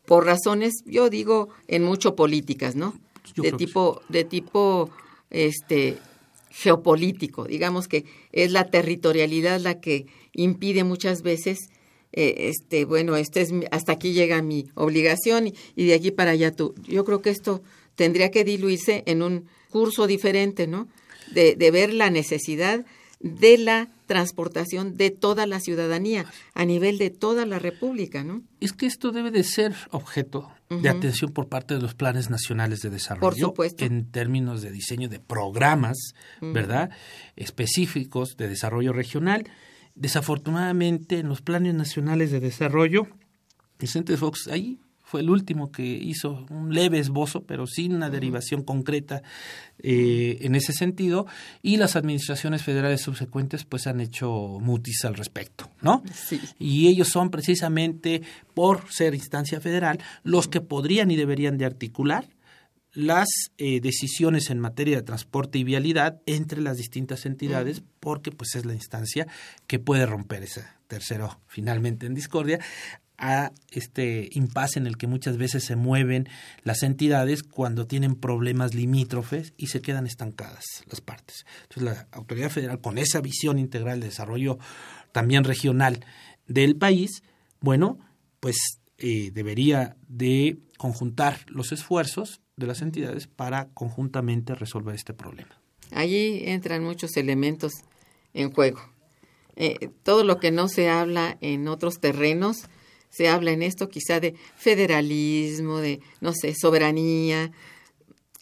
por 0.07 0.25
razones, 0.25 0.73
yo 0.87 1.11
digo, 1.11 1.51
en 1.69 1.85
mucho 1.85 2.17
políticas, 2.17 2.75
¿no? 2.75 2.95
de 3.37 3.53
tipo, 3.53 4.01
de 4.09 4.25
tipo 4.25 4.91
este 5.31 5.99
geopolítico, 6.51 7.45
digamos 7.45 7.89
que 7.89 8.07
es 8.33 8.51
la 8.51 8.71
territorialidad 8.71 9.61
la 9.61 9.81
que 9.81 10.07
impide 10.33 10.83
muchas 10.83 11.23
veces 11.23 11.59
eh, 12.13 12.49
este, 12.49 12.87
bueno, 12.87 13.17
este 13.17 13.43
es 13.43 13.53
hasta 13.71 13.93
aquí 13.93 14.13
llega 14.13 14.41
mi 14.41 14.67
obligación 14.75 15.53
y, 15.77 15.87
de 15.87 15.95
aquí 15.95 16.11
para 16.11 16.31
allá 16.31 16.53
tú. 16.53 16.75
Yo 16.87 17.05
creo 17.05 17.21
que 17.21 17.31
esto 17.31 17.63
tendría 17.97 18.31
que 18.31 18.45
diluirse 18.45 19.03
en 19.07 19.23
un 19.23 19.47
curso 19.69 20.07
diferente, 20.07 20.67
¿no? 20.67 20.89
De, 21.33 21.55
de 21.55 21.71
ver 21.71 21.93
la 21.93 22.09
necesidad 22.09 22.87
de 23.21 23.59
la 23.59 23.89
transportación 24.07 24.97
de 24.97 25.11
toda 25.11 25.47
la 25.47 25.61
ciudadanía 25.61 26.25
a 26.55 26.65
nivel 26.65 26.99
de 26.99 27.11
toda 27.11 27.47
la 27.47 27.59
República, 27.59 28.25
¿no? 28.25 28.43
Es 28.61 28.73
que 28.73 28.87
esto 28.87 29.11
debe 29.11 29.31
de 29.31 29.45
ser 29.45 29.75
objeto 29.91 30.51
de 30.71 30.89
atención 30.89 31.33
por 31.33 31.49
parte 31.49 31.75
de 31.75 31.81
los 31.81 31.95
planes 31.95 32.31
nacionales 32.31 32.81
de 32.81 32.91
desarrollo. 32.91 33.21
Por 33.21 33.37
supuesto. 33.37 33.85
En 33.85 34.11
términos 34.11 34.63
de 34.63 34.71
diseño 34.71 35.09
de 35.09 35.19
programas, 35.19 35.97
¿verdad? 36.41 36.91
Específicos 37.37 38.37
de 38.37 38.49
desarrollo 38.49 38.93
regional 38.93 39.51
Desafortunadamente, 39.99 41.19
en 41.19 41.29
los 41.29 41.43
planes 41.43 41.75
nacionales 41.75 42.31
de 42.31 42.39
desarrollo, 42.39 43.09
Vicente 43.81 44.17
Fox 44.17 44.47
ahí 44.47 44.79
fue 45.09 45.23
el 45.23 45.31
último 45.31 45.73
que 45.73 45.87
hizo 45.87 46.45
un 46.51 46.75
leve 46.75 46.99
esbozo, 46.99 47.43
pero 47.45 47.67
sin 47.67 47.95
una 47.95 48.11
derivación 48.11 48.63
concreta 48.63 49.23
eh, 49.79 50.37
en 50.43 50.55
ese 50.55 50.75
sentido, 50.75 51.27
y 51.63 51.79
las 51.79 51.97
administraciones 51.97 52.63
federales 52.63 53.01
subsecuentes 53.01 53.65
pues 53.65 53.87
han 53.87 54.03
hecho 54.03 54.59
mutis 54.61 55.07
al 55.07 55.15
respecto, 55.15 55.71
¿no? 55.81 56.03
Sí. 56.13 56.39
Y 56.59 56.89
ellos 56.89 57.09
son 57.09 57.31
precisamente, 57.31 58.21
por 58.53 58.93
ser 58.93 59.15
instancia 59.15 59.63
federal, 59.63 59.99
los 60.25 60.47
que 60.47 60.61
podrían 60.61 61.11
y 61.11 61.17
deberían 61.17 61.57
de 61.57 61.65
articular 61.65 62.29
las 62.93 63.29
eh, 63.57 63.81
decisiones 63.81 64.51
en 64.51 64.59
materia 64.59 64.97
de 64.97 65.03
transporte 65.03 65.59
y 65.59 65.65
vialidad 65.65 66.21
entre 66.27 66.61
las 66.61 66.77
distintas 66.77 67.25
entidades, 67.25 67.83
porque 68.01 68.31
pues 68.31 68.57
es 68.57 68.67
la 68.67 68.75
instancia 68.75 69.27
que 69.67 69.79
puede 69.79 70.05
romper 70.05 70.43
ese 70.43 70.65
tercero 70.87 71.41
finalmente 71.47 72.05
en 72.05 72.15
discordia 72.15 72.59
a 73.19 73.53
este 73.71 74.29
impasse 74.33 74.79
en 74.79 74.87
el 74.87 74.97
que 74.97 75.09
muchas 75.09 75.37
veces 75.37 75.65
se 75.65 75.77
mueven 75.77 76.29
las 76.63 76.83
entidades 76.83 77.43
cuando 77.43 77.87
tienen 77.87 78.15
problemas 78.15 78.75
limítrofes 78.75 79.53
y 79.57 79.67
se 79.67 79.83
quedan 79.83 80.07
estancadas 80.07 80.65
las 80.87 81.01
partes. 81.01 81.45
Entonces 81.63 81.83
la 81.83 82.09
autoridad 82.13 82.51
federal 82.51 82.81
con 82.81 82.97
esa 82.97 83.21
visión 83.21 83.59
integral 83.59 84.01
de 84.01 84.07
desarrollo 84.07 84.59
también 85.13 85.45
regional 85.45 86.05
del 86.47 86.77
país, 86.77 87.23
bueno, 87.61 87.99
pues 88.41 88.57
eh, 88.99 89.31
debería 89.33 89.97
de 90.09 90.59
conjuntar 90.77 91.41
los 91.49 91.73
esfuerzos 91.73 92.41
de 92.57 92.67
las 92.67 92.83
entidades 92.83 93.27
para 93.27 93.69
conjuntamente 93.69 94.55
resolver 94.55 94.95
este 94.95 95.13
problema. 95.13 95.61
Allí 95.93 96.43
entran 96.45 96.85
muchos 96.85 97.17
elementos 97.17 97.73
en 98.35 98.53
juego. 98.53 98.81
Eh, 99.57 99.91
todo 100.03 100.25
lo 100.25 100.39
que 100.39 100.51
no 100.51 100.69
se 100.69 100.89
habla 100.89 101.37
en 101.41 101.67
otros 101.69 102.01
terrenos, 102.01 102.69
se 103.11 103.29
habla 103.29 103.53
en 103.53 103.63
esto 103.63 103.89
quizá 103.89 104.21
de 104.21 104.35
federalismo, 104.57 105.79
de, 105.79 106.01
no 106.21 106.33
sé, 106.33 106.55
soberanía. 106.55 107.51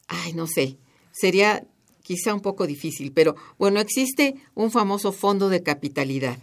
Ay, 0.08 0.32
no 0.34 0.46
sé, 0.46 0.76
sería 1.12 1.64
quizá 2.02 2.34
un 2.34 2.40
poco 2.40 2.66
difícil, 2.66 3.12
pero 3.12 3.34
bueno, 3.58 3.80
existe 3.80 4.36
un 4.54 4.70
famoso 4.70 5.12
fondo 5.12 5.48
de 5.48 5.62
capitalidad. 5.62 6.38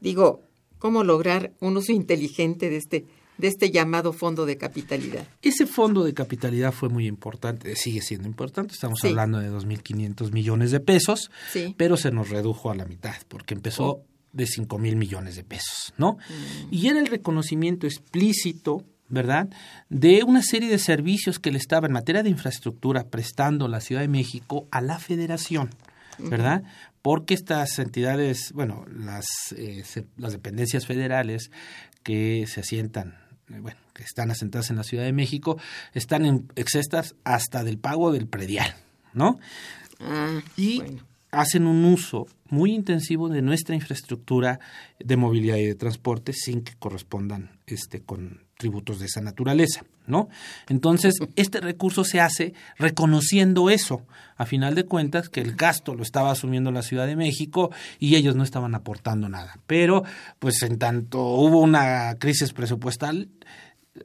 Digo, 0.00 0.42
¿cómo 0.78 1.04
lograr 1.04 1.52
un 1.60 1.76
uso 1.76 1.92
inteligente 1.92 2.70
de 2.70 2.76
este 2.76 3.04
de 3.38 3.46
este 3.46 3.70
llamado 3.70 4.12
fondo 4.12 4.44
de 4.44 4.58
capitalidad. 4.58 5.26
Ese 5.42 5.66
fondo 5.66 6.04
de 6.04 6.12
capitalidad 6.12 6.72
fue 6.72 6.88
muy 6.88 7.06
importante, 7.06 7.74
sigue 7.76 8.02
siendo 8.02 8.28
importante, 8.28 8.74
estamos 8.74 9.02
hablando 9.04 9.38
de 9.38 9.50
2.500 9.50 10.32
millones 10.32 10.72
de 10.72 10.80
pesos, 10.80 11.30
pero 11.76 11.96
se 11.96 12.10
nos 12.10 12.28
redujo 12.28 12.70
a 12.70 12.74
la 12.74 12.84
mitad 12.84 13.14
porque 13.28 13.54
empezó 13.54 13.84
oh. 13.84 14.04
De 14.32 14.46
5 14.46 14.78
mil 14.78 14.96
millones 14.96 15.36
de 15.36 15.44
pesos, 15.44 15.92
¿no? 15.96 16.14
Mm. 16.14 16.68
Y 16.70 16.88
era 16.88 16.98
el 16.98 17.06
reconocimiento 17.06 17.86
explícito 17.86 18.84
¿verdad? 19.10 19.48
De 19.88 20.22
una 20.22 20.42
serie 20.42 20.68
de 20.68 20.78
servicios 20.78 21.38
que 21.38 21.50
le 21.50 21.58
estaba 21.58 21.86
en 21.86 21.94
materia 21.94 22.22
de 22.22 22.28
infraestructura 22.28 23.04
prestando 23.04 23.66
la 23.66 23.80
Ciudad 23.80 24.02
de 24.02 24.08
México 24.08 24.68
a 24.70 24.82
la 24.82 24.98
Federación, 24.98 25.70
¿verdad? 26.18 26.62
Porque 27.00 27.32
estas 27.32 27.78
entidades, 27.78 28.52
bueno, 28.52 28.84
las, 28.94 29.24
eh, 29.56 29.82
las 30.18 30.32
dependencias 30.32 30.84
federales 30.84 31.50
que 32.02 32.46
se 32.46 32.60
asientan 32.60 33.16
eh, 33.50 33.60
bueno, 33.60 33.78
que 33.94 34.02
están 34.02 34.30
asentadas 34.30 34.70
en 34.70 34.76
la 34.76 34.84
Ciudad 34.84 35.04
de 35.04 35.12
México, 35.12 35.58
están 35.94 36.26
en 36.26 36.50
excestas 36.54 37.14
hasta 37.24 37.64
del 37.64 37.78
pago 37.78 38.12
del 38.12 38.26
predial, 38.26 38.74
¿no? 39.14 39.38
Ah, 40.00 40.40
y 40.56 40.82
hacen 41.30 41.66
un 41.66 41.84
uso 41.84 42.26
muy 42.48 42.72
intensivo 42.72 43.28
de 43.28 43.42
nuestra 43.42 43.74
infraestructura 43.74 44.58
de 44.98 45.16
movilidad 45.16 45.56
y 45.56 45.66
de 45.66 45.74
transporte 45.74 46.32
sin 46.32 46.62
que 46.62 46.74
correspondan 46.78 47.60
este 47.66 48.00
con 48.00 48.46
tributos 48.56 48.98
de 48.98 49.06
esa 49.06 49.20
naturaleza, 49.20 49.84
¿no? 50.06 50.28
Entonces, 50.68 51.14
este 51.36 51.60
recurso 51.60 52.04
se 52.04 52.20
hace 52.20 52.54
reconociendo 52.76 53.70
eso, 53.70 54.06
a 54.36 54.46
final 54.46 54.74
de 54.74 54.84
cuentas, 54.84 55.28
que 55.28 55.40
el 55.40 55.54
gasto 55.54 55.94
lo 55.94 56.02
estaba 56.02 56.30
asumiendo 56.30 56.72
la 56.72 56.82
Ciudad 56.82 57.06
de 57.06 57.16
México 57.16 57.70
y 57.98 58.16
ellos 58.16 58.34
no 58.34 58.42
estaban 58.42 58.74
aportando 58.74 59.28
nada. 59.28 59.58
Pero, 59.66 60.02
pues 60.38 60.62
en 60.62 60.78
tanto 60.78 61.22
hubo 61.22 61.60
una 61.60 62.16
crisis 62.18 62.52
presupuestal, 62.52 63.28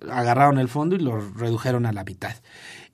agarraron 0.10 0.60
el 0.60 0.70
fondo 0.70 0.96
y 0.96 1.00
lo 1.00 1.20
redujeron 1.20 1.86
a 1.86 1.94
la 1.94 2.04
mitad. 2.04 2.36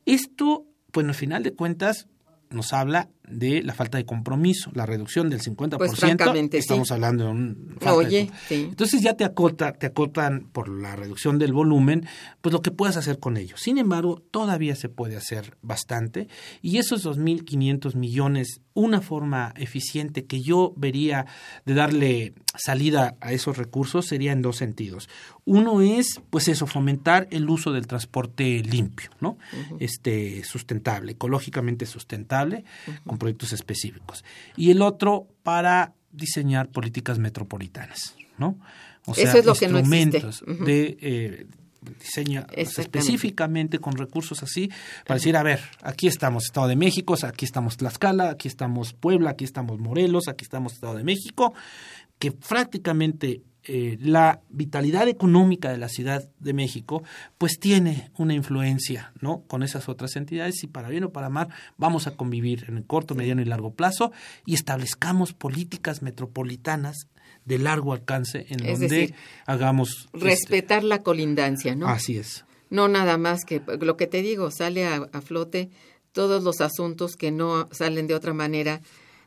Esto, 0.05 0.65
pues 0.91 1.05
al 1.05 1.13
final 1.13 1.43
de 1.43 1.53
cuentas, 1.53 2.07
nos 2.49 2.73
habla 2.73 3.09
de 3.29 3.63
la 3.63 3.73
falta 3.73 3.97
de 3.97 4.05
compromiso, 4.05 4.71
la 4.73 4.85
reducción 4.85 5.29
del 5.29 5.41
50%. 5.41 5.77
Pues 5.77 6.53
estamos 6.53 6.91
hablando 6.91 7.25
de 7.25 7.31
un 7.31 7.77
Oye, 7.85 8.29
Entonces 8.49 9.01
ya 9.01 9.15
te 9.15 9.23
acota, 9.23 9.73
te 9.73 9.87
acotan 9.87 10.47
por 10.51 10.69
la 10.69 10.95
reducción 10.95 11.39
del 11.39 11.53
volumen, 11.53 12.05
pues 12.41 12.53
lo 12.53 12.61
que 12.61 12.71
puedas 12.71 12.97
hacer 12.97 13.19
con 13.19 13.37
ellos. 13.37 13.61
Sin 13.61 13.77
embargo, 13.77 14.21
todavía 14.31 14.75
se 14.75 14.89
puede 14.89 15.17
hacer 15.17 15.57
bastante 15.61 16.27
y 16.61 16.77
esos 16.77 17.05
2.500 17.05 17.95
millones, 17.95 18.61
una 18.73 19.01
forma 19.01 19.53
eficiente 19.57 20.25
que 20.25 20.41
yo 20.41 20.73
vería 20.77 21.25
de 21.65 21.73
darle 21.73 22.33
salida 22.55 23.15
a 23.21 23.31
esos 23.31 23.57
recursos 23.57 24.05
sería 24.05 24.31
en 24.31 24.41
dos 24.41 24.57
sentidos. 24.57 25.09
Uno 25.45 25.81
es, 25.81 26.21
pues 26.29 26.47
eso, 26.47 26.67
fomentar 26.67 27.27
el 27.31 27.49
uso 27.49 27.71
del 27.71 27.87
transporte 27.87 28.61
limpio, 28.63 29.09
¿no? 29.19 29.37
Este 29.79 30.43
sustentable, 30.43 31.13
ecológicamente 31.13 31.85
sustentable, 31.85 32.63
proyectos 33.19 33.53
específicos. 33.53 34.25
Y 34.57 34.71
el 34.71 34.81
otro 34.81 35.27
para 35.43 35.93
diseñar 36.11 36.69
políticas 36.69 37.19
metropolitanas, 37.19 38.15
¿no? 38.39 38.57
O 39.05 39.13
sea, 39.13 39.25
Eso 39.25 39.37
es 39.37 39.45
lo 39.45 39.51
instrumentos 39.51 40.43
que 40.45 40.53
no 40.53 40.65
de 40.65 40.97
eh, 41.01 41.47
diseño 41.99 42.45
específicamente 42.51 43.79
con 43.79 43.95
recursos 43.95 44.43
así 44.43 44.69
para 45.05 45.15
decir, 45.15 45.37
a 45.37 45.43
ver, 45.43 45.61
aquí 45.81 46.07
estamos 46.07 46.45
Estado 46.45 46.67
de 46.67 46.75
México, 46.75 47.15
aquí 47.23 47.45
estamos 47.45 47.77
Tlaxcala, 47.77 48.29
aquí 48.29 48.47
estamos 48.47 48.93
Puebla, 48.93 49.31
aquí 49.31 49.45
estamos 49.45 49.79
Morelos, 49.79 50.27
aquí 50.27 50.43
estamos 50.43 50.73
Estado 50.73 50.95
de 50.95 51.03
México, 51.03 51.53
que 52.17 52.31
prácticamente 52.31 53.41
eh, 53.65 53.97
la 53.99 54.41
vitalidad 54.49 55.07
económica 55.09 55.69
de 55.69 55.77
la 55.77 55.89
Ciudad 55.89 56.29
de 56.39 56.53
México, 56.53 57.03
pues 57.37 57.59
tiene 57.59 58.09
una 58.17 58.33
influencia, 58.33 59.11
¿no? 59.19 59.43
Con 59.47 59.63
esas 59.63 59.89
otras 59.89 60.15
entidades 60.15 60.63
y 60.63 60.67
para 60.67 60.87
bien 60.87 61.03
o 61.03 61.11
para 61.11 61.29
mal 61.29 61.49
vamos 61.77 62.07
a 62.07 62.15
convivir 62.15 62.65
en 62.69 62.77
el 62.77 62.85
corto, 62.85 63.15
mediano 63.15 63.41
y 63.41 63.45
largo 63.45 63.73
plazo 63.73 64.13
y 64.45 64.53
establezcamos 64.53 65.33
políticas 65.33 66.01
metropolitanas 66.01 67.09
de 67.43 67.59
largo 67.59 67.91
alcance 67.91 68.45
en 68.49 68.57
donde 68.65 69.13
hagamos 69.45 70.07
este 70.13 70.25
respetar 70.25 70.85
la 70.85 71.03
colindancia, 71.03 71.75
¿no? 71.75 71.89
Así 71.89 72.17
es. 72.17 72.45
No 72.69 72.87
nada 72.87 73.17
más 73.17 73.43
que 73.45 73.61
lo 73.81 73.97
que 73.97 74.07
te 74.07 74.21
digo 74.21 74.51
sale 74.51 74.87
a, 74.87 75.21
flote 75.21 75.69
todos 76.13 76.43
los 76.43 76.61
asuntos 76.61 77.17
que 77.17 77.31
no 77.31 77.67
salen 77.71 78.07
de 78.07 78.15
otra 78.15 78.33
manera 78.33 78.81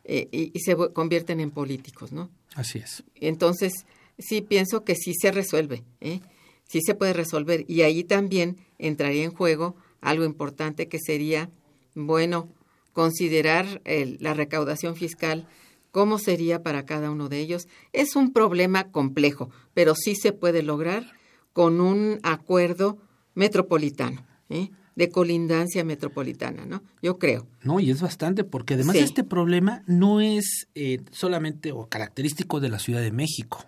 eh, 0.04 0.28
y, 0.32 0.52
y 0.54 0.60
se 0.60 0.74
convierten 0.94 1.38
en 1.38 1.50
políticos, 1.50 2.12
¿no? 2.12 2.30
Así 2.54 2.78
es. 2.78 3.04
Entonces 3.16 3.84
sí 4.18 4.40
pienso 4.40 4.84
que 4.84 4.94
sí 4.94 5.14
se 5.14 5.32
resuelve, 5.32 5.84
¿eh? 6.00 6.20
sí 6.68 6.80
se 6.84 6.94
puede 6.94 7.12
resolver. 7.12 7.64
Y 7.68 7.82
ahí 7.82 8.04
también 8.04 8.58
entraría 8.78 9.24
en 9.24 9.32
juego 9.32 9.76
algo 10.00 10.24
importante 10.24 10.88
que 10.88 10.98
sería, 10.98 11.50
bueno, 11.94 12.48
considerar 12.92 13.80
la 13.84 14.34
recaudación 14.34 14.96
fiscal, 14.96 15.46
cómo 15.90 16.18
sería 16.18 16.62
para 16.62 16.84
cada 16.84 17.10
uno 17.10 17.28
de 17.28 17.40
ellos. 17.40 17.68
Es 17.92 18.16
un 18.16 18.32
problema 18.32 18.90
complejo, 18.90 19.50
pero 19.74 19.94
sí 19.94 20.14
se 20.14 20.32
puede 20.32 20.62
lograr 20.62 21.12
con 21.52 21.80
un 21.80 22.18
acuerdo 22.22 22.98
metropolitano. 23.34 24.26
¿eh? 24.48 24.70
de 24.94 25.08
colindancia 25.08 25.84
metropolitana, 25.84 26.66
¿no? 26.66 26.82
Yo 27.02 27.18
creo. 27.18 27.46
No, 27.62 27.80
y 27.80 27.90
es 27.90 28.02
bastante, 28.02 28.44
porque 28.44 28.74
además 28.74 28.96
este 28.96 29.24
problema 29.24 29.82
no 29.86 30.20
es 30.20 30.68
eh, 30.74 31.00
solamente 31.10 31.72
o 31.72 31.86
característico 31.86 32.60
de 32.60 32.68
la 32.68 32.78
Ciudad 32.78 33.00
de 33.00 33.12
México. 33.12 33.64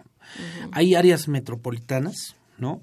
Hay 0.73 0.95
áreas 0.95 1.29
metropolitanas, 1.29 2.37
¿no? 2.59 2.81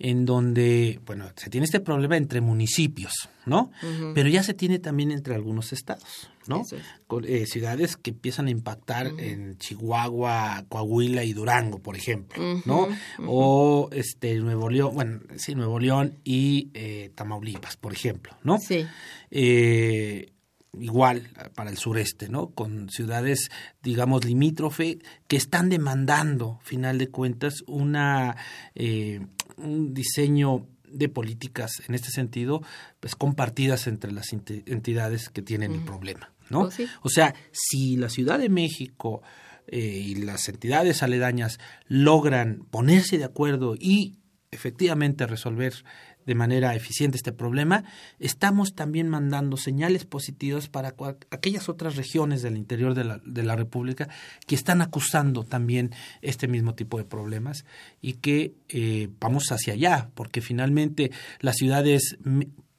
en 0.00 0.24
donde, 0.24 0.98
bueno, 1.04 1.26
se 1.36 1.50
tiene 1.50 1.66
este 1.66 1.78
problema 1.78 2.16
entre 2.16 2.40
municipios, 2.40 3.28
¿no? 3.44 3.70
Pero 4.14 4.30
ya 4.30 4.42
se 4.42 4.54
tiene 4.54 4.78
también 4.78 5.10
entre 5.10 5.34
algunos 5.34 5.74
estados, 5.74 6.30
¿no? 6.46 6.62
Con, 7.06 7.26
eh, 7.26 7.44
ciudades 7.44 7.98
que 7.98 8.08
empiezan 8.08 8.46
a 8.46 8.50
impactar 8.50 9.08
en 9.18 9.58
Chihuahua, 9.58 10.64
Coahuila 10.70 11.22
y 11.22 11.34
Durango, 11.34 11.80
por 11.80 11.96
ejemplo, 11.96 12.42
¿no? 12.64 12.88
O 13.26 13.90
este 13.92 14.34
Nuevo 14.36 14.70
León, 14.70 14.94
bueno, 14.94 15.20
sí, 15.36 15.54
Nuevo 15.54 15.78
León 15.78 16.18
y 16.24 16.70
eh, 16.72 17.12
Tamaulipas, 17.14 17.76
por 17.76 17.92
ejemplo, 17.92 18.32
¿no? 18.42 18.56
Sí. 18.58 18.86
Eh, 19.30 20.32
igual 20.78 21.28
para 21.54 21.70
el 21.70 21.76
sureste, 21.76 22.28
¿no? 22.28 22.50
Con 22.50 22.88
ciudades, 22.90 23.50
digamos, 23.82 24.24
limítrofe 24.24 24.98
que 25.26 25.36
están 25.36 25.68
demandando, 25.68 26.60
final 26.62 26.98
de 26.98 27.08
cuentas, 27.08 27.62
una 27.66 28.36
eh, 28.74 29.20
un 29.56 29.94
diseño 29.94 30.66
de 30.84 31.08
políticas 31.08 31.82
en 31.88 31.94
este 31.94 32.10
sentido, 32.10 32.62
pues 32.98 33.14
compartidas 33.14 33.86
entre 33.86 34.12
las 34.12 34.32
entidades 34.32 35.28
que 35.28 35.42
tienen 35.42 35.72
el 35.72 35.84
problema, 35.84 36.32
¿no? 36.48 36.62
Oh, 36.62 36.70
o 37.02 37.08
sea, 37.08 37.34
si 37.52 37.96
la 37.96 38.08
Ciudad 38.08 38.38
de 38.38 38.48
México 38.48 39.22
eh, 39.68 39.78
y 39.78 40.14
las 40.16 40.48
entidades 40.48 41.02
aledañas 41.02 41.60
logran 41.86 42.66
ponerse 42.70 43.18
de 43.18 43.24
acuerdo 43.24 43.76
y 43.78 44.16
efectivamente 44.50 45.26
resolver 45.26 45.74
de 46.26 46.34
manera 46.34 46.74
eficiente 46.74 47.16
este 47.16 47.32
problema, 47.32 47.84
estamos 48.18 48.74
también 48.74 49.08
mandando 49.08 49.56
señales 49.56 50.04
positivas 50.04 50.68
para 50.68 50.94
aquellas 51.30 51.68
otras 51.68 51.96
regiones 51.96 52.42
del 52.42 52.56
interior 52.56 52.94
de 52.94 53.04
la, 53.04 53.20
de 53.24 53.42
la 53.42 53.56
República 53.56 54.08
que 54.46 54.54
están 54.54 54.82
acusando 54.82 55.44
también 55.44 55.90
este 56.22 56.48
mismo 56.48 56.74
tipo 56.74 56.98
de 56.98 57.04
problemas 57.04 57.64
y 58.00 58.14
que 58.14 58.54
eh, 58.68 59.08
vamos 59.20 59.50
hacia 59.50 59.74
allá, 59.74 60.10
porque 60.14 60.40
finalmente 60.40 61.10
las 61.40 61.56
ciudades 61.56 62.18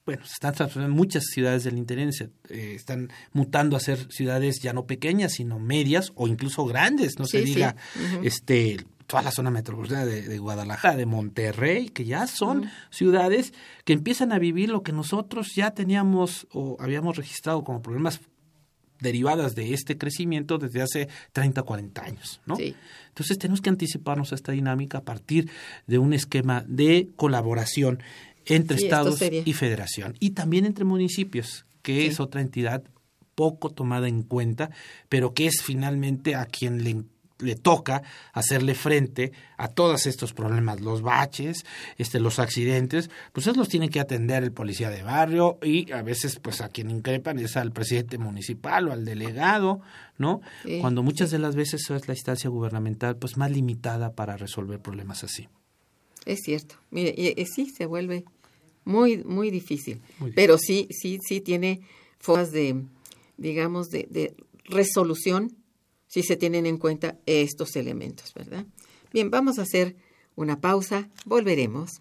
bueno, 0.05 0.25
se 0.25 0.33
están 0.33 0.53
transformando 0.55 0.95
muchas 0.95 1.25
ciudades 1.25 1.63
del 1.63 1.77
interior, 1.77 2.11
se, 2.11 2.29
eh, 2.49 2.73
están 2.75 3.09
mutando 3.33 3.77
a 3.77 3.79
ser 3.79 4.11
ciudades 4.11 4.59
ya 4.59 4.73
no 4.73 4.85
pequeñas, 4.85 5.33
sino 5.33 5.59
medias 5.59 6.11
o 6.15 6.27
incluso 6.27 6.65
grandes, 6.65 7.19
no 7.19 7.25
se 7.25 7.41
diga, 7.41 7.75
este, 8.23 8.77
toda 9.12 9.24
la 9.24 9.32
zona 9.32 9.51
metropolitana 9.51 10.05
de, 10.05 10.38
Guadalajara, 10.38 10.95
de 10.95 11.05
Monterrey, 11.05 11.89
que 11.89 12.05
ya 12.05 12.28
son 12.28 12.72
ciudades 12.91 13.53
que 13.84 13.91
empiezan 13.91 14.32
a 14.32 14.39
vivir 14.39 14.70
lo 14.70 14.84
que 14.84 14.93
nosotros 14.93 15.49
ya 15.53 15.72
teníamos 15.72 16.47
o 16.53 16.78
habíamos 16.80 17.18
registrado 17.18 17.66
como 17.66 17.82
problemas 17.82 18.22
derivadas 19.01 19.53
de 19.53 19.74
este 19.74 19.97
crecimiento 19.97 20.59
desde 20.59 20.82
hace 20.82 21.09
30, 21.34 21.62
40 21.64 22.01
años, 22.01 22.39
¿no? 22.45 22.55
Entonces 22.57 23.38
tenemos 23.38 23.59
que 23.59 23.70
anticiparnos 23.70 24.32
a 24.32 24.36
esta 24.36 24.53
dinámica 24.53 24.99
a 24.99 25.03
partir 25.03 25.51
de 25.88 25.97
un 25.97 26.14
esquema 26.14 26.64
de 26.66 27.09
colaboración 27.18 28.01
entre 28.45 28.78
estados 28.78 29.22
y 29.22 29.51
federación 29.51 30.16
y 30.22 30.30
también 30.30 30.66
entre 30.66 30.86
municipios, 30.86 31.66
que 31.82 32.05
es 32.05 32.22
otra 32.22 32.39
entidad 32.39 32.84
poco 33.36 33.72
tomada 33.72 34.07
en 34.07 34.24
cuenta, 34.24 34.70
pero 35.09 35.34
que 35.34 35.47
es 35.47 35.62
finalmente 35.62 36.36
a 36.36 36.45
quien 36.45 36.86
le 36.86 37.03
le 37.41 37.55
toca 37.55 38.03
hacerle 38.33 38.75
frente 38.75 39.31
a 39.57 39.67
todos 39.67 40.05
estos 40.05 40.33
problemas, 40.33 40.81
los 40.81 41.01
baches, 41.01 41.65
este, 41.97 42.19
los 42.19 42.39
accidentes, 42.39 43.09
pues 43.33 43.45
esos 43.45 43.57
los 43.57 43.69
tiene 43.69 43.89
que 43.89 43.99
atender 43.99 44.43
el 44.43 44.51
policía 44.51 44.89
de 44.89 45.03
barrio 45.03 45.57
y 45.61 45.91
a 45.91 46.01
veces 46.01 46.39
pues 46.39 46.61
a 46.61 46.69
quien 46.69 46.89
increpan 46.89 47.39
es 47.39 47.57
al 47.57 47.71
presidente 47.71 48.17
municipal 48.17 48.87
o 48.87 48.91
al 48.91 49.05
delegado, 49.05 49.81
¿no? 50.17 50.41
Cuando 50.79 51.03
muchas 51.03 51.31
de 51.31 51.39
las 51.39 51.55
veces 51.55 51.89
es 51.89 52.07
la 52.07 52.13
instancia 52.13 52.49
gubernamental 52.49 53.17
pues 53.17 53.37
más 53.37 53.51
limitada 53.51 54.13
para 54.13 54.37
resolver 54.37 54.79
problemas 54.79 55.23
así. 55.23 55.47
Es 56.25 56.41
cierto, 56.43 56.75
mire, 56.91 57.13
y, 57.17 57.45
sí 57.45 57.67
se 57.75 57.85
vuelve 57.85 58.25
muy, 58.85 59.23
muy 59.23 59.49
difícil, 59.49 60.01
pero 60.35 60.57
sí, 60.57 60.87
sí, 60.91 61.17
sí 61.27 61.41
tiene 61.41 61.81
formas 62.19 62.51
de, 62.51 62.83
digamos, 63.37 63.89
de, 63.89 64.07
de 64.09 64.35
resolución 64.65 65.55
si 66.12 66.24
se 66.24 66.36
tienen 66.36 66.66
en 66.66 66.78
cuenta 66.78 67.18
estos 67.26 67.78
elementos, 67.78 68.34
¿verdad? 68.34 68.66
Bien, 69.14 69.32
vamos 69.32 69.59
a 69.59 69.62
hacer 69.62 69.95
una 70.36 70.59
pausa, 70.59 71.09
volveremos. 71.26 71.99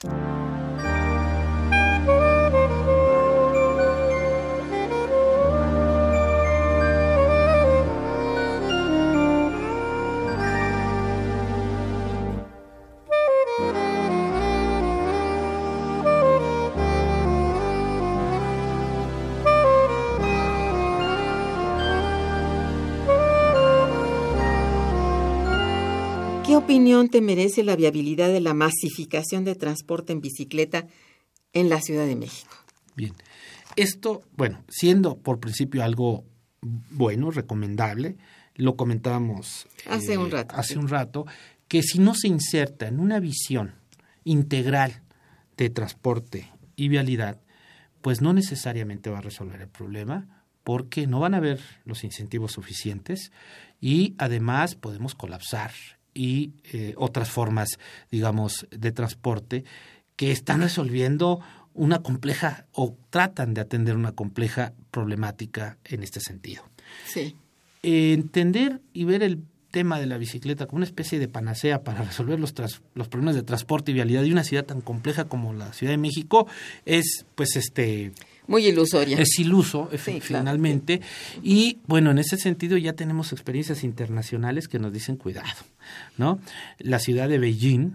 Opinión 26.71 27.09
te 27.09 27.21
merece 27.21 27.65
la 27.65 27.75
viabilidad 27.75 28.29
de 28.29 28.41
la 28.41 28.55
masificación 28.55 29.45
de 29.45 29.57
transporte 29.57 30.13
en 30.13 30.21
bicicleta 30.21 30.87
en 31.53 31.69
la 31.69 31.81
Ciudad 31.81 32.07
de 32.07 32.15
México? 32.15 32.55
Bien, 32.95 33.13
esto, 33.75 34.23
bueno, 34.37 34.63
siendo 34.69 35.19
por 35.19 35.41
principio 35.41 35.83
algo 35.83 36.25
bueno, 36.63 37.33
recomendable, 37.33 38.19
lo 38.55 38.77
comentábamos 38.77 39.67
hace 39.89 40.17
un 40.17 40.29
eh, 40.29 40.31
rato. 40.31 40.55
Hace 40.55 40.79
un 40.79 40.89
rato, 40.89 41.27
que 41.67 41.83
si 41.83 41.99
no 41.99 42.15
se 42.15 42.29
inserta 42.29 42.87
en 42.87 43.01
una 43.01 43.19
visión 43.19 43.75
integral 44.23 45.03
de 45.57 45.71
transporte 45.71 46.53
y 46.77 46.89
vialidad, 46.89 47.41
pues 48.01 48.21
no 48.21 48.33
necesariamente 48.33 49.11
va 49.11 49.19
a 49.19 49.23
resolver 49.23 49.61
el 49.61 49.69
problema 49.69 50.45
porque 50.63 51.09
no 51.09 51.19
van 51.19 51.35
a 51.35 51.39
haber 51.39 51.61
los 51.85 52.05
incentivos 52.05 52.53
suficientes 52.53 53.33
y 53.81 54.15
además 54.19 54.77
podemos 54.77 55.17
colapsar 55.17 55.73
y 56.15 56.53
eh, 56.73 56.95
otras 56.97 57.31
formas, 57.31 57.79
digamos, 58.11 58.67
de 58.71 58.93
transporte 58.93 59.65
que 60.17 60.31
están 60.31 60.61
resolviendo 60.61 61.41
una 61.73 62.03
compleja 62.03 62.67
o 62.73 62.97
tratan 63.11 63.55
de 63.55 63.61
atender 63.61 63.97
una 63.97 64.13
compleja 64.13 64.73
problemática 64.91 65.79
en 65.85 66.03
este 66.03 66.21
sentido. 66.21 66.65
Sí. 67.07 67.37
entender 67.83 68.81
y 68.93 69.05
ver 69.05 69.23
el 69.23 69.43
tema 69.71 70.01
de 70.01 70.07
la 70.07 70.19
bicicleta 70.19 70.67
como 70.67 70.79
una 70.79 70.87
especie 70.87 71.19
de 71.19 71.29
panacea 71.29 71.83
para 71.83 72.03
resolver 72.03 72.41
los, 72.41 72.53
los 72.95 73.09
problemas 73.09 73.35
de 73.37 73.43
transporte 73.43 73.91
y 73.91 73.95
vialidad 73.95 74.23
de 74.23 74.33
una 74.33 74.45
ciudad 74.45 74.65
tan 74.65 74.81
compleja 74.81 75.27
como 75.27 75.53
la 75.53 75.73
Ciudad 75.73 75.93
de 75.93 75.99
México 75.99 76.47
es, 76.85 77.25
pues, 77.35 77.57
este 77.57 78.13
muy 78.51 78.67
ilusoria. 78.67 79.19
Es 79.19 79.39
iluso, 79.39 79.89
finalmente. 80.21 81.01
Y 81.43 81.79
bueno, 81.87 82.11
en 82.11 82.19
ese 82.19 82.37
sentido 82.37 82.77
ya 82.77 82.95
tenemos 82.95 83.33
experiencias 83.33 83.85
internacionales 83.85 84.67
que 84.67 84.81
nos 84.81 84.93
dicen 84.93 85.17
cuidado, 85.17 85.63
¿no? 86.19 86.41
La 86.79 86.99
ciudad 86.99 87.29
de 87.29 87.39
Beijing 87.39 87.93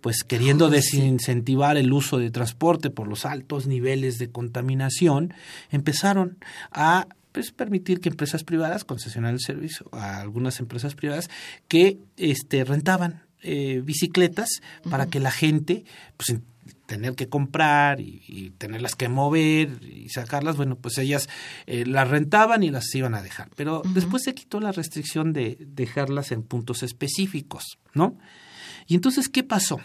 pues 0.00 0.22
queriendo 0.22 0.70
desincentivar 0.70 1.76
el 1.76 1.92
uso 1.92 2.18
de 2.18 2.30
transporte 2.30 2.90
por 2.90 3.08
los 3.08 3.24
altos 3.24 3.66
niveles 3.66 4.18
de 4.18 4.30
contaminación, 4.30 5.34
empezaron 5.72 6.38
a 6.70 7.08
pues, 7.32 7.50
permitir 7.50 8.00
que 8.00 8.10
empresas 8.10 8.44
privadas 8.44 8.84
concesionar 8.84 9.34
el 9.34 9.40
servicio 9.40 9.88
a 9.90 10.20
algunas 10.20 10.60
empresas 10.60 10.94
privadas 10.94 11.28
que 11.66 11.98
este, 12.16 12.62
rentaban 12.62 13.24
eh, 13.42 13.82
bicicletas 13.84 14.60
para 14.88 15.06
que 15.06 15.18
la 15.18 15.32
gente 15.32 15.84
pues, 16.16 16.38
tener 16.86 17.14
que 17.14 17.28
comprar 17.28 18.00
y, 18.00 18.52
tenerlas 18.58 18.94
que 18.94 19.08
mover 19.08 19.82
y 19.82 20.08
sacarlas, 20.08 20.56
bueno, 20.56 20.76
pues 20.76 20.98
ellas 20.98 21.28
eh, 21.66 21.84
las 21.84 22.08
rentaban 22.08 22.62
y 22.62 22.70
las 22.70 22.94
iban 22.94 23.14
a 23.14 23.22
dejar. 23.22 23.50
Pero 23.56 23.82
después 23.92 24.22
se 24.22 24.34
quitó 24.34 24.60
la 24.60 24.72
restricción 24.72 25.32
de 25.32 25.58
dejarlas 25.60 26.32
en 26.32 26.42
puntos 26.42 26.82
específicos, 26.82 27.78
¿no? 27.92 28.16
Y 28.86 28.94
entonces, 28.94 29.28
¿qué 29.28 29.42
pasó? 29.42 29.80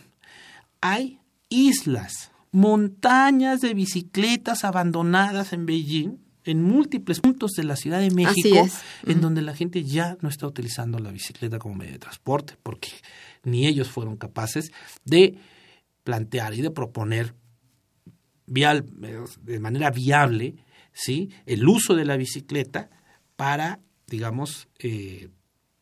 Hay 0.80 1.20
islas, 1.50 2.32
montañas 2.52 3.62
de 3.62 3.74
bicicletas 3.74 4.64
abandonadas 4.64 5.54
en 5.54 5.66
Beijing, 5.66 6.18
en 6.44 6.64
múltiples 6.64 7.20
puntos 7.20 7.52
de 7.52 7.64
la 7.64 7.76
Ciudad 7.76 8.00
de 8.00 8.12
México, 8.12 8.68
en 9.06 9.22
donde 9.22 9.42
la 9.42 9.56
gente 9.56 9.84
ya 9.84 10.18
no 10.22 10.30
está 10.30 10.48
utilizando 10.48 10.98
la 11.00 11.12
bicicleta 11.12 11.60
como 11.60 11.76
medio 11.76 11.94
de 11.94 12.00
transporte, 12.00 12.56
porque 12.64 12.90
ni 13.44 13.68
ellos 13.68 13.90
fueron 13.90 14.18
capaces 14.18 14.72
de 15.06 15.38
plantear 16.04 16.54
y 16.54 16.62
de 16.62 16.72
proponer 16.72 17.36
vial, 18.46 18.86
de 19.42 19.60
manera 19.60 19.92
viable 19.92 20.56
¿sí? 20.94 21.30
el 21.46 21.68
uso 21.68 21.96
de 21.96 22.06
la 22.06 22.18
bicicleta 22.18 22.90
para, 23.36 23.80
digamos, 24.08 24.68
eh, 24.80 25.30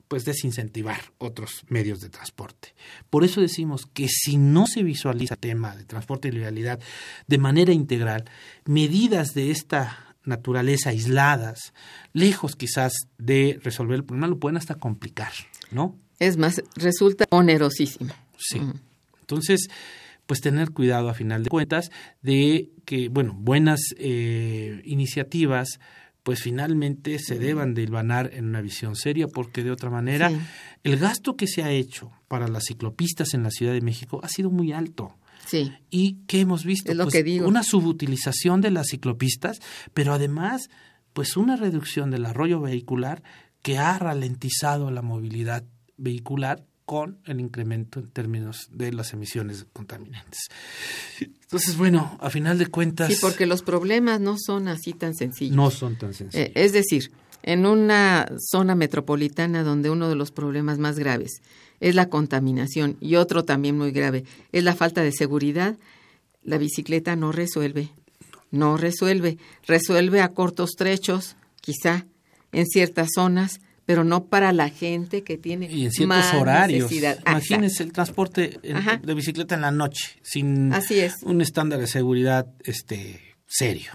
pues 0.07 0.26
desincentivar 0.26 0.99
otros 1.20 1.63
medios 1.70 1.99
de 1.99 2.09
transporte. 2.09 2.74
Por 3.09 3.24
eso 3.24 3.41
decimos 3.41 3.86
que 3.93 4.07
si 4.09 4.38
no 4.38 4.65
se 4.65 4.84
visualiza 4.84 5.36
el 5.36 5.39
tema 5.39 5.76
de 5.76 5.86
transporte 5.86 6.28
y 6.28 6.32
legalidad 6.32 6.80
de 7.28 7.38
manera 7.38 7.74
integral, 7.74 8.26
medidas 8.65 9.34
de 9.34 9.51
esta 9.51 10.15
naturaleza 10.26 10.89
aisladas, 10.89 11.74
lejos 12.13 12.55
quizás 12.55 12.93
de 13.17 13.59
resolver 13.63 13.97
el 13.97 14.03
problema, 14.03 14.28
lo 14.28 14.39
pueden 14.39 14.57
hasta 14.57 14.76
complicar, 14.76 15.32
¿no? 15.72 15.95
Es 16.17 16.38
más, 16.38 16.61
resulta 16.76 17.26
onerosísimo. 17.30 18.13
Sí. 18.38 18.59
Entonces, 19.22 19.70
pues 20.30 20.41
tener 20.41 20.69
cuidado 20.69 21.09
a 21.09 21.15
final 21.15 21.43
de 21.43 21.49
cuentas 21.49 21.89
de 22.21 22.69
que, 22.86 23.09
bueno, 23.09 23.34
buenas 23.36 23.80
eh, 23.97 24.80
iniciativas 24.86 25.80
pues 26.21 26.43
finalmente 26.43 27.17
se 27.17 27.39
deban 27.39 27.73
de 27.73 27.82
hilvanar 27.82 28.30
en 28.36 28.45
una 28.45 28.61
visión 28.61 28.95
seria, 28.95 29.27
porque 29.27 29.63
de 29.63 29.71
otra 29.71 29.89
manera 29.89 30.32
el 30.84 30.97
gasto 30.97 31.36
que 31.36 31.47
se 31.47 31.63
ha 31.63 31.71
hecho 31.71 32.11
para 32.27 32.47
las 32.47 32.65
ciclopistas 32.65 33.34
en 33.34 33.41
la 33.41 33.49
Ciudad 33.49 33.73
de 33.73 33.82
México 33.82 34.19
ha 34.21 34.30
sido 34.30 34.51
muy 34.51 34.71
alto. 34.71 35.17
Sí. 35.47 35.71
¿Y 35.89 36.17
qué 36.27 36.41
hemos 36.41 36.63
visto? 36.63 36.93
lo 36.93 37.05
pues 37.05 37.13
que 37.13 37.23
digo. 37.23 37.47
Una 37.47 37.63
subutilización 37.63 38.61
de 38.61 38.69
las 38.69 38.89
ciclopistas, 38.91 39.59
pero 39.95 40.13
además, 40.13 40.69
pues 41.13 41.38
una 41.38 41.55
reducción 41.55 42.11
del 42.11 42.27
arroyo 42.27 42.61
vehicular 42.61 43.23
que 43.63 43.80
ha 43.80 43.97
ralentizado 43.97 44.91
la 44.91 45.01
movilidad 45.01 45.63
vehicular 45.97 46.68
con 46.89 47.19
el 47.25 47.39
incremento 47.39 47.99
en 47.99 48.09
términos 48.09 48.67
de 48.71 48.91
las 48.91 49.13
emisiones 49.13 49.67
contaminantes. 49.73 50.47
Entonces, 51.21 51.77
bueno, 51.77 52.17
a 52.19 52.31
final 52.31 52.57
de 52.57 52.65
cuentas... 52.65 53.13
Sí, 53.13 53.19
porque 53.21 53.45
los 53.45 53.61
problemas 53.61 54.19
no 54.19 54.37
son 54.43 54.67
así 54.67 54.93
tan 54.93 55.13
sencillos. 55.13 55.55
No 55.55 55.69
son 55.69 55.99
tan 55.99 56.15
sencillos. 56.15 56.47
Eh, 56.47 56.51
es 56.55 56.73
decir, 56.73 57.11
en 57.43 57.67
una 57.67 58.27
zona 58.39 58.73
metropolitana 58.73 59.61
donde 59.61 59.91
uno 59.91 60.09
de 60.09 60.15
los 60.15 60.31
problemas 60.31 60.79
más 60.79 60.97
graves 60.97 61.43
es 61.79 61.93
la 61.93 62.09
contaminación 62.09 62.97
y 62.99 63.17
otro 63.17 63.45
también 63.45 63.77
muy 63.77 63.91
grave 63.91 64.23
es 64.51 64.63
la 64.63 64.73
falta 64.73 65.03
de 65.03 65.11
seguridad, 65.11 65.77
la 66.43 66.57
bicicleta 66.57 67.15
no 67.15 67.31
resuelve. 67.31 67.91
No 68.49 68.77
resuelve. 68.77 69.37
Resuelve 69.67 70.21
a 70.21 70.29
cortos 70.29 70.71
trechos, 70.75 71.35
quizá, 71.61 72.07
en 72.51 72.65
ciertas 72.65 73.09
zonas, 73.13 73.59
pero 73.89 74.03
no 74.03 74.25
para 74.25 74.53
la 74.53 74.69
gente 74.69 75.23
que 75.23 75.39
tiene 75.39 75.65
y 75.65 75.85
en 75.85 75.91
ciertos 75.91 76.07
más 76.15 76.33
horarios. 76.35 76.83
necesidad. 76.83 77.17
Imagínense 77.25 77.81
el 77.81 77.91
transporte 77.91 78.59
en- 78.61 79.01
de 79.01 79.13
bicicleta 79.15 79.55
en 79.55 79.61
la 79.61 79.71
noche 79.71 80.19
sin 80.21 80.71
Así 80.71 80.99
es. 80.99 81.15
un 81.23 81.41
estándar 81.41 81.79
de 81.79 81.87
seguridad 81.87 82.45
este 82.63 83.19
serio. 83.47 83.93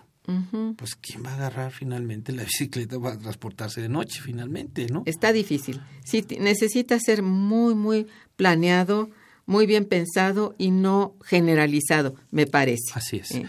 Pues 0.76 0.96
quién 0.96 1.24
va 1.24 1.30
a 1.30 1.34
agarrar 1.36 1.70
finalmente 1.70 2.32
la 2.32 2.42
bicicleta 2.50 2.98
para 2.98 3.16
transportarse 3.20 3.80
de 3.82 3.88
noche 3.88 4.20
finalmente, 4.20 4.86
¿no? 4.88 5.04
Está 5.06 5.32
difícil. 5.32 5.80
Sí, 6.04 6.24
necesita 6.40 6.98
ser 6.98 7.22
muy, 7.22 7.76
muy 7.76 8.08
planeado, 8.34 9.10
muy 9.46 9.64
bien 9.64 9.84
pensado 9.84 10.56
y 10.58 10.72
no 10.72 11.14
generalizado, 11.24 12.16
me 12.32 12.48
parece. 12.48 12.82
Así 12.94 13.18
es. 13.18 13.30
Eh, 13.30 13.46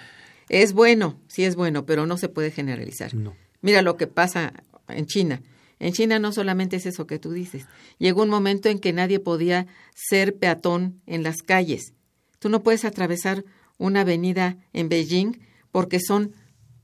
Es 0.50 0.74
bueno, 0.74 1.20
sí 1.28 1.44
es 1.44 1.56
bueno, 1.56 1.88
pero 1.88 2.06
no 2.06 2.18
se 2.18 2.30
puede 2.30 2.52
generalizar. 2.52 3.16
No. 3.16 3.34
Mira 3.64 3.82
lo 3.82 3.98
que 3.98 4.06
pasa 4.06 4.54
en 4.90 5.08
China. 5.08 5.42
En 5.80 5.94
China 5.94 6.20
no 6.20 6.32
solamente 6.32 6.78
es 6.78 6.86
eso 6.86 7.08
que 7.08 7.20
tú 7.20 7.32
dices. 7.32 7.66
Llegó 7.98 8.24
un 8.24 8.30
momento 8.30 8.70
en 8.70 8.80
que 8.80 8.94
nadie 8.94 9.20
podía 9.20 9.68
ser 9.94 10.36
peatón 10.38 11.02
en 11.06 11.24
las 11.24 11.38
calles. 11.38 11.94
Tú 12.40 12.50
no 12.50 12.64
puedes 12.64 12.86
atravesar 12.86 13.44
una 13.78 14.02
avenida 14.02 14.58
en 14.74 14.90
Beijing 14.90 15.40
porque 15.72 16.00
son 16.00 16.34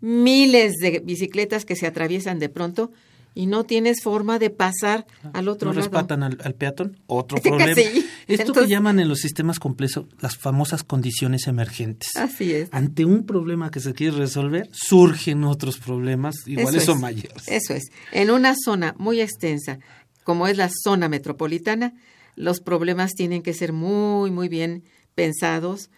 miles 0.02 0.74
de 0.82 1.00
bicicletas 1.00 1.64
que 1.64 1.76
se 1.76 1.88
atraviesan 1.88 2.40
de 2.40 2.50
pronto 2.50 2.92
y 3.34 3.46
no 3.48 3.64
tienes 3.64 4.02
forma 4.04 4.40
de 4.40 4.50
pasar 4.50 5.06
al 5.34 5.48
otro 5.48 5.70
no 5.70 5.74
lado. 5.74 5.86
respatan 5.88 6.24
al, 6.24 6.38
al 6.44 6.54
peatón. 6.56 7.00
Otro 7.08 7.38
problema. 7.42 7.74
sí. 7.76 8.06
Esto 8.28 8.44
Entonces- 8.44 8.64
que 8.64 8.70
llaman 8.70 9.00
en 9.00 9.08
los 9.08 9.20
sistemas 9.20 9.60
complejos 9.60 10.06
las 10.20 10.38
famosas 10.38 10.84
condiciones 10.84 11.48
emergentes. 11.48 12.16
Así 12.16 12.52
es. 12.54 12.70
Ante 12.72 13.06
un 13.06 13.26
problema 13.26 13.72
que 13.72 13.80
se 13.80 13.94
quiere 13.94 14.18
resolver, 14.18 14.70
surgen 14.74 15.44
otros 15.46 15.78
problemas 15.78 16.36
iguales 16.46 16.88
o 16.90 16.94
es. 16.94 17.00
mayores. 17.00 17.48
Eso 17.48 17.74
es. 17.74 17.84
En 18.12 18.32
una 18.32 18.54
zona 18.62 18.96
muy 18.98 19.22
extensa, 19.22 19.80
como 20.24 20.48
es 20.48 20.58
la 20.58 20.70
zona 20.84 21.08
metropolitana, 21.10 21.94
los 22.36 22.60
problemas 22.62 23.14
tienen 23.14 23.42
que 23.44 23.54
ser 23.54 23.74
muy, 23.74 24.30
muy 24.32 24.50
bien 24.50 24.84
pensados 25.16 25.90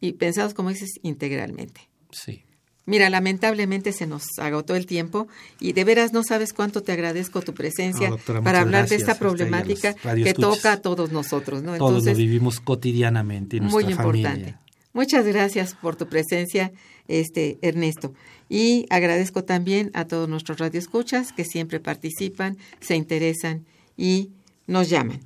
y 0.00 0.12
pensados, 0.14 0.52
como 0.54 0.68
dices, 0.70 0.90
integralmente. 1.02 1.88
Sí. 2.10 2.44
Mira, 2.84 3.08
lamentablemente 3.10 3.92
se 3.92 4.06
nos 4.06 4.24
agotó 4.38 4.74
el 4.74 4.86
tiempo 4.86 5.28
y 5.60 5.72
de 5.72 5.84
veras 5.84 6.12
no 6.12 6.24
sabes 6.24 6.52
cuánto 6.52 6.82
te 6.82 6.90
agradezco 6.90 7.40
tu 7.40 7.54
presencia 7.54 8.08
No, 8.08 8.16
doctora, 8.16 8.42
para 8.42 8.60
hablar 8.60 8.88
de 8.88 8.96
esta 8.96 9.18
problemática 9.18 9.94
que 9.94 10.34
toca 10.34 10.72
a 10.72 10.76
todos 10.80 11.12
nosotros, 11.12 11.62
¿no? 11.62 11.76
Todos 11.76 12.04
lo 12.04 12.14
vivimos 12.14 12.58
cotidianamente 12.60 13.58
en 13.58 13.64
muy 13.64 13.84
nuestra 13.84 13.90
importante. 13.92 14.28
familia. 14.28 14.60
Muchas 14.94 15.24
gracias 15.26 15.74
por 15.74 15.96
tu 15.96 16.08
presencia, 16.08 16.72
este 17.08 17.58
Ernesto. 17.62 18.12
Y 18.48 18.86
agradezco 18.90 19.44
también 19.44 19.90
a 19.94 20.06
todos 20.06 20.28
nuestros 20.28 20.58
radioescuchas 20.58 21.32
que 21.32 21.44
siempre 21.44 21.80
participan, 21.80 22.58
se 22.80 22.96
interesan 22.96 23.64
y 23.96 24.30
nos 24.66 24.90
llaman. 24.90 25.20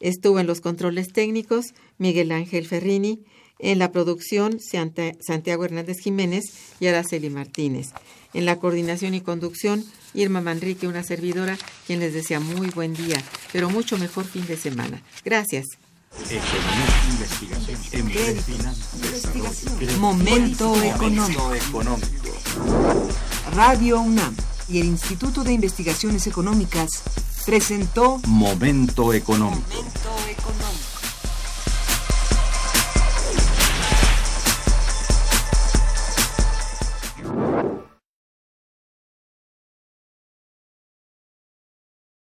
Estuvo 0.00 0.40
en 0.40 0.46
los 0.48 0.60
controles 0.60 1.12
técnicos 1.12 1.74
Miguel 1.96 2.32
Ángel 2.32 2.66
Ferrini, 2.66 3.20
en 3.62 3.78
la 3.78 3.92
producción 3.92 4.58
Santiago 4.60 5.64
Hernández 5.64 6.00
Jiménez 6.00 6.52
y 6.80 6.88
Araceli 6.88 7.30
Martínez. 7.30 7.92
En 8.34 8.44
la 8.44 8.58
coordinación 8.58 9.14
y 9.14 9.20
conducción 9.20 9.84
Irma 10.14 10.40
Manrique, 10.40 10.88
una 10.88 11.02
servidora, 11.02 11.56
quien 11.86 12.00
les 12.00 12.12
desea 12.12 12.40
muy 12.40 12.68
buen 12.70 12.92
día, 12.92 13.22
pero 13.52 13.70
mucho 13.70 13.96
mejor 13.96 14.24
fin 14.24 14.46
de 14.46 14.56
semana. 14.56 15.02
Gracias. 15.24 15.66
Momento 19.98 20.82
económico. 20.82 21.52
Radio 23.54 24.00
UNAM 24.00 24.36
y 24.68 24.80
el 24.80 24.86
Instituto 24.86 25.44
de 25.44 25.52
Investigaciones 25.52 26.26
Económicas 26.26 27.02
presentó 27.46 28.20
Momento 28.26 29.12
económico. 29.12 29.62
Momento 29.68 30.30
económico. 30.30 30.91